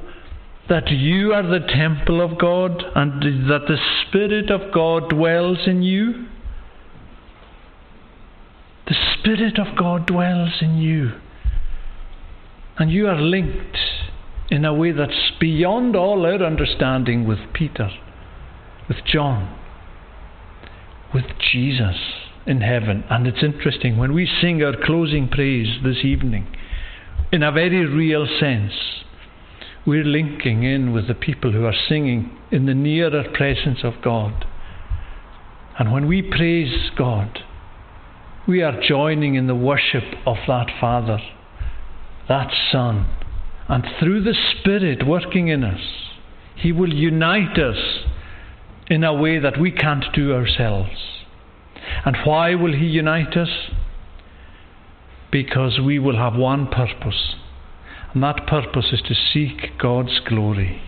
that 0.68 0.90
you 0.90 1.32
are 1.32 1.42
the 1.42 1.64
temple 1.64 2.20
of 2.20 2.38
God 2.38 2.82
and 2.94 3.22
that 3.48 3.66
the 3.68 3.78
Spirit 4.02 4.50
of 4.50 4.72
God 4.72 5.08
dwells 5.10 5.58
in 5.66 5.82
you? 5.82 6.26
The 8.88 8.96
Spirit 9.18 9.58
of 9.58 9.76
God 9.76 10.06
dwells 10.06 10.54
in 10.60 10.78
you. 10.78 11.12
And 12.78 12.90
you 12.90 13.06
are 13.06 13.20
linked 13.20 13.78
in 14.50 14.64
a 14.64 14.74
way 14.74 14.92
that's 14.92 15.32
beyond 15.40 15.96
all 15.96 16.26
our 16.26 16.42
understanding 16.42 17.26
with 17.26 17.38
Peter, 17.52 17.90
with 18.88 18.98
John, 19.04 19.56
with 21.14 21.24
Jesus 21.52 21.96
in 22.46 22.60
heaven. 22.60 23.04
And 23.10 23.26
it's 23.26 23.42
interesting, 23.42 23.96
when 23.96 24.12
we 24.12 24.28
sing 24.40 24.62
our 24.62 24.74
closing 24.84 25.28
praise 25.28 25.82
this 25.82 26.04
evening, 26.04 26.46
in 27.32 27.42
a 27.42 27.52
very 27.52 27.84
real 27.84 28.26
sense, 28.40 28.72
we're 29.86 30.04
linking 30.04 30.62
in 30.62 30.92
with 30.92 31.06
the 31.08 31.14
people 31.14 31.52
who 31.52 31.64
are 31.64 31.74
singing 31.88 32.36
in 32.50 32.66
the 32.66 32.74
nearer 32.74 33.24
presence 33.34 33.80
of 33.84 33.94
God. 34.02 34.44
And 35.78 35.92
when 35.92 36.08
we 36.08 36.22
praise 36.22 36.90
God, 36.96 37.38
we 38.48 38.62
are 38.62 38.80
joining 38.80 39.34
in 39.34 39.46
the 39.46 39.54
worship 39.54 40.04
of 40.24 40.36
that 40.46 40.68
Father, 40.80 41.18
that 42.28 42.52
Son. 42.72 43.08
And 43.68 43.84
through 43.98 44.22
the 44.22 44.34
Spirit 44.34 45.06
working 45.06 45.48
in 45.48 45.64
us, 45.64 45.80
He 46.56 46.72
will 46.72 46.92
unite 46.92 47.58
us 47.58 48.04
in 48.88 49.02
a 49.02 49.12
way 49.12 49.38
that 49.38 49.60
we 49.60 49.72
can't 49.72 50.04
do 50.14 50.32
ourselves. 50.32 51.24
And 52.04 52.16
why 52.24 52.54
will 52.54 52.72
He 52.72 52.86
unite 52.86 53.36
us? 53.36 53.50
Because 55.36 55.78
we 55.78 55.98
will 55.98 56.16
have 56.16 56.34
one 56.34 56.66
purpose, 56.66 57.34
and 58.14 58.22
that 58.22 58.46
purpose 58.46 58.86
is 58.90 59.02
to 59.02 59.14
seek 59.14 59.78
God's 59.78 60.18
glory. 60.26 60.80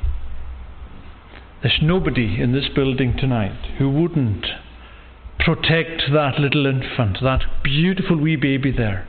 There's 1.61 1.81
nobody 1.83 2.41
in 2.41 2.53
this 2.53 2.65
building 2.75 3.15
tonight 3.15 3.77
who 3.77 3.91
wouldn't 3.91 4.47
protect 5.39 6.05
that 6.15 6.39
little 6.39 6.65
infant, 6.65 7.19
that 7.23 7.43
beautiful 7.63 8.17
wee 8.17 8.37
baby 8.37 8.73
there. 8.73 9.07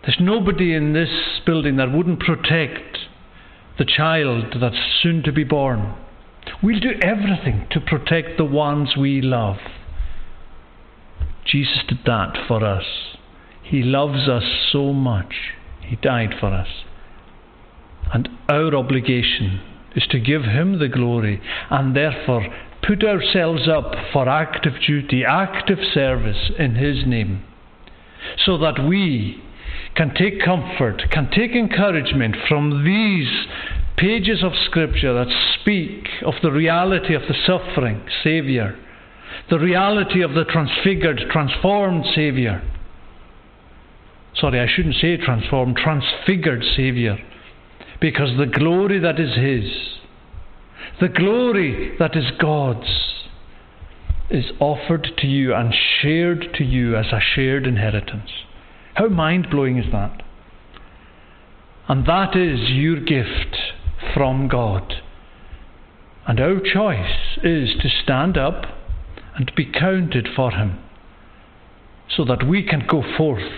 There's 0.00 0.16
nobody 0.18 0.72
in 0.72 0.94
this 0.94 1.42
building 1.44 1.76
that 1.76 1.92
wouldn't 1.92 2.20
protect 2.20 2.96
the 3.76 3.84
child 3.84 4.56
that's 4.58 5.02
soon 5.02 5.22
to 5.24 5.32
be 5.32 5.44
born. 5.44 5.94
We'll 6.62 6.80
do 6.80 6.98
everything 7.02 7.66
to 7.72 7.80
protect 7.80 8.38
the 8.38 8.46
ones 8.46 8.96
we 8.98 9.20
love. 9.20 9.58
Jesus 11.44 11.80
did 11.86 11.98
that 12.06 12.38
for 12.48 12.64
us. 12.64 12.86
He 13.68 13.82
loves 13.82 14.28
us 14.28 14.44
so 14.72 14.92
much. 14.92 15.34
He 15.82 15.96
died 15.96 16.34
for 16.40 16.48
us. 16.48 16.68
And 18.12 18.28
our 18.48 18.74
obligation 18.74 19.60
is 19.94 20.06
to 20.10 20.18
give 20.18 20.44
Him 20.44 20.78
the 20.78 20.88
glory 20.88 21.40
and 21.70 21.94
therefore 21.94 22.46
put 22.86 23.04
ourselves 23.04 23.68
up 23.68 23.92
for 24.12 24.26
active 24.28 24.72
duty, 24.86 25.22
active 25.22 25.78
service 25.92 26.50
in 26.58 26.76
His 26.76 27.06
name, 27.06 27.44
so 28.46 28.56
that 28.58 28.82
we 28.86 29.42
can 29.94 30.14
take 30.14 30.42
comfort, 30.42 31.02
can 31.10 31.30
take 31.30 31.50
encouragement 31.52 32.36
from 32.48 32.84
these 32.84 33.28
pages 33.98 34.42
of 34.42 34.52
Scripture 34.64 35.12
that 35.12 35.58
speak 35.60 36.08
of 36.24 36.34
the 36.42 36.52
reality 36.52 37.14
of 37.14 37.22
the 37.22 37.34
suffering 37.46 38.00
Saviour, 38.22 38.78
the 39.50 39.58
reality 39.58 40.22
of 40.22 40.32
the 40.32 40.44
transfigured, 40.44 41.20
transformed 41.30 42.06
Saviour. 42.14 42.62
Sorry, 44.40 44.60
I 44.60 44.66
shouldn't 44.68 44.96
say 44.96 45.16
transformed, 45.16 45.76
transfigured 45.76 46.64
Saviour, 46.76 47.18
because 48.00 48.36
the 48.38 48.46
glory 48.46 48.98
that 49.00 49.18
is 49.18 49.34
His 49.36 49.98
the 51.00 51.08
glory 51.08 51.96
that 51.98 52.16
is 52.16 52.24
God's 52.40 52.88
is 54.30 54.46
offered 54.58 55.08
to 55.18 55.26
you 55.26 55.54
and 55.54 55.72
shared 55.72 56.54
to 56.54 56.64
you 56.64 56.96
as 56.96 57.06
a 57.12 57.20
shared 57.20 57.66
inheritance. 57.66 58.30
How 58.94 59.06
mind 59.06 59.48
blowing 59.48 59.78
is 59.78 59.90
that? 59.92 60.22
And 61.86 62.04
that 62.06 62.36
is 62.36 62.70
your 62.70 63.00
gift 63.00 63.56
from 64.12 64.48
God. 64.48 64.94
And 66.26 66.40
our 66.40 66.60
choice 66.60 67.38
is 67.42 67.70
to 67.80 67.88
stand 68.02 68.36
up 68.36 68.64
and 69.36 69.50
be 69.56 69.64
counted 69.64 70.28
for 70.34 70.50
Him 70.50 70.78
so 72.14 72.24
that 72.24 72.46
we 72.46 72.66
can 72.66 72.86
go 72.86 73.02
forth 73.16 73.52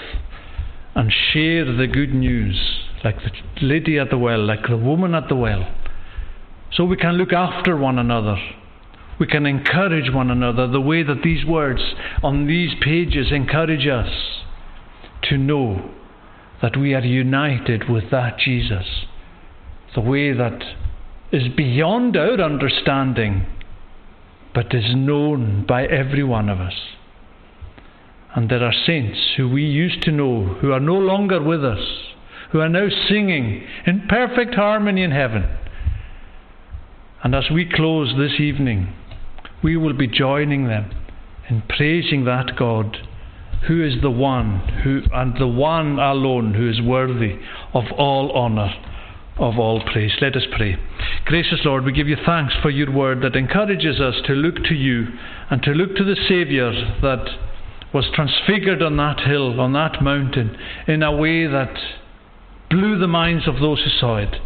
and 1.00 1.10
share 1.32 1.64
the 1.64 1.86
good 1.86 2.12
news 2.12 2.60
like 3.02 3.16
the 3.16 3.30
lady 3.62 3.98
at 3.98 4.10
the 4.10 4.18
well, 4.18 4.44
like 4.44 4.66
the 4.68 4.76
woman 4.76 5.14
at 5.14 5.30
the 5.30 5.34
well 5.34 5.66
so 6.74 6.84
we 6.84 6.98
can 6.98 7.14
look 7.14 7.32
after 7.32 7.74
one 7.74 7.98
another. 7.98 8.36
We 9.18 9.26
can 9.26 9.46
encourage 9.46 10.12
one 10.12 10.30
another 10.30 10.66
the 10.66 10.78
way 10.78 11.02
that 11.02 11.22
these 11.24 11.42
words 11.42 11.80
on 12.22 12.46
these 12.46 12.72
pages 12.82 13.32
encourage 13.32 13.86
us 13.86 14.10
to 15.30 15.38
know 15.38 15.90
that 16.60 16.76
we 16.76 16.92
are 16.92 17.00
united 17.00 17.88
with 17.88 18.10
that 18.10 18.38
Jesus. 18.38 18.84
The 19.94 20.02
way 20.02 20.34
that 20.34 20.62
is 21.32 21.48
beyond 21.56 22.14
our 22.14 22.38
understanding, 22.42 23.46
but 24.54 24.74
is 24.74 24.94
known 24.94 25.64
by 25.66 25.86
every 25.86 26.24
one 26.24 26.50
of 26.50 26.60
us. 26.60 26.74
And 28.34 28.48
there 28.48 28.62
are 28.62 28.72
saints 28.86 29.18
who 29.36 29.48
we 29.48 29.64
used 29.64 30.02
to 30.02 30.12
know 30.12 30.56
who 30.60 30.72
are 30.72 30.80
no 30.80 30.94
longer 30.94 31.42
with 31.42 31.64
us, 31.64 31.84
who 32.52 32.60
are 32.60 32.68
now 32.68 32.88
singing 33.08 33.66
in 33.86 34.06
perfect 34.08 34.54
harmony 34.54 35.02
in 35.02 35.10
heaven 35.10 35.44
and 37.22 37.34
as 37.34 37.50
we 37.52 37.70
close 37.70 38.14
this 38.16 38.40
evening, 38.40 38.94
we 39.62 39.76
will 39.76 39.92
be 39.92 40.06
joining 40.06 40.68
them 40.68 40.90
in 41.48 41.62
praising 41.68 42.24
that 42.24 42.56
God 42.56 42.96
who 43.68 43.84
is 43.84 44.00
the 44.00 44.10
one 44.10 44.60
who 44.82 45.02
and 45.12 45.38
the 45.38 45.46
one 45.46 45.98
alone 45.98 46.54
who 46.54 46.70
is 46.70 46.80
worthy 46.80 47.38
of 47.74 47.84
all 47.98 48.32
honour 48.32 48.72
of 49.36 49.58
all 49.58 49.82
praise. 49.92 50.12
Let 50.22 50.34
us 50.34 50.44
pray. 50.56 50.76
Gracious 51.26 51.60
Lord, 51.64 51.84
we 51.84 51.92
give 51.92 52.08
you 52.08 52.16
thanks 52.24 52.54
for 52.62 52.70
your 52.70 52.90
word 52.90 53.20
that 53.22 53.36
encourages 53.36 54.00
us 54.00 54.14
to 54.26 54.32
look 54.32 54.64
to 54.64 54.74
you 54.74 55.08
and 55.50 55.62
to 55.62 55.72
look 55.72 55.94
to 55.96 56.04
the 56.04 56.16
Saviour 56.26 56.72
that 57.02 57.26
was 57.92 58.10
transfigured 58.14 58.82
on 58.82 58.96
that 58.96 59.20
hill, 59.20 59.60
on 59.60 59.72
that 59.72 60.02
mountain, 60.02 60.56
in 60.86 61.02
a 61.02 61.16
way 61.16 61.46
that 61.46 61.74
blew 62.70 62.98
the 62.98 63.08
minds 63.08 63.48
of 63.48 63.60
those 63.60 63.82
who 63.82 63.90
saw 63.90 64.16
it. 64.16 64.36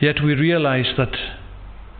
Yet 0.00 0.16
we 0.24 0.34
realize 0.34 0.86
that 0.96 1.14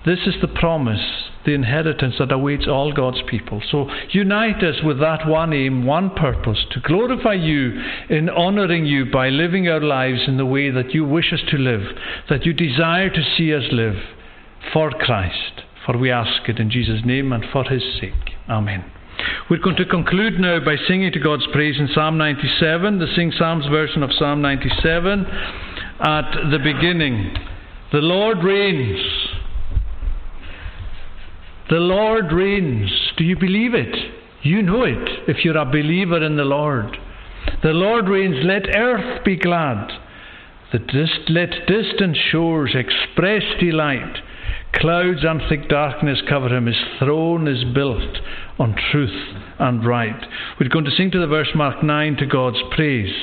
this 0.07 0.21
is 0.27 0.35
the 0.41 0.49
promise, 0.49 1.31
the 1.47 1.55
inheritance 1.55 2.17
that 2.19 2.33
awaits 2.33 2.67
all 2.69 2.93
God's 2.93 3.23
people. 3.29 3.63
So 3.71 3.89
unite 4.11 4.63
us 4.63 4.77
with 4.85 4.99
that 5.01 5.27
one 5.27 5.53
aim, 5.53 5.87
one 5.87 6.11
purpose, 6.11 6.65
to 6.73 6.81
glorify 6.81 7.35
you 7.35 7.81
in 8.11 8.29
honouring 8.29 8.85
you 8.85 9.07
by 9.11 9.29
living 9.29 9.69
our 9.69 9.81
lives 9.81 10.23
in 10.27 10.37
the 10.37 10.47
way 10.47 10.71
that 10.71 10.93
you 10.93 11.07
wish 11.07 11.33
us 11.33 11.41
to 11.51 11.57
live, 11.57 11.83
that 12.29 12.45
you 12.45 12.53
desire 12.53 13.09
to 13.09 13.23
see 13.37 13.55
us 13.55 13.65
live 13.73 13.97
for 14.73 14.91
Christ. 14.91 15.63
For 15.87 15.97
we 15.97 16.11
ask 16.11 16.49
it 16.49 16.59
in 16.59 16.71
Jesus' 16.71 17.03
name 17.05 17.33
and 17.33 17.45
for 17.53 17.65
his 17.65 17.83
sake. 18.01 18.35
Amen. 18.49 18.94
We're 19.51 19.61
going 19.61 19.77
to 19.77 19.85
conclude 19.85 20.41
now 20.41 20.59
by 20.65 20.77
singing 20.89 21.13
to 21.13 21.21
God's 21.21 21.47
praise 21.53 21.77
in 21.79 21.89
Psalm 21.95 22.17
97, 22.17 22.99
the 22.99 23.07
Sing 23.15 23.33
Psalms 23.37 23.67
version 23.67 24.03
of 24.03 24.11
Psalm 24.19 24.41
97, 24.41 25.27
at 26.01 26.51
the 26.51 26.59
beginning. 26.63 27.35
The 27.93 27.99
Lord 27.99 28.43
reigns. 28.43 29.01
The 31.71 31.77
Lord 31.77 32.33
reigns. 32.33 32.91
Do 33.17 33.25
you 33.25 33.37
believe 33.37 33.75
it? 33.75 33.95
You 34.43 34.63
know 34.63 34.83
it 34.83 35.29
if 35.29 35.45
you're 35.45 35.57
a 35.57 35.65
believer 35.65 36.25
in 36.25 36.37
the 36.37 36.45
Lord. 36.45 36.97
The 37.63 37.71
Lord 37.71 38.09
reigns. 38.09 38.37
Let 38.45 38.75
earth 38.75 39.25
be 39.25 39.37
glad. 39.37 39.91
Let 40.73 41.67
distant 41.67 42.17
shores 42.31 42.75
express 42.75 43.43
delight. 43.61 44.19
Clouds 44.73 45.21
and 45.23 45.41
thick 45.49 45.69
darkness 45.69 46.21
cover 46.29 46.49
him. 46.49 46.67
His 46.67 46.83
throne 46.99 47.47
is 47.47 47.63
built 47.75 48.19
on 48.59 48.77
truth 48.93 49.37
and 49.59 49.85
right. 49.85 50.27
We're 50.61 50.69
going 50.69 50.85
to 50.85 50.91
sing 50.91 51.11
to 51.13 51.21
the 51.21 51.27
verse 51.27 51.51
mark 51.55 51.83
9 51.83 52.17
to 52.17 52.27
God's 52.27 52.59
praise. 52.71 53.15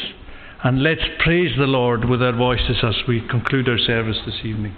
And 0.64 0.84
let's 0.84 1.02
praise 1.24 1.52
the 1.58 1.66
Lord 1.66 2.06
with 2.06 2.22
our 2.22 2.36
voices 2.36 2.78
as 2.84 2.96
we 3.08 3.26
conclude 3.28 3.68
our 3.68 3.80
service 3.80 4.18
this 4.26 4.42
evening. 4.44 4.76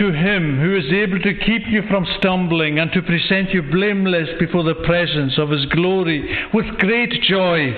To 0.00 0.12
him 0.12 0.58
who 0.58 0.74
is 0.76 0.90
able 0.90 1.18
to 1.20 1.34
keep 1.34 1.68
you 1.68 1.82
from 1.88 2.06
stumbling 2.18 2.78
and 2.78 2.90
to 2.92 3.02
present 3.02 3.50
you 3.50 3.60
blameless 3.62 4.30
before 4.38 4.64
the 4.64 4.82
presence 4.86 5.38
of 5.38 5.50
his 5.50 5.66
glory 5.66 6.26
with 6.54 6.64
great 6.78 7.12
joy. 7.22 7.70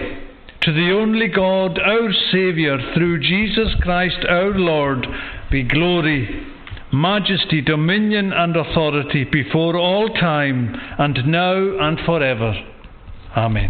To 0.63 0.73
the 0.73 0.97
only 0.97 1.27
God, 1.27 1.81
our 1.81 2.13
Saviour, 2.31 2.79
through 2.95 3.19
Jesus 3.19 3.75
Christ 3.81 4.25
our 4.29 4.57
Lord, 4.57 5.05
be 5.51 5.65
glory, 5.65 6.47
majesty, 6.93 7.61
dominion, 7.61 8.33
and 8.33 8.55
authority 8.55 9.25
before 9.25 9.77
all 9.77 10.09
time, 10.09 10.77
and 10.99 11.27
now 11.27 11.57
and 11.81 11.99
forever. 12.07 12.55
Amen. 13.37 13.61